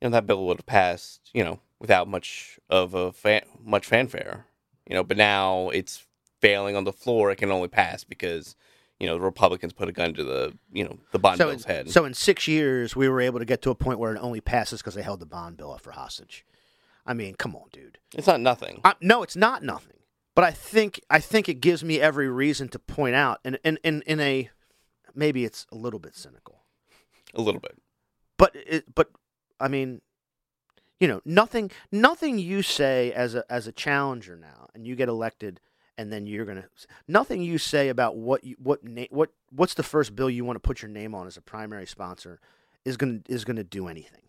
You 0.00 0.08
know, 0.08 0.10
that 0.10 0.26
bill 0.26 0.46
would 0.46 0.58
have 0.58 0.66
passed, 0.66 1.28
you 1.34 1.42
know, 1.42 1.58
without 1.80 2.06
much 2.06 2.58
of 2.70 2.94
a 2.94 3.12
fan, 3.12 3.42
much 3.60 3.84
fanfare. 3.86 4.46
You 4.86 4.94
know, 4.94 5.02
but 5.02 5.16
now 5.16 5.68
it's 5.70 6.06
failing 6.40 6.76
on 6.76 6.84
the 6.84 6.92
floor. 6.92 7.30
It 7.32 7.36
can 7.36 7.50
only 7.50 7.66
pass 7.68 8.04
because 8.04 8.54
you 9.00 9.06
know 9.08 9.14
the 9.14 9.20
Republicans 9.20 9.72
put 9.72 9.88
a 9.88 9.92
gun 9.92 10.14
to 10.14 10.22
the 10.24 10.56
you 10.72 10.84
know 10.84 10.98
the 11.12 11.18
bond 11.18 11.38
So 11.38 11.48
bill's 11.50 11.64
in, 11.64 11.70
head. 11.74 11.90
so 11.90 12.04
in 12.04 12.14
six 12.14 12.46
years, 12.46 12.94
we 12.94 13.08
were 13.08 13.20
able 13.20 13.40
to 13.40 13.44
get 13.44 13.60
to 13.62 13.70
a 13.70 13.74
point 13.74 13.98
where 13.98 14.14
it 14.14 14.18
only 14.20 14.40
passes 14.40 14.80
because 14.80 14.94
they 14.94 15.02
held 15.02 15.18
the 15.20 15.26
bond 15.26 15.56
bill 15.56 15.72
up 15.72 15.80
for 15.82 15.90
hostage. 15.90 16.46
I 17.04 17.12
mean, 17.14 17.34
come 17.34 17.56
on, 17.56 17.64
dude. 17.72 17.98
it's 18.14 18.26
not 18.26 18.40
nothing. 18.40 18.80
I, 18.84 18.94
no, 19.00 19.22
it's 19.22 19.36
not 19.36 19.62
nothing. 19.64 19.94
But 20.38 20.44
I 20.44 20.52
think 20.52 21.00
I 21.10 21.18
think 21.18 21.48
it 21.48 21.54
gives 21.54 21.82
me 21.82 22.00
every 22.00 22.28
reason 22.28 22.68
to 22.68 22.78
point 22.78 23.16
out, 23.16 23.40
and 23.44 23.58
in, 23.64 23.76
in, 23.82 24.02
in 24.02 24.20
a 24.20 24.48
maybe 25.12 25.44
it's 25.44 25.66
a 25.72 25.74
little 25.74 25.98
bit 25.98 26.14
cynical, 26.14 26.62
A 27.34 27.40
little 27.42 27.60
bit. 27.60 27.76
but 28.36 28.54
it, 28.54 28.94
but 28.94 29.10
I 29.58 29.66
mean, 29.66 30.00
you 31.00 31.08
know, 31.08 31.20
nothing 31.24 31.72
nothing 31.90 32.38
you 32.38 32.62
say 32.62 33.10
as 33.10 33.34
a 33.34 33.44
as 33.50 33.66
a 33.66 33.72
challenger 33.72 34.36
now, 34.36 34.68
and 34.76 34.86
you 34.86 34.94
get 34.94 35.08
elected, 35.08 35.58
and 35.96 36.12
then 36.12 36.28
you're 36.28 36.44
gonna 36.44 36.68
nothing 37.08 37.42
you 37.42 37.58
say 37.58 37.88
about 37.88 38.16
what 38.16 38.44
you, 38.44 38.54
what 38.62 38.84
na- 38.84 39.10
what 39.10 39.30
what's 39.50 39.74
the 39.74 39.82
first 39.82 40.14
bill 40.14 40.30
you 40.30 40.44
want 40.44 40.54
to 40.54 40.60
put 40.60 40.82
your 40.82 40.88
name 40.88 41.16
on 41.16 41.26
as 41.26 41.36
a 41.36 41.42
primary 41.42 41.84
sponsor 41.84 42.38
is 42.84 42.96
gonna 42.96 43.22
is 43.28 43.44
gonna 43.44 43.64
do 43.64 43.88
anything. 43.88 44.22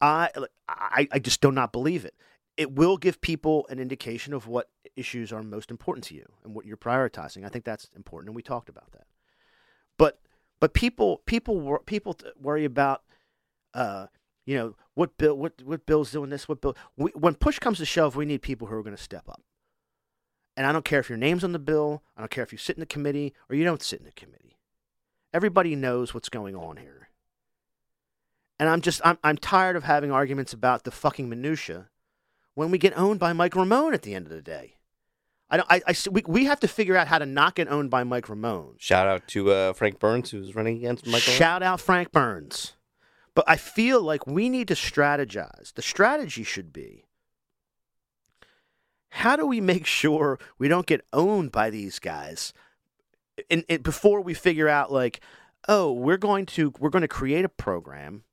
I 0.00 0.30
I 0.68 1.08
I 1.10 1.18
just 1.18 1.40
do 1.40 1.50
not 1.50 1.72
believe 1.72 2.04
it. 2.04 2.14
It 2.56 2.72
will 2.72 2.96
give 2.96 3.20
people 3.20 3.66
an 3.70 3.78
indication 3.78 4.34
of 4.34 4.46
what 4.46 4.68
issues 4.94 5.32
are 5.32 5.42
most 5.42 5.70
important 5.70 6.04
to 6.04 6.14
you 6.14 6.26
and 6.44 6.54
what 6.54 6.66
you're 6.66 6.76
prioritizing. 6.76 7.44
I 7.44 7.48
think 7.48 7.64
that's 7.64 7.88
important, 7.96 8.28
and 8.28 8.36
we 8.36 8.42
talked 8.42 8.68
about 8.68 8.92
that. 8.92 9.06
But 9.96 10.18
but 10.60 10.74
people 10.74 11.22
people 11.26 11.78
people 11.86 12.16
worry 12.40 12.64
about 12.64 13.02
uh, 13.74 14.06
you 14.46 14.56
know 14.56 14.76
what 14.94 15.16
bill 15.16 15.36
what 15.36 15.60
what 15.64 15.86
bill's 15.86 16.12
doing 16.12 16.30
this 16.30 16.48
what 16.48 16.60
bill 16.60 16.76
we, 16.96 17.10
when 17.12 17.34
push 17.34 17.58
comes 17.58 17.78
to 17.78 17.84
shove 17.84 18.16
we 18.16 18.24
need 18.24 18.42
people 18.42 18.66
who 18.66 18.74
are 18.74 18.82
going 18.82 18.96
to 18.96 19.02
step 19.02 19.28
up 19.28 19.42
and 20.56 20.66
i 20.66 20.72
don't 20.72 20.84
care 20.84 21.00
if 21.00 21.08
your 21.08 21.18
name's 21.18 21.44
on 21.44 21.52
the 21.52 21.58
bill 21.58 22.02
i 22.16 22.20
don't 22.20 22.30
care 22.30 22.44
if 22.44 22.52
you 22.52 22.58
sit 22.58 22.76
in 22.76 22.80
the 22.80 22.86
committee 22.86 23.32
or 23.48 23.56
you 23.56 23.64
don't 23.64 23.82
sit 23.82 24.00
in 24.00 24.04
the 24.04 24.12
committee 24.12 24.58
everybody 25.32 25.74
knows 25.74 26.12
what's 26.12 26.28
going 26.28 26.54
on 26.54 26.76
here 26.76 27.08
and 28.58 28.68
i'm 28.68 28.80
just 28.80 29.00
i'm, 29.04 29.18
I'm 29.22 29.38
tired 29.38 29.76
of 29.76 29.84
having 29.84 30.10
arguments 30.10 30.52
about 30.52 30.84
the 30.84 30.90
fucking 30.90 31.28
minutia 31.28 31.88
when 32.54 32.70
we 32.70 32.78
get 32.78 32.96
owned 32.96 33.18
by 33.18 33.32
mike 33.32 33.54
ramone 33.54 33.94
at 33.94 34.02
the 34.02 34.14
end 34.14 34.26
of 34.26 34.32
the 34.32 34.42
day 34.42 34.76
i 35.50 35.56
don't 35.56 35.66
i, 35.70 35.80
I 35.86 35.94
we, 36.10 36.22
we 36.26 36.44
have 36.46 36.60
to 36.60 36.68
figure 36.68 36.96
out 36.96 37.08
how 37.08 37.18
to 37.18 37.26
not 37.26 37.54
get 37.54 37.68
owned 37.68 37.90
by 37.90 38.04
mike 38.04 38.28
ramone 38.28 38.74
Shout 38.78 39.06
out 39.06 39.26
to 39.28 39.50
uh, 39.50 39.72
Frank 39.72 39.98
Burns 39.98 40.30
who's 40.30 40.54
running 40.54 40.76
against 40.76 41.06
Mike. 41.06 41.22
Shout 41.22 41.62
out 41.62 41.80
Frank 41.80 42.12
Burns. 42.12 42.74
But 43.34 43.44
I 43.48 43.56
feel 43.56 44.02
like 44.02 44.26
we 44.26 44.50
need 44.50 44.68
to 44.68 44.74
strategize. 44.74 45.72
The 45.72 45.80
strategy 45.80 46.42
should 46.44 46.72
be 46.72 47.04
how 49.08 49.36
do 49.36 49.46
we 49.46 49.60
make 49.60 49.86
sure 49.86 50.38
we 50.58 50.68
don't 50.68 50.86
get 50.86 51.04
owned 51.12 51.52
by 51.52 51.68
these 51.70 51.98
guys 51.98 52.52
and, 53.50 53.64
and 53.68 53.82
before 53.82 54.20
we 54.22 54.32
figure 54.34 54.68
out 54.68 54.90
like 54.90 55.20
oh, 55.68 55.92
we're 55.92 56.16
going 56.16 56.46
to 56.46 56.72
we're 56.78 56.90
going 56.90 57.02
to 57.02 57.08
create 57.08 57.44
a 57.44 57.48
program 57.48 58.24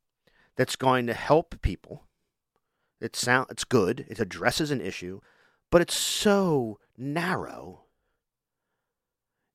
that's 0.55 0.75
going 0.75 1.07
to 1.07 1.13
help 1.13 1.61
people. 1.61 2.03
It 3.01 3.15
sound 3.15 3.47
it's 3.49 3.63
good. 3.63 4.05
It 4.09 4.19
addresses 4.19 4.71
an 4.71 4.81
issue, 4.81 5.21
but 5.71 5.81
it's 5.81 5.95
so 5.95 6.79
narrow. 6.97 7.83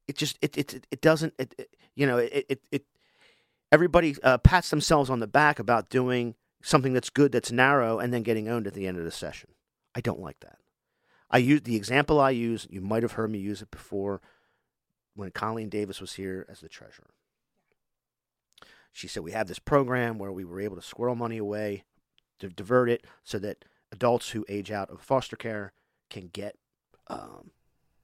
It 0.09 0.17
just 0.17 0.39
it 0.41 0.57
it 0.57 0.87
it 0.91 1.01
doesn't 1.01 1.35
it, 1.39 1.55
it 1.59 1.77
you 1.95 2.07
know 2.07 2.19
it 2.19 2.47
it, 2.49 2.61
it 2.71 2.85
everybody 3.71 4.17
uh, 4.23 4.39
pats 4.39 4.71
themselves 4.71 5.11
on 5.11 5.21
the 5.21 5.27
back 5.27 5.59
about 5.59 5.91
doing 5.91 6.35
something 6.63 6.93
that's 6.93 7.11
good 7.11 7.33
that's 7.33 7.53
narrow 7.53 7.99
and 7.99 8.13
then 8.13 8.23
getting 8.23 8.49
owned 8.49 8.67
at 8.67 8.75
the 8.75 8.87
end 8.87 8.97
of 8.97 9.05
the 9.05 9.11
session. 9.11 9.51
I 9.95 10.01
don't 10.01 10.21
like 10.21 10.41
that. 10.41 10.59
I 11.31 11.39
use 11.39 11.63
the 11.63 11.77
example 11.77 12.21
I 12.21 12.31
use. 12.31 12.67
You 12.71 12.81
might 12.81 13.03
have 13.03 13.13
heard 13.13 13.31
me 13.31 13.39
use 13.39 13.61
it 13.61 13.71
before 13.71 14.21
when 15.15 15.31
Colleen 15.31 15.69
Davis 15.69 16.01
was 16.01 16.15
here 16.15 16.47
as 16.49 16.61
the 16.61 16.69
treasurer. 16.69 17.11
She 18.93 19.09
said 19.09 19.25
we 19.25 19.33
have 19.33 19.49
this 19.49 19.59
program 19.59 20.19
where 20.19 20.33
we 20.33 20.45
were 20.45 20.61
able 20.61 20.77
to 20.77 20.83
squirrel 20.83 21.17
money 21.17 21.39
away, 21.39 21.85
to 22.41 22.49
divert 22.49 22.91
it 22.91 23.05
so 23.23 23.39
that 23.39 23.65
adults 23.93 24.31
who 24.31 24.45
age 24.49 24.71
out 24.71 24.91
of 24.91 25.01
foster 25.01 25.37
care 25.37 25.73
can 26.11 26.29
get 26.33 26.57
um, 27.09 27.51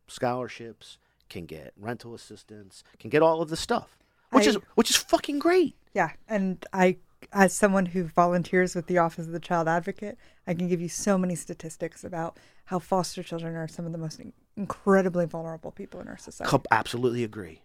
scholarships, 0.08 0.98
can 1.28 1.46
get 1.46 1.72
rental 1.76 2.14
assistance, 2.14 2.82
can 2.98 3.10
get 3.10 3.22
all 3.22 3.40
of 3.42 3.48
the 3.48 3.56
stuff, 3.56 3.98
which 4.30 4.46
I- 4.46 4.50
is 4.50 4.56
which 4.74 4.90
is 4.90 4.96
fucking 4.96 5.38
great. 5.38 5.76
Yeah, 5.94 6.10
and 6.28 6.64
I, 6.72 6.98
as 7.32 7.52
someone 7.52 7.86
who 7.86 8.04
volunteers 8.04 8.74
with 8.76 8.86
the 8.86 8.98
Office 8.98 9.26
of 9.26 9.32
the 9.32 9.40
Child 9.40 9.66
Advocate, 9.68 10.16
I 10.46 10.54
can 10.54 10.68
give 10.68 10.80
you 10.80 10.88
so 10.88 11.18
many 11.18 11.34
statistics 11.34 12.04
about 12.04 12.36
how 12.66 12.78
foster 12.78 13.22
children 13.24 13.56
are 13.56 13.66
some 13.66 13.86
of 13.86 13.92
the 13.92 13.98
most 13.98 14.20
in- 14.20 14.32
incredibly 14.56 15.26
vulnerable 15.26 15.72
people 15.72 16.00
in 16.00 16.06
our 16.06 16.18
society. 16.18 16.56
Absolutely 16.70 17.24
agree. 17.24 17.62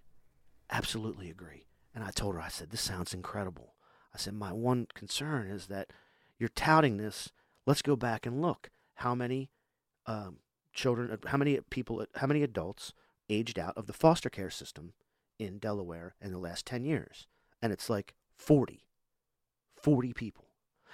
Absolutely 0.71 1.29
agree. 1.29 1.67
And 1.93 2.03
I 2.03 2.09
told 2.09 2.33
her, 2.35 2.41
I 2.41 2.47
said, 2.49 2.71
this 2.71 2.81
sounds 2.81 3.13
incredible. 3.13 3.75
I 4.13 4.17
said, 4.17 4.33
my 4.33 4.51
one 4.51 4.87
concern 4.95 5.47
is 5.47 5.67
that 5.67 5.91
you're 6.37 6.49
touting 6.49 6.97
this. 6.97 7.29
Let's 7.65 7.81
go 7.81 7.95
back 7.95 8.25
and 8.25 8.41
look. 8.41 8.69
How 8.95 9.15
many 9.15 9.49
um, 10.05 10.37
children, 10.73 11.17
how 11.27 11.37
many 11.37 11.59
people, 11.69 12.05
how 12.15 12.27
many 12.27 12.43
adults 12.43 12.93
aged 13.29 13.57
out 13.57 13.77
of 13.77 13.87
the 13.87 13.93
foster 13.93 14.29
care 14.29 14.49
system 14.49 14.93
in 15.39 15.57
Delaware 15.57 16.15
in 16.21 16.31
the 16.31 16.37
last 16.37 16.65
10 16.65 16.85
years? 16.85 17.27
And 17.61 17.73
it's 17.73 17.89
like 17.89 18.13
40. 18.37 18.81
40 19.75 20.13
people. 20.13 20.45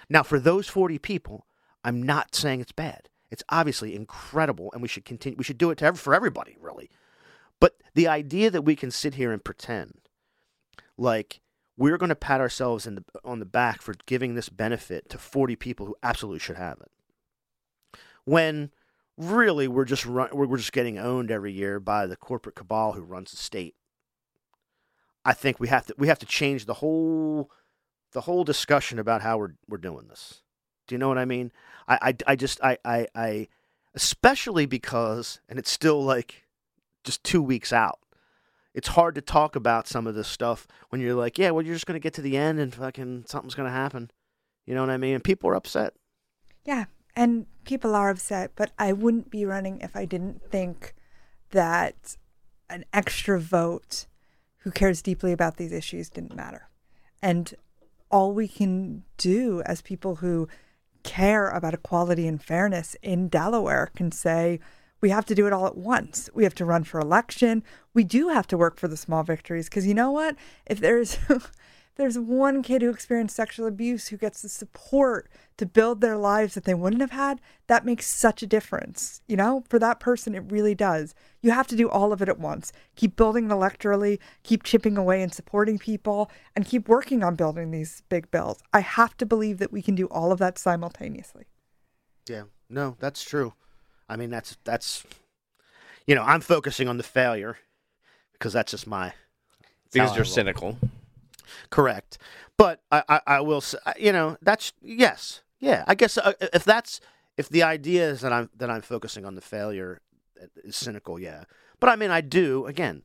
Now, 0.08 0.22
for 0.22 0.38
those 0.38 0.68
40 0.68 0.98
people, 0.98 1.46
I'm 1.84 2.02
not 2.02 2.34
saying 2.34 2.60
it's 2.60 2.72
bad. 2.72 3.08
It's 3.30 3.44
obviously 3.48 3.94
incredible, 3.94 4.70
and 4.72 4.82
we 4.82 4.88
should 4.88 5.04
continue. 5.04 5.36
We 5.36 5.44
should 5.44 5.58
do 5.58 5.70
it 5.70 5.78
to 5.78 5.94
for 5.94 6.14
everybody, 6.14 6.56
really. 6.60 6.90
But 7.60 7.76
the 7.94 8.08
idea 8.08 8.50
that 8.50 8.62
we 8.62 8.76
can 8.76 8.90
sit 8.90 9.14
here 9.14 9.32
and 9.32 9.42
pretend 9.42 10.02
like 10.98 11.40
we're 11.76 11.98
going 11.98 12.10
to 12.10 12.14
pat 12.14 12.40
ourselves 12.40 12.84
the, 12.84 13.04
on 13.24 13.38
the 13.38 13.44
back 13.44 13.82
for 13.82 13.94
giving 14.06 14.34
this 14.34 14.48
benefit 14.48 15.08
to 15.08 15.18
40 15.18 15.56
people 15.56 15.86
who 15.86 15.96
absolutely 16.02 16.38
should 16.38 16.56
have 16.56 16.80
it, 16.80 16.90
when 18.24 18.70
really 19.16 19.68
we're 19.68 19.84
just 19.84 20.06
run, 20.06 20.28
we're 20.32 20.46
we're 20.46 20.56
just 20.56 20.72
getting 20.72 20.98
owned 20.98 21.30
every 21.30 21.52
year 21.52 21.80
by 21.80 22.06
the 22.06 22.16
corporate 22.16 22.54
cabal 22.54 22.92
who 22.92 23.02
runs 23.02 23.30
the 23.30 23.36
state. 23.36 23.74
I 25.24 25.32
think 25.32 25.60
we 25.60 25.68
have 25.68 25.86
to 25.86 25.94
we 25.98 26.08
have 26.08 26.18
to 26.20 26.26
change 26.26 26.66
the 26.66 26.74
whole 26.74 27.50
the 28.12 28.22
whole 28.22 28.44
discussion 28.44 28.98
about 28.98 29.22
how 29.22 29.38
we're 29.38 29.54
we're 29.68 29.78
doing 29.78 30.08
this. 30.08 30.42
Do 30.86 30.94
you 30.94 30.98
know 30.98 31.08
what 31.08 31.18
I 31.18 31.24
mean? 31.24 31.52
I 31.88 31.98
I, 32.26 32.32
I 32.32 32.36
just 32.36 32.62
I, 32.62 32.78
I 32.84 33.06
I 33.14 33.48
especially 33.94 34.66
because 34.66 35.40
and 35.48 35.58
it's 35.58 35.70
still 35.70 36.02
like 36.02 36.46
just 37.04 37.22
two 37.24 37.42
weeks 37.42 37.72
out. 37.72 37.98
It's 38.74 38.88
hard 38.88 39.14
to 39.16 39.20
talk 39.20 39.54
about 39.56 39.86
some 39.86 40.06
of 40.06 40.14
this 40.14 40.28
stuff 40.28 40.66
when 40.88 41.00
you're 41.00 41.14
like, 41.14 41.38
yeah, 41.38 41.50
well, 41.50 41.64
you're 41.64 41.74
just 41.74 41.86
gonna 41.86 41.98
get 41.98 42.14
to 42.14 42.22
the 42.22 42.36
end 42.36 42.58
and 42.58 42.74
fucking 42.74 43.24
something's 43.26 43.54
gonna 43.54 43.70
happen. 43.70 44.10
You 44.66 44.74
know 44.74 44.80
what 44.80 44.90
I 44.90 44.96
mean? 44.96 45.14
And 45.14 45.24
people 45.24 45.50
are 45.50 45.54
upset. 45.54 45.94
Yeah, 46.64 46.84
and 47.14 47.46
people 47.64 47.94
are 47.94 48.10
upset, 48.10 48.52
but 48.56 48.70
I 48.78 48.92
wouldn't 48.92 49.30
be 49.30 49.44
running 49.44 49.80
if 49.80 49.96
I 49.96 50.04
didn't 50.04 50.42
think 50.50 50.94
that 51.50 52.16
an 52.70 52.84
extra 52.92 53.38
vote 53.38 54.06
who 54.58 54.70
cares 54.70 55.02
deeply 55.02 55.32
about 55.32 55.56
these 55.56 55.72
issues 55.72 56.08
didn't 56.08 56.34
matter. 56.34 56.68
And 57.20 57.54
all 58.10 58.32
we 58.32 58.48
can 58.48 59.04
do 59.16 59.62
as 59.66 59.82
people 59.82 60.16
who 60.16 60.48
care 61.02 61.48
about 61.48 61.74
equality 61.74 62.26
and 62.26 62.42
fairness 62.42 62.96
in 63.02 63.28
Delaware 63.28 63.90
can 63.94 64.12
say, 64.12 64.60
we 65.02 65.10
have 65.10 65.26
to 65.26 65.34
do 65.34 65.46
it 65.46 65.52
all 65.52 65.66
at 65.66 65.76
once. 65.76 66.30
We 66.32 66.44
have 66.44 66.54
to 66.54 66.64
run 66.64 66.84
for 66.84 67.00
election. 67.00 67.62
We 67.92 68.04
do 68.04 68.28
have 68.28 68.46
to 68.46 68.56
work 68.56 68.78
for 68.78 68.88
the 68.88 68.96
small 68.96 69.24
victories 69.24 69.68
because 69.68 69.86
you 69.86 69.94
know 69.94 70.12
what? 70.12 70.36
If 70.64 70.80
there's 70.80 71.18
there's 71.96 72.18
one 72.18 72.62
kid 72.62 72.80
who 72.80 72.88
experienced 72.88 73.36
sexual 73.36 73.66
abuse 73.66 74.08
who 74.08 74.16
gets 74.16 74.40
the 74.40 74.48
support 74.48 75.28
to 75.58 75.66
build 75.66 76.00
their 76.00 76.16
lives 76.16 76.54
that 76.54 76.64
they 76.64 76.72
wouldn't 76.72 77.02
have 77.02 77.10
had, 77.10 77.40
that 77.66 77.84
makes 77.84 78.06
such 78.06 78.42
a 78.42 78.46
difference. 78.46 79.20
You 79.26 79.36
know, 79.36 79.64
for 79.68 79.80
that 79.80 80.00
person, 80.00 80.36
it 80.36 80.44
really 80.50 80.74
does. 80.74 81.14
You 81.42 81.50
have 81.50 81.66
to 81.66 81.76
do 81.76 81.90
all 81.90 82.12
of 82.12 82.22
it 82.22 82.28
at 82.28 82.38
once. 82.38 82.72
Keep 82.94 83.16
building 83.16 83.48
electorally, 83.48 84.20
keep 84.44 84.62
chipping 84.62 84.96
away 84.96 85.20
and 85.20 85.34
supporting 85.34 85.78
people, 85.78 86.30
and 86.54 86.64
keep 86.64 86.88
working 86.88 87.24
on 87.24 87.34
building 87.34 87.72
these 87.72 88.04
big 88.08 88.30
bills. 88.30 88.62
I 88.72 88.80
have 88.80 89.16
to 89.16 89.26
believe 89.26 89.58
that 89.58 89.72
we 89.72 89.82
can 89.82 89.96
do 89.96 90.06
all 90.06 90.30
of 90.30 90.38
that 90.38 90.58
simultaneously. 90.58 91.46
Yeah, 92.28 92.44
no, 92.70 92.96
that's 93.00 93.24
true. 93.24 93.54
I 94.12 94.16
mean, 94.16 94.30
that's 94.30 94.56
that's 94.64 95.04
you 96.06 96.14
know, 96.14 96.22
I'm 96.22 96.40
focusing 96.40 96.88
on 96.88 96.96
the 96.96 97.02
failure 97.02 97.56
because 98.34 98.52
that's 98.52 98.70
just 98.72 98.86
my 98.86 99.06
that's 99.84 99.92
because 99.92 100.16
you're 100.16 100.24
cynical. 100.24 100.78
Correct. 101.70 102.18
But 102.56 102.80
I, 102.90 103.02
I, 103.08 103.20
I 103.26 103.40
will 103.40 103.60
say, 103.60 103.78
you 103.98 104.12
know, 104.12 104.36
that's 104.42 104.72
yes, 104.82 105.42
yeah. 105.58 105.84
I 105.86 105.94
guess 105.94 106.18
uh, 106.18 106.32
if 106.52 106.64
that's 106.64 107.00
if 107.36 107.48
the 107.48 107.62
idea 107.62 108.08
is 108.10 108.20
that 108.20 108.32
I'm 108.32 108.50
that 108.56 108.70
I'm 108.70 108.82
focusing 108.82 109.24
on 109.24 109.34
the 109.34 109.40
failure 109.40 110.00
uh, 110.40 110.46
is 110.64 110.76
cynical, 110.76 111.18
yeah. 111.18 111.44
But 111.80 111.88
I 111.90 111.96
mean, 111.96 112.10
I 112.10 112.20
do 112.20 112.66
again. 112.66 113.02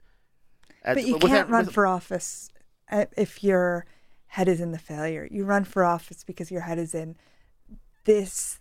at- 0.83 0.95
But 0.95 1.07
you 1.07 1.17
can't 1.17 1.31
that- 1.31 1.49
run 1.49 1.65
with- 1.65 1.73
for 1.73 1.87
office 1.87 2.49
uh, 2.91 3.05
if 3.15 3.43
your 3.43 3.85
head 4.27 4.47
is 4.47 4.59
in 4.59 4.71
the 4.71 4.77
failure. 4.79 5.27
You 5.31 5.45
run 5.45 5.63
for 5.63 5.83
office 5.85 6.23
because 6.23 6.51
your 6.51 6.61
head 6.61 6.77
is 6.77 6.93
in 6.93 7.15
this. 8.05 8.59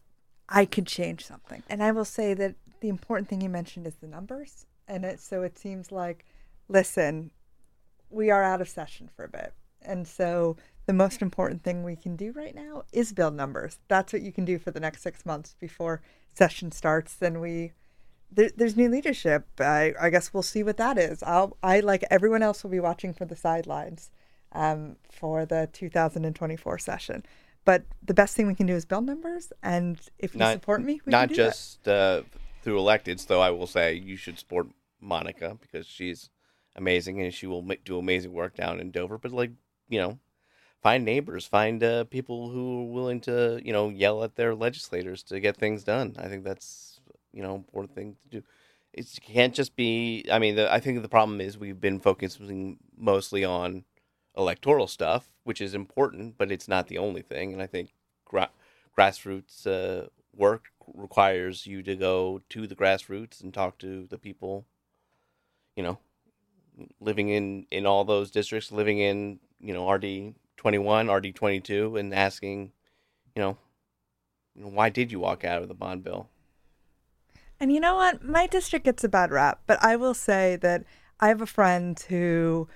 I 0.49 0.65
could 0.65 0.87
change 0.87 1.25
something, 1.25 1.63
and 1.69 1.83
I 1.83 1.93
will 1.93 2.05
say 2.05 2.35
that 2.35 2.55
the 2.81 2.89
important 2.89 3.29
thing 3.29 3.41
you 3.41 3.49
mentioned 3.49 3.87
is 3.87 3.97
the 3.97 4.07
numbers, 4.07 4.67
and 4.87 5.05
it 5.05 5.21
so 5.21 5.43
it 5.43 5.59
seems 5.59 5.91
like, 5.91 6.25
listen, 6.69 7.31
we 8.11 8.31
are 8.31 8.43
out 8.43 8.61
of 8.61 8.69
session 8.69 9.09
for 9.15 9.25
a 9.25 9.29
bit, 9.29 9.53
and 9.83 10.07
so 10.07 10.57
the 10.87 10.93
most 10.93 11.21
important 11.21 11.63
thing 11.63 11.83
we 11.83 11.97
can 11.97 12.15
do 12.15 12.33
right 12.33 12.55
now 12.55 12.85
is 12.93 13.13
build 13.13 13.35
numbers. 13.35 13.79
That's 13.89 14.13
what 14.13 14.23
you 14.23 14.33
can 14.33 14.45
do 14.45 14.59
for 14.59 14.71
the 14.71 14.81
next 14.81 15.03
six 15.03 15.27
months 15.27 15.57
before 15.59 16.01
session 16.33 16.71
starts. 16.71 17.15
Then 17.15 17.41
we 17.41 17.73
there, 18.31 18.51
there's 18.57 18.77
new 18.77 18.89
leadership. 18.89 19.47
I, 19.59 19.95
I 20.01 20.11
guess 20.11 20.33
we'll 20.33 20.43
see 20.43 20.63
what 20.63 20.77
that 20.77 20.99
is. 20.99 21.23
I'll, 21.23 21.57
I, 21.63 21.81
like 21.81 22.05
everyone 22.11 22.43
else, 22.43 22.63
will 22.63 22.71
be 22.71 22.81
watching 22.81 23.13
for 23.13 23.25
the 23.25 23.37
sidelines 23.37 24.11
um, 24.53 24.97
for 25.11 25.47
the 25.47 25.69
2024 25.73 26.79
session. 26.79 27.25
But 27.67 27.83
the 28.03 28.15
best 28.15 28.35
thing 28.37 28.47
we 28.47 28.55
can 28.55 28.67
do 28.67 28.75
is 28.75 28.87
build 28.87 29.05
numbers, 29.05 29.53
and 29.63 30.01
if 30.19 30.33
you 30.35 30.39
Not- 30.39 30.55
support 30.55 30.83
me, 30.83 31.01
we 31.05 31.11
Not 31.11 31.29
can 31.29 31.37
do 31.37 31.43
that. 31.43 31.49
just 31.51 31.89
uh, 31.89 32.23
through 32.63 32.79
electeds, 32.79 33.27
though. 33.27 33.41
I 33.43 33.51
will 33.51 33.67
say 33.67 33.93
you 33.95 34.17
should 34.17 34.39
support 34.39 34.69
Monica 35.01 35.59
because 35.61 35.85
she's 35.87 36.31
amazing 36.77 37.21
and 37.21 37.35
she 37.35 37.47
will 37.49 37.63
ma- 37.63 37.75
do 37.85 37.99
amazing 37.99 38.33
work 38.33 38.55
down 38.55 38.79
in 38.81 38.93
Dover. 38.93 39.19
But 39.19 39.33
like 39.33 39.51
you 39.89 39.99
know, 39.99 40.19
find 40.81 41.05
neighbors, 41.05 41.45
find 41.47 41.83
uh, 41.83 42.05
people 42.05 42.51
who 42.51 42.83
are 42.83 42.93
willing 42.93 43.21
to 43.23 43.61
you 43.65 43.73
know 43.73 43.89
yell 43.89 44.23
at 44.23 44.37
their 44.37 44.55
legislators 44.55 45.25
to 45.25 45.41
get 45.41 45.57
things 45.57 45.83
done. 45.83 46.15
I 46.19 46.29
think 46.29 46.45
that's 46.45 47.01
you 47.33 47.43
know 47.43 47.57
important 47.57 47.97
thing 47.97 48.17
to 48.23 48.29
do. 48.29 48.43
It 48.93 49.07
can't 49.27 49.53
just 49.53 49.75
be. 49.75 50.25
I 50.31 50.39
mean, 50.39 50.55
the, 50.55 50.73
I 50.73 50.79
think 50.79 51.03
the 51.03 51.09
problem 51.09 51.41
is 51.41 51.59
we've 51.59 51.81
been 51.81 51.99
focusing 51.99 52.79
mostly 52.97 53.45
on 53.45 53.85
electoral 54.37 54.87
stuff, 54.87 55.31
which 55.45 55.61
is 55.61 55.75
important, 55.75 56.37
but 56.37 56.53
it's 56.53 56.69
not 56.69 56.89
the 56.89 56.99
only 56.99 57.23
thing. 57.23 57.53
And 57.53 57.63
I 57.63 57.67
think 57.67 57.93
gra- 58.25 58.51
grassroots 58.97 59.67
uh, 59.67 60.09
work 60.35 60.67
requires 60.95 61.67
you 61.67 61.83
to 61.83 61.97
go 61.97 62.43
to 62.51 62.67
the 62.67 62.77
grassroots 62.77 63.43
and 63.43 63.53
talk 63.53 63.79
to 63.79 64.07
the 64.07 64.19
people. 64.19 64.67
You 65.75 65.83
know, 65.83 65.99
living 67.01 67.29
in 67.29 67.67
in 67.71 67.87
all 67.87 68.05
those 68.05 68.31
districts, 68.31 68.73
living 68.73 68.99
in 68.99 69.41
you 69.61 69.75
know 69.75 69.91
RD 69.91 70.35
twenty 70.57 70.79
one, 70.79 71.11
RD 71.11 71.35
twenty 71.35 71.61
two, 71.61 71.97
and 71.97 72.15
asking, 72.15 72.73
you 73.35 73.43
know, 73.43 73.59
you 74.55 74.63
know, 74.63 74.69
why 74.69 74.89
did 74.89 75.13
you 75.13 75.21
walk 75.21 75.45
out 75.45 75.63
of 75.63 75.69
the 75.69 75.75
bond 75.75 76.03
bill? 76.03 76.29
And 77.59 77.73
you 77.73 77.81
know 77.81 77.95
what? 77.95 78.23
My 78.23 78.47
district 78.47 78.85
gets 78.85 79.05
a 79.05 79.09
bad 79.09 79.31
rap, 79.31 79.61
but 79.67 79.83
I 79.83 79.97
will 79.97 80.15
say 80.15 80.57
that 80.57 80.85
I 81.21 81.29
have 81.29 81.41
a 81.41 81.47
friend 81.47 81.99
who 82.09 82.69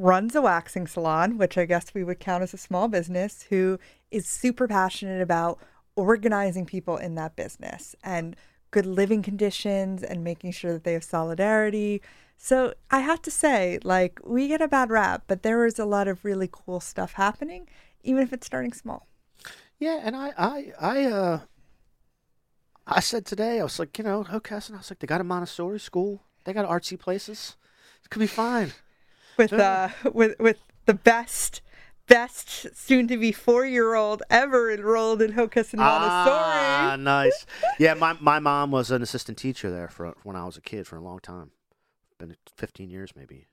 runs 0.00 0.34
a 0.34 0.42
waxing 0.42 0.86
salon, 0.86 1.36
which 1.36 1.58
I 1.58 1.66
guess 1.66 1.92
we 1.94 2.04
would 2.04 2.20
count 2.20 2.42
as 2.42 2.54
a 2.54 2.58
small 2.58 2.88
business, 2.88 3.46
who 3.50 3.78
is 4.10 4.26
super 4.26 4.66
passionate 4.66 5.20
about 5.20 5.58
organizing 5.94 6.66
people 6.66 6.96
in 6.96 7.14
that 7.16 7.36
business 7.36 7.94
and 8.02 8.34
good 8.70 8.86
living 8.86 9.22
conditions 9.22 10.02
and 10.02 10.24
making 10.24 10.52
sure 10.52 10.72
that 10.72 10.84
they 10.84 10.94
have 10.94 11.04
solidarity. 11.04 12.00
So 12.38 12.72
I 12.90 13.00
have 13.00 13.20
to 13.22 13.30
say, 13.30 13.78
like, 13.82 14.20
we 14.24 14.48
get 14.48 14.62
a 14.62 14.68
bad 14.68 14.90
rap, 14.90 15.24
but 15.26 15.42
there 15.42 15.66
is 15.66 15.78
a 15.78 15.84
lot 15.84 16.08
of 16.08 16.24
really 16.24 16.48
cool 16.50 16.80
stuff 16.80 17.12
happening, 17.12 17.68
even 18.02 18.22
if 18.22 18.32
it's 18.32 18.46
starting 18.46 18.72
small. 18.72 19.06
Yeah, 19.78 20.00
and 20.02 20.16
I, 20.16 20.32
I, 20.38 20.72
I, 20.80 21.04
uh, 21.04 21.40
I 22.86 23.00
said 23.00 23.26
today, 23.26 23.60
I 23.60 23.62
was 23.62 23.78
like, 23.78 23.96
you 23.98 24.04
know, 24.04 24.24
Hockessin, 24.24 24.74
I 24.74 24.78
was 24.78 24.90
like, 24.90 25.00
they 25.00 25.06
got 25.06 25.20
a 25.20 25.24
Montessori 25.24 25.80
school, 25.80 26.22
they 26.44 26.52
got 26.52 26.68
artsy 26.68 26.98
places, 26.98 27.56
it 28.02 28.10
could 28.10 28.20
be 28.20 28.26
fine. 28.26 28.72
With 29.40 29.54
uh, 29.54 29.88
with 30.12 30.38
with 30.38 30.58
the 30.84 30.92
best, 30.92 31.62
best 32.06 32.76
soon 32.76 33.08
to 33.08 33.16
be 33.16 33.32
four 33.32 33.64
year 33.64 33.94
old 33.94 34.22
ever 34.28 34.70
enrolled 34.70 35.22
in 35.22 35.32
Hockessin 35.32 35.78
Montessori. 35.78 36.36
Ah, 36.36 36.96
nice. 36.98 37.46
Yeah, 37.78 37.94
my 37.94 38.16
my 38.20 38.38
mom 38.38 38.70
was 38.70 38.90
an 38.90 39.00
assistant 39.00 39.38
teacher 39.38 39.70
there 39.70 39.88
for 39.88 40.14
when 40.24 40.36
I 40.36 40.44
was 40.44 40.58
a 40.58 40.60
kid 40.60 40.86
for 40.86 40.96
a 40.96 41.00
long 41.00 41.20
time, 41.20 41.52
been 42.18 42.36
15 42.54 42.90
years 42.90 43.16
maybe. 43.16 43.46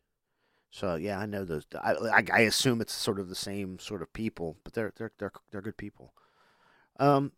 So 0.71 0.95
yeah, 0.95 1.19
I 1.19 1.25
know 1.25 1.45
those. 1.45 1.65
I, 1.81 1.93
I, 1.93 2.23
I 2.33 2.39
assume 2.41 2.81
it's 2.81 2.93
sort 2.93 3.21
of 3.21 3.29
the 3.29 3.35
same 3.35 3.79
sort 3.79 4.01
of 4.01 4.11
people, 4.11 4.57
but 4.65 4.73
they're 4.73 4.91
they're 4.97 5.11
they're 5.17 5.31
they're 5.51 5.61
good 5.61 5.77
people. 5.77 6.13
Um, 6.99 7.31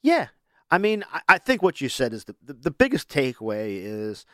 yeah, 0.00 0.28
I 0.70 0.78
mean, 0.78 1.04
I, 1.12 1.20
I 1.28 1.38
think 1.38 1.62
what 1.62 1.82
you 1.82 1.90
said 1.90 2.14
is 2.14 2.24
the, 2.24 2.36
the 2.42 2.54
the 2.54 2.70
biggest 2.70 3.10
takeaway 3.10 3.82
is 3.82 4.24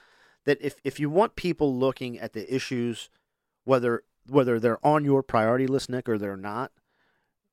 that 0.45 0.59
if 0.61 0.77
if 0.85 1.01
you 1.01 1.11
want 1.11 1.35
people 1.35 1.77
looking 1.77 2.21
at 2.21 2.33
the 2.33 2.55
issues, 2.55 3.11
whether 3.69 4.03
whether 4.27 4.59
they're 4.59 4.85
on 4.85 5.05
your 5.05 5.23
priority 5.23 5.67
list, 5.67 5.89
Nick, 5.91 6.09
or 6.09 6.19
they're 6.19 6.37
not, 6.37 6.73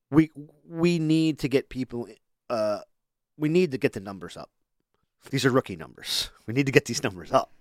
we 0.10 0.32
we 0.68 0.98
need 1.00 1.40
to 1.40 1.48
get 1.50 1.70
people. 1.70 2.08
Uh, 2.50 2.80
we 3.38 3.50
need 3.50 3.72
to 3.72 3.78
get 3.78 3.94
the 3.94 4.00
numbers 4.00 4.38
up. 4.38 4.50
These 5.30 5.46
are 5.46 5.52
rookie 5.52 5.76
numbers. 5.76 6.30
We 6.48 6.54
need 6.54 6.66
to 6.68 6.72
get 6.72 6.86
these 6.86 7.04
numbers 7.04 7.32
up. 7.32 7.52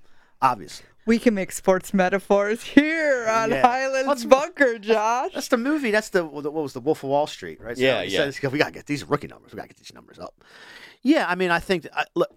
Obviously, 0.43 0.87
We 1.07 1.19
can 1.19 1.33
make 1.35 1.53
sports 1.53 1.95
metaphors 1.95 2.63
here 2.63 3.27
on 3.29 3.51
Yeah. 3.51 3.63
Highlands 3.63 4.09
Let's- 4.09 4.25
Bunker, 4.25 4.79
Josh. 4.79 5.33
that's 5.33 5.49
the 5.49 5.57
movie. 5.57 5.91
That's 5.91 6.11
the 6.11 6.25
what 6.25 6.53
was 6.53 6.75
the 6.75 6.81
Wolf 6.81 7.03
of 7.03 7.11
Wall 7.11 7.27
Street, 7.27 7.61
right? 7.61 7.77
Yeah, 7.79 8.03
he 8.03 8.13
yeah. 8.13 8.31
says, 8.31 8.41
we 8.53 8.59
gotta 8.59 8.73
get 8.73 8.87
these 8.87 9.05
rookie 9.05 9.29
numbers. 9.29 9.53
We 9.53 9.57
gotta 9.57 9.69
get 9.69 9.79
these 9.79 9.95
numbers 9.95 10.19
up. 10.19 10.35
Yeah, 11.03 11.25
I 11.29 11.35
mean, 11.35 11.51
I 11.51 11.61
think 11.61 11.87
I, 11.95 12.05
look 12.15 12.31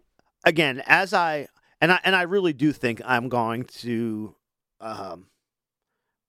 again 0.46 0.82
as 0.88 1.14
I 1.14 1.48
and 1.82 1.92
I 1.92 2.00
and 2.06 2.16
I 2.16 2.22
really 2.24 2.54
do 2.54 2.72
think 2.72 3.02
I'm 3.04 3.28
going 3.30 3.66
to, 3.82 4.36
um, 4.80 5.26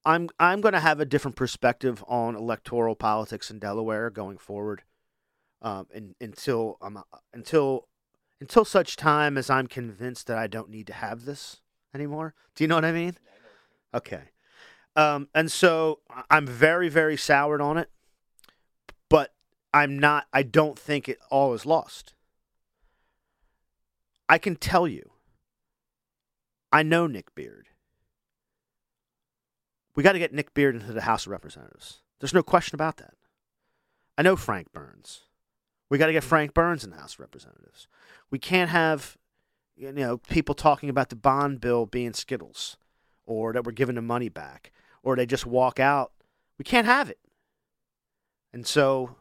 I'm 0.08 0.30
I'm 0.40 0.62
going 0.62 0.72
to 0.72 0.80
have 0.80 1.00
a 1.00 1.04
different 1.04 1.36
perspective 1.36 2.02
on 2.08 2.34
electoral 2.34 2.94
politics 2.94 3.50
in 3.50 3.58
Delaware 3.58 4.08
going 4.08 4.38
forward, 4.38 4.82
um, 5.60 5.86
and, 5.94 6.14
until 6.18 6.78
um, 6.80 7.04
until 7.34 7.88
until 8.40 8.64
such 8.64 8.96
time 8.96 9.36
as 9.36 9.50
I'm 9.50 9.66
convinced 9.66 10.26
that 10.28 10.38
I 10.38 10.46
don't 10.46 10.70
need 10.70 10.86
to 10.86 10.94
have 10.94 11.26
this 11.26 11.60
anymore. 11.94 12.34
Do 12.54 12.64
you 12.64 12.68
know 12.68 12.76
what 12.76 12.86
I 12.86 12.92
mean? 12.92 13.18
Okay. 13.92 14.22
Um, 14.96 15.28
and 15.34 15.52
so 15.52 16.00
I'm 16.30 16.46
very, 16.46 16.88
very 16.88 17.18
soured 17.18 17.60
on 17.60 17.76
it, 17.76 17.90
but 19.10 19.34
I'm 19.74 19.98
not, 19.98 20.26
I 20.32 20.42
don't 20.42 20.78
think 20.78 21.08
it 21.08 21.18
all 21.30 21.52
is 21.52 21.66
lost. 21.66 22.14
I 24.28 24.38
can 24.38 24.56
tell 24.56 24.88
you, 24.88 25.10
I 26.72 26.82
know 26.82 27.06
Nick 27.06 27.34
Beard. 27.34 27.68
We 29.98 30.04
got 30.04 30.12
to 30.12 30.20
get 30.20 30.32
Nick 30.32 30.54
Beard 30.54 30.76
into 30.76 30.92
the 30.92 31.00
House 31.00 31.26
of 31.26 31.32
Representatives. 31.32 32.02
There's 32.20 32.32
no 32.32 32.44
question 32.44 32.76
about 32.76 32.98
that. 32.98 33.14
I 34.16 34.22
know 34.22 34.36
Frank 34.36 34.72
Burns. 34.72 35.22
We 35.90 35.98
got 35.98 36.06
to 36.06 36.12
get 36.12 36.22
Frank 36.22 36.54
Burns 36.54 36.84
in 36.84 36.90
the 36.90 36.98
House 36.98 37.14
of 37.14 37.18
Representatives. 37.18 37.88
We 38.30 38.38
can't 38.38 38.70
have, 38.70 39.16
you 39.76 39.90
know, 39.90 40.18
people 40.18 40.54
talking 40.54 40.88
about 40.88 41.08
the 41.08 41.16
bond 41.16 41.60
bill 41.60 41.84
being 41.84 42.12
Skittles, 42.12 42.76
or 43.26 43.52
that 43.52 43.64
we're 43.64 43.72
giving 43.72 43.96
the 43.96 44.00
money 44.00 44.28
back, 44.28 44.70
or 45.02 45.16
they 45.16 45.26
just 45.26 45.46
walk 45.46 45.80
out. 45.80 46.12
We 46.58 46.64
can't 46.64 46.86
have 46.86 47.10
it. 47.10 47.18
And 48.52 48.64
so, 48.64 49.16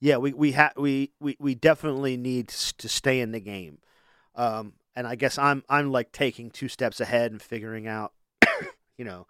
yeah, 0.00 0.16
we 0.16 0.32
we 0.32 0.50
ha- 0.50 0.72
we, 0.76 1.12
we 1.20 1.36
we 1.38 1.54
definitely 1.54 2.16
need 2.16 2.48
to 2.48 2.88
stay 2.88 3.20
in 3.20 3.30
the 3.30 3.38
game. 3.38 3.78
Um, 4.34 4.72
and 4.96 5.06
I 5.06 5.14
guess 5.14 5.38
I'm 5.38 5.62
I'm 5.68 5.92
like 5.92 6.10
taking 6.10 6.50
two 6.50 6.66
steps 6.66 7.00
ahead 7.00 7.30
and 7.30 7.40
figuring 7.40 7.86
out, 7.86 8.14
you 8.98 9.04
know, 9.04 9.28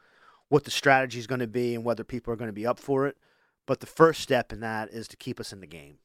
what 0.53 0.65
the 0.65 0.71
strategy 0.71 1.19
is 1.19 1.27
going 1.27 1.41
to 1.41 1.47
be 1.47 1.75
and 1.75 1.83
whether 1.83 2.05
people 2.05 2.31
are 2.31 2.37
going 2.37 2.51
to 2.51 2.53
be 2.53 2.67
up 2.67 2.79
for 2.79 3.07
it. 3.07 3.17
But 3.65 3.81
the 3.81 3.87
first 3.87 4.21
step 4.21 4.53
in 4.53 4.61
that 4.61 4.91
is 4.91 5.09
to 5.09 5.17
keep 5.17 5.41
us 5.41 5.51
in 5.51 5.61
the 5.61 5.67
game, 5.67 5.97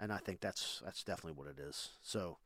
and 0.00 0.10
I 0.10 0.16
think 0.16 0.40
that's 0.40 0.80
that's 0.82 1.04
definitely 1.04 1.32
what 1.32 1.48
it 1.48 1.58
is. 1.60 1.90
So, 2.00 2.38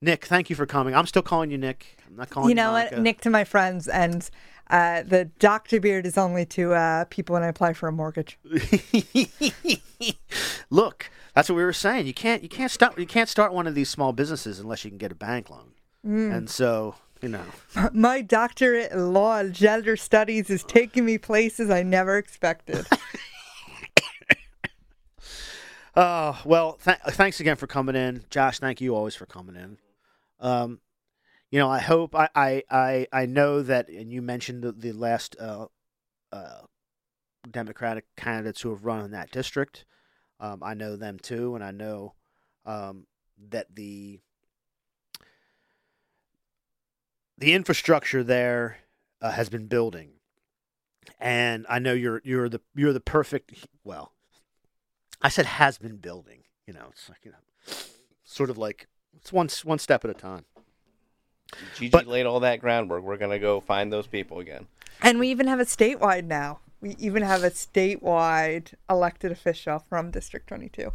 Nick, 0.00 0.24
thank 0.24 0.50
you 0.50 0.54
for 0.54 0.64
coming. 0.64 0.94
I'm 0.94 1.06
still 1.06 1.22
calling 1.22 1.50
you 1.50 1.58
Nick. 1.58 1.98
I'm 2.06 2.14
not 2.14 2.30
calling 2.30 2.48
you. 2.48 2.50
you 2.50 2.54
know 2.54 2.70
what, 2.70 2.96
Nick 2.96 3.22
to 3.22 3.30
my 3.30 3.42
friends, 3.42 3.88
and 3.88 4.30
uh, 4.70 5.02
the 5.02 5.24
Dr. 5.40 5.80
Beard 5.80 6.06
is 6.06 6.16
only 6.16 6.46
to 6.46 6.74
uh, 6.74 7.06
people 7.06 7.32
when 7.32 7.42
I 7.42 7.48
apply 7.48 7.72
for 7.72 7.88
a 7.88 7.92
mortgage. 7.92 8.38
Look, 10.70 11.10
that's 11.34 11.48
what 11.48 11.56
we 11.56 11.64
were 11.64 11.72
saying. 11.72 12.06
You 12.06 12.14
can't 12.14 12.40
you 12.40 12.48
can't 12.48 12.70
start 12.70 12.96
you 12.98 13.06
can't 13.06 13.28
start 13.28 13.52
one 13.52 13.66
of 13.66 13.74
these 13.74 13.90
small 13.90 14.12
businesses 14.12 14.60
unless 14.60 14.84
you 14.84 14.92
can 14.92 14.98
get 14.98 15.10
a 15.10 15.16
bank 15.16 15.50
loan. 15.50 15.72
And 16.04 16.48
so, 16.48 16.94
you 17.22 17.28
know, 17.28 17.44
My 17.92 18.20
doctorate 18.20 18.92
in 18.92 19.14
law 19.14 19.38
and 19.38 19.54
gender 19.54 19.96
studies 19.96 20.50
is 20.50 20.64
taking 20.64 21.04
me 21.04 21.18
places 21.18 21.70
I 21.70 21.82
never 21.82 22.18
expected. 22.18 22.84
uh, 25.94 26.34
well, 26.44 26.78
th- 26.84 26.98
thanks 27.10 27.40
again 27.40 27.56
for 27.56 27.66
coming 27.66 27.94
in, 27.94 28.24
Josh. 28.28 28.58
Thank 28.58 28.80
you 28.80 28.94
always 28.94 29.14
for 29.14 29.26
coming 29.26 29.56
in. 29.56 29.78
Um, 30.40 30.80
you 31.50 31.60
know, 31.60 31.70
I 31.70 31.78
hope 31.78 32.14
I 32.14 32.28
I 32.34 32.62
I, 32.70 33.06
I 33.12 33.26
know 33.26 33.62
that, 33.62 33.88
and 33.88 34.12
you 34.12 34.20
mentioned 34.20 34.62
the, 34.62 34.72
the 34.72 34.92
last 34.92 35.36
uh, 35.38 35.66
uh, 36.32 36.62
Democratic 37.48 38.06
candidates 38.16 38.60
who 38.60 38.70
have 38.70 38.84
run 38.84 39.04
in 39.04 39.12
that 39.12 39.30
district. 39.30 39.84
Um, 40.40 40.60
I 40.62 40.74
know 40.74 40.96
them 40.96 41.18
too, 41.20 41.54
and 41.54 41.62
I 41.62 41.70
know 41.70 42.14
um, 42.66 43.06
that 43.50 43.74
the 43.74 44.20
the 47.42 47.54
infrastructure 47.54 48.22
there 48.22 48.78
uh, 49.20 49.32
has 49.32 49.48
been 49.48 49.66
building, 49.66 50.10
and 51.18 51.66
I 51.68 51.80
know 51.80 51.92
you're 51.92 52.22
you're 52.24 52.48
the 52.48 52.60
you're 52.76 52.92
the 52.92 53.00
perfect. 53.00 53.66
Well, 53.82 54.12
I 55.20 55.28
said 55.28 55.46
has 55.46 55.76
been 55.76 55.96
building. 55.96 56.44
You 56.68 56.74
know, 56.74 56.86
it's 56.92 57.08
like 57.08 57.18
you 57.24 57.32
know, 57.32 57.74
sort 58.22 58.48
of 58.48 58.58
like 58.58 58.86
it's 59.16 59.32
one 59.32 59.48
one 59.64 59.80
step 59.80 60.04
at 60.04 60.10
a 60.10 60.14
time. 60.14 60.44
Gigi 61.74 61.90
But- 61.90 62.06
laid 62.06 62.26
all 62.26 62.38
that 62.40 62.60
groundwork. 62.60 63.02
We're 63.02 63.16
gonna 63.16 63.40
go 63.40 63.60
find 63.60 63.92
those 63.92 64.06
people 64.06 64.38
again. 64.38 64.68
and 65.00 65.18
we 65.18 65.28
even 65.28 65.48
have 65.48 65.58
a 65.58 65.64
statewide 65.64 66.24
now. 66.26 66.60
We 66.80 66.94
even 67.00 67.24
have 67.24 67.42
a 67.42 67.50
statewide 67.50 68.74
elected 68.88 69.32
official 69.32 69.80
from 69.80 70.12
District 70.12 70.46
22. 70.46 70.92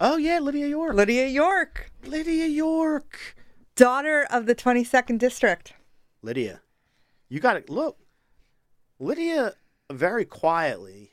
Oh 0.00 0.16
yeah, 0.16 0.40
Lydia 0.40 0.66
York. 0.66 0.94
Lydia 0.96 1.28
York, 1.28 1.92
Lydia 2.04 2.46
York. 2.46 3.36
Daughter 3.74 4.26
of 4.30 4.46
the 4.46 4.54
22nd 4.54 5.18
District. 5.18 5.74
Lydia, 6.22 6.60
you 7.28 7.40
got 7.40 7.66
to 7.66 7.72
look. 7.72 7.98
Lydia 8.98 9.54
very 9.90 10.24
quietly, 10.24 11.12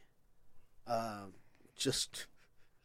um, 0.86 1.34
just 1.76 2.28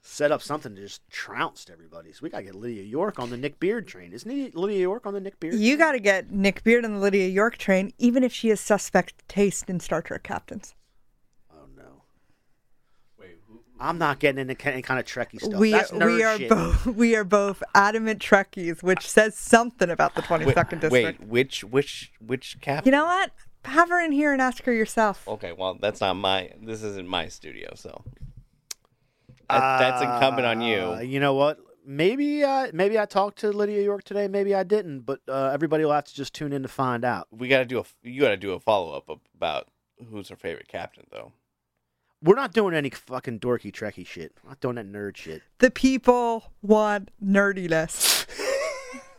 set 0.02 0.30
up 0.30 0.42
something 0.42 0.74
to 0.74 0.82
just 0.82 1.06
trounced 1.10 1.70
everybody. 1.70 2.12
So 2.12 2.20
we 2.22 2.30
got 2.30 2.38
to 2.38 2.44
get 2.44 2.54
Lydia 2.54 2.82
York 2.82 3.18
on 3.18 3.30
the 3.30 3.36
Nick 3.36 3.58
Beard 3.58 3.86
train. 3.86 4.12
Isn't 4.12 4.30
he 4.30 4.50
Lydia 4.54 4.80
York 4.80 5.06
on 5.06 5.14
the 5.14 5.20
Nick 5.20 5.40
Beard? 5.40 5.54
You 5.54 5.76
got 5.76 5.92
to 5.92 6.00
get 6.00 6.30
Nick 6.30 6.62
Beard 6.62 6.84
on 6.84 6.94
the 6.94 7.00
Lydia 7.00 7.28
York 7.28 7.56
train, 7.58 7.92
even 7.98 8.22
if 8.22 8.32
she 8.32 8.48
has 8.48 8.60
suspect 8.60 9.26
taste 9.28 9.68
in 9.68 9.80
Star 9.80 10.02
Trek 10.02 10.22
captains. 10.22 10.74
No. 13.48 13.60
I'm 13.80 13.98
not 13.98 14.18
getting 14.20 14.48
into 14.48 14.68
any 14.68 14.82
kind 14.82 15.00
of 15.00 15.06
Trekkie 15.06 15.40
stuff. 15.40 15.58
we 15.60 15.72
That's 15.72 15.90
nerd 15.90 16.14
we 16.16 16.22
are 16.22 16.38
shit. 16.38 16.48
both 16.48 16.86
we 17.02 17.16
are 17.16 17.24
both 17.24 17.62
adamant 17.74 18.20
Trekkies, 18.20 18.82
which 18.82 19.08
says 19.08 19.36
something 19.36 19.90
about 19.90 20.14
the 20.14 20.22
22nd 20.22 20.80
District. 20.80 20.90
Wait, 20.92 21.24
which 21.28 21.64
which 21.64 22.12
which 22.20 22.60
cap? 22.60 22.86
You 22.86 22.92
know 22.92 23.04
what? 23.04 23.30
Have 23.64 23.88
her 23.88 24.00
in 24.04 24.12
here 24.12 24.32
and 24.32 24.42
ask 24.42 24.62
her 24.64 24.72
yourself. 24.72 25.26
Okay, 25.26 25.52
well 25.52 25.76
that's 25.80 26.00
not 26.00 26.14
my. 26.14 26.50
This 26.62 26.82
isn't 26.82 27.08
my 27.08 27.28
studio, 27.28 27.72
so 27.74 28.04
that, 29.50 29.78
that's 29.78 30.02
incumbent 30.02 30.46
on 30.46 30.62
Uh, 30.62 31.00
you. 31.00 31.08
you 31.08 31.20
know 31.20 31.34
what? 31.34 31.58
Maybe 31.86 32.42
uh, 32.42 32.68
maybe 32.72 32.98
I 32.98 33.04
talked 33.06 33.38
to 33.40 33.50
Lydia 33.50 33.82
York 33.82 34.04
today. 34.04 34.26
Maybe 34.28 34.54
I 34.54 34.62
didn't. 34.62 35.00
But 35.00 35.20
uh, 35.28 35.50
everybody 35.52 35.84
will 35.84 35.92
have 35.92 36.04
to 36.04 36.14
just 36.14 36.32
tune 36.34 36.52
in 36.52 36.62
to 36.62 36.68
find 36.68 37.04
out. 37.04 37.26
We 37.30 37.48
got 37.48 37.58
to 37.58 37.64
do 37.66 37.78
a. 37.80 37.84
You 38.02 38.20
got 38.22 38.30
to 38.30 38.36
do 38.36 38.52
a 38.52 38.60
follow 38.60 38.96
up 38.96 39.08
about 39.34 39.68
who's 40.10 40.28
her 40.30 40.36
favorite 40.36 40.68
captain, 40.68 41.06
though. 41.10 41.32
We're 42.24 42.36
not 42.36 42.54
doing 42.54 42.74
any 42.74 42.88
fucking 42.88 43.40
dorky 43.40 43.70
Trekkie 43.70 44.06
shit. 44.06 44.32
We're 44.42 44.52
not 44.52 44.60
doing 44.60 44.76
that 44.76 44.90
nerd 44.90 45.14
shit. 45.14 45.42
The 45.58 45.70
people 45.70 46.52
want 46.62 47.10
nerdiness. 47.22 48.24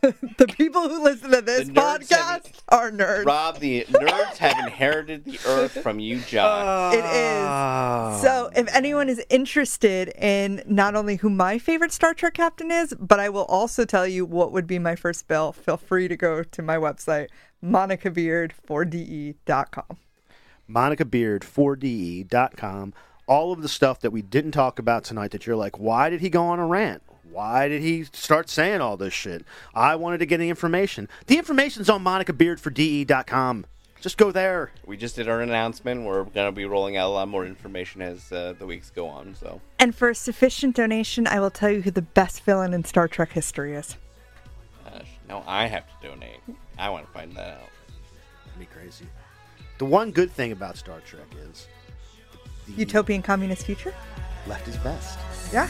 the 0.00 0.48
people 0.48 0.88
who 0.88 1.04
listen 1.04 1.30
to 1.30 1.40
this 1.40 1.68
The 1.68 1.74
nerds 1.74 2.10
have 2.10 2.42
podcast 2.42 2.60
are 2.68 2.90
nerds. 2.90 3.24
Rob, 3.24 3.60
the 3.60 3.84
nerds 3.90 4.38
have 4.38 4.58
inherited 4.58 5.24
the 5.24 5.38
earth 5.46 5.80
from 5.82 6.00
you, 6.00 6.18
Josh. 6.18 6.94
It 6.94 7.04
is. 7.04 8.22
So, 8.22 8.50
if 8.56 8.74
anyone 8.74 9.08
is 9.08 9.24
interested 9.30 10.08
in 10.20 10.64
not 10.66 10.96
only 10.96 11.14
who 11.14 11.30
my 11.30 11.60
favorite 11.60 11.92
Star 11.92 12.12
Trek 12.12 12.34
captain 12.34 12.72
is, 12.72 12.92
but 12.98 13.20
I 13.20 13.28
will 13.28 13.44
also 13.44 13.84
tell 13.84 14.08
you 14.08 14.24
what 14.24 14.50
would 14.50 14.66
be 14.66 14.80
my 14.80 14.96
first 14.96 15.28
bill, 15.28 15.52
feel 15.52 15.76
free 15.76 16.08
to 16.08 16.16
go 16.16 16.42
to 16.42 16.60
my 16.60 16.76
website, 16.76 17.28
Monica 17.62 18.10
Beard 20.68 20.74
4DE.com. 20.74 20.74
Monica 20.74 21.04
Beard 21.04 21.42
4DE.com. 21.42 22.94
All 23.26 23.52
of 23.52 23.62
the 23.62 23.68
stuff 23.68 24.00
that 24.00 24.12
we 24.12 24.22
didn't 24.22 24.52
talk 24.52 24.78
about 24.78 25.04
tonight 25.04 25.32
that 25.32 25.46
you're 25.46 25.56
like, 25.56 25.78
why 25.78 26.10
did 26.10 26.20
he 26.20 26.30
go 26.30 26.44
on 26.44 26.58
a 26.58 26.66
rant? 26.66 27.02
Why 27.30 27.68
did 27.68 27.82
he 27.82 28.04
start 28.04 28.48
saying 28.48 28.80
all 28.80 28.96
this 28.96 29.12
shit? 29.12 29.44
I 29.74 29.96
wanted 29.96 30.18
to 30.18 30.26
get 30.26 30.38
the 30.38 30.48
information. 30.48 31.08
The 31.26 31.36
information's 31.36 31.90
on 31.90 32.02
Monica 32.02 32.32
Beard 32.32 32.60
for 32.60 32.70
DE.com. 32.70 33.66
Just 34.00 34.18
go 34.18 34.30
there. 34.30 34.70
We 34.86 34.96
just 34.96 35.16
did 35.16 35.28
our 35.28 35.40
announcement. 35.40 36.04
We're 36.04 36.24
going 36.24 36.46
to 36.46 36.52
be 36.52 36.64
rolling 36.64 36.96
out 36.96 37.08
a 37.08 37.12
lot 37.12 37.28
more 37.28 37.44
information 37.44 38.02
as 38.02 38.30
uh, 38.30 38.54
the 38.58 38.64
weeks 38.64 38.90
go 38.90 39.08
on. 39.08 39.34
So, 39.34 39.60
And 39.78 39.94
for 39.94 40.10
a 40.10 40.14
sufficient 40.14 40.76
donation, 40.76 41.26
I 41.26 41.40
will 41.40 41.50
tell 41.50 41.70
you 41.70 41.82
who 41.82 41.90
the 41.90 42.02
best 42.02 42.44
villain 42.44 42.72
in 42.72 42.84
Star 42.84 43.08
Trek 43.08 43.32
history 43.32 43.74
is. 43.74 43.96
gosh, 44.84 45.08
now 45.28 45.42
I 45.46 45.66
have 45.66 45.84
to 46.00 46.08
donate. 46.08 46.40
I 46.78 46.88
want 46.90 47.06
to 47.06 47.12
find 47.12 47.32
that 47.32 47.54
out. 47.54 47.70
That'd 48.44 48.60
be 48.60 48.66
crazy. 48.66 49.06
The 49.78 49.84
one 49.84 50.10
good 50.10 50.30
thing 50.30 50.52
about 50.52 50.76
Star 50.76 51.00
Trek 51.00 51.26
is 51.50 51.66
the 52.66 52.72
Utopian 52.74 53.22
communist 53.22 53.66
future? 53.66 53.94
left 54.46 54.68
is 54.68 54.76
best. 54.78 55.18
Yeah. 55.52 55.68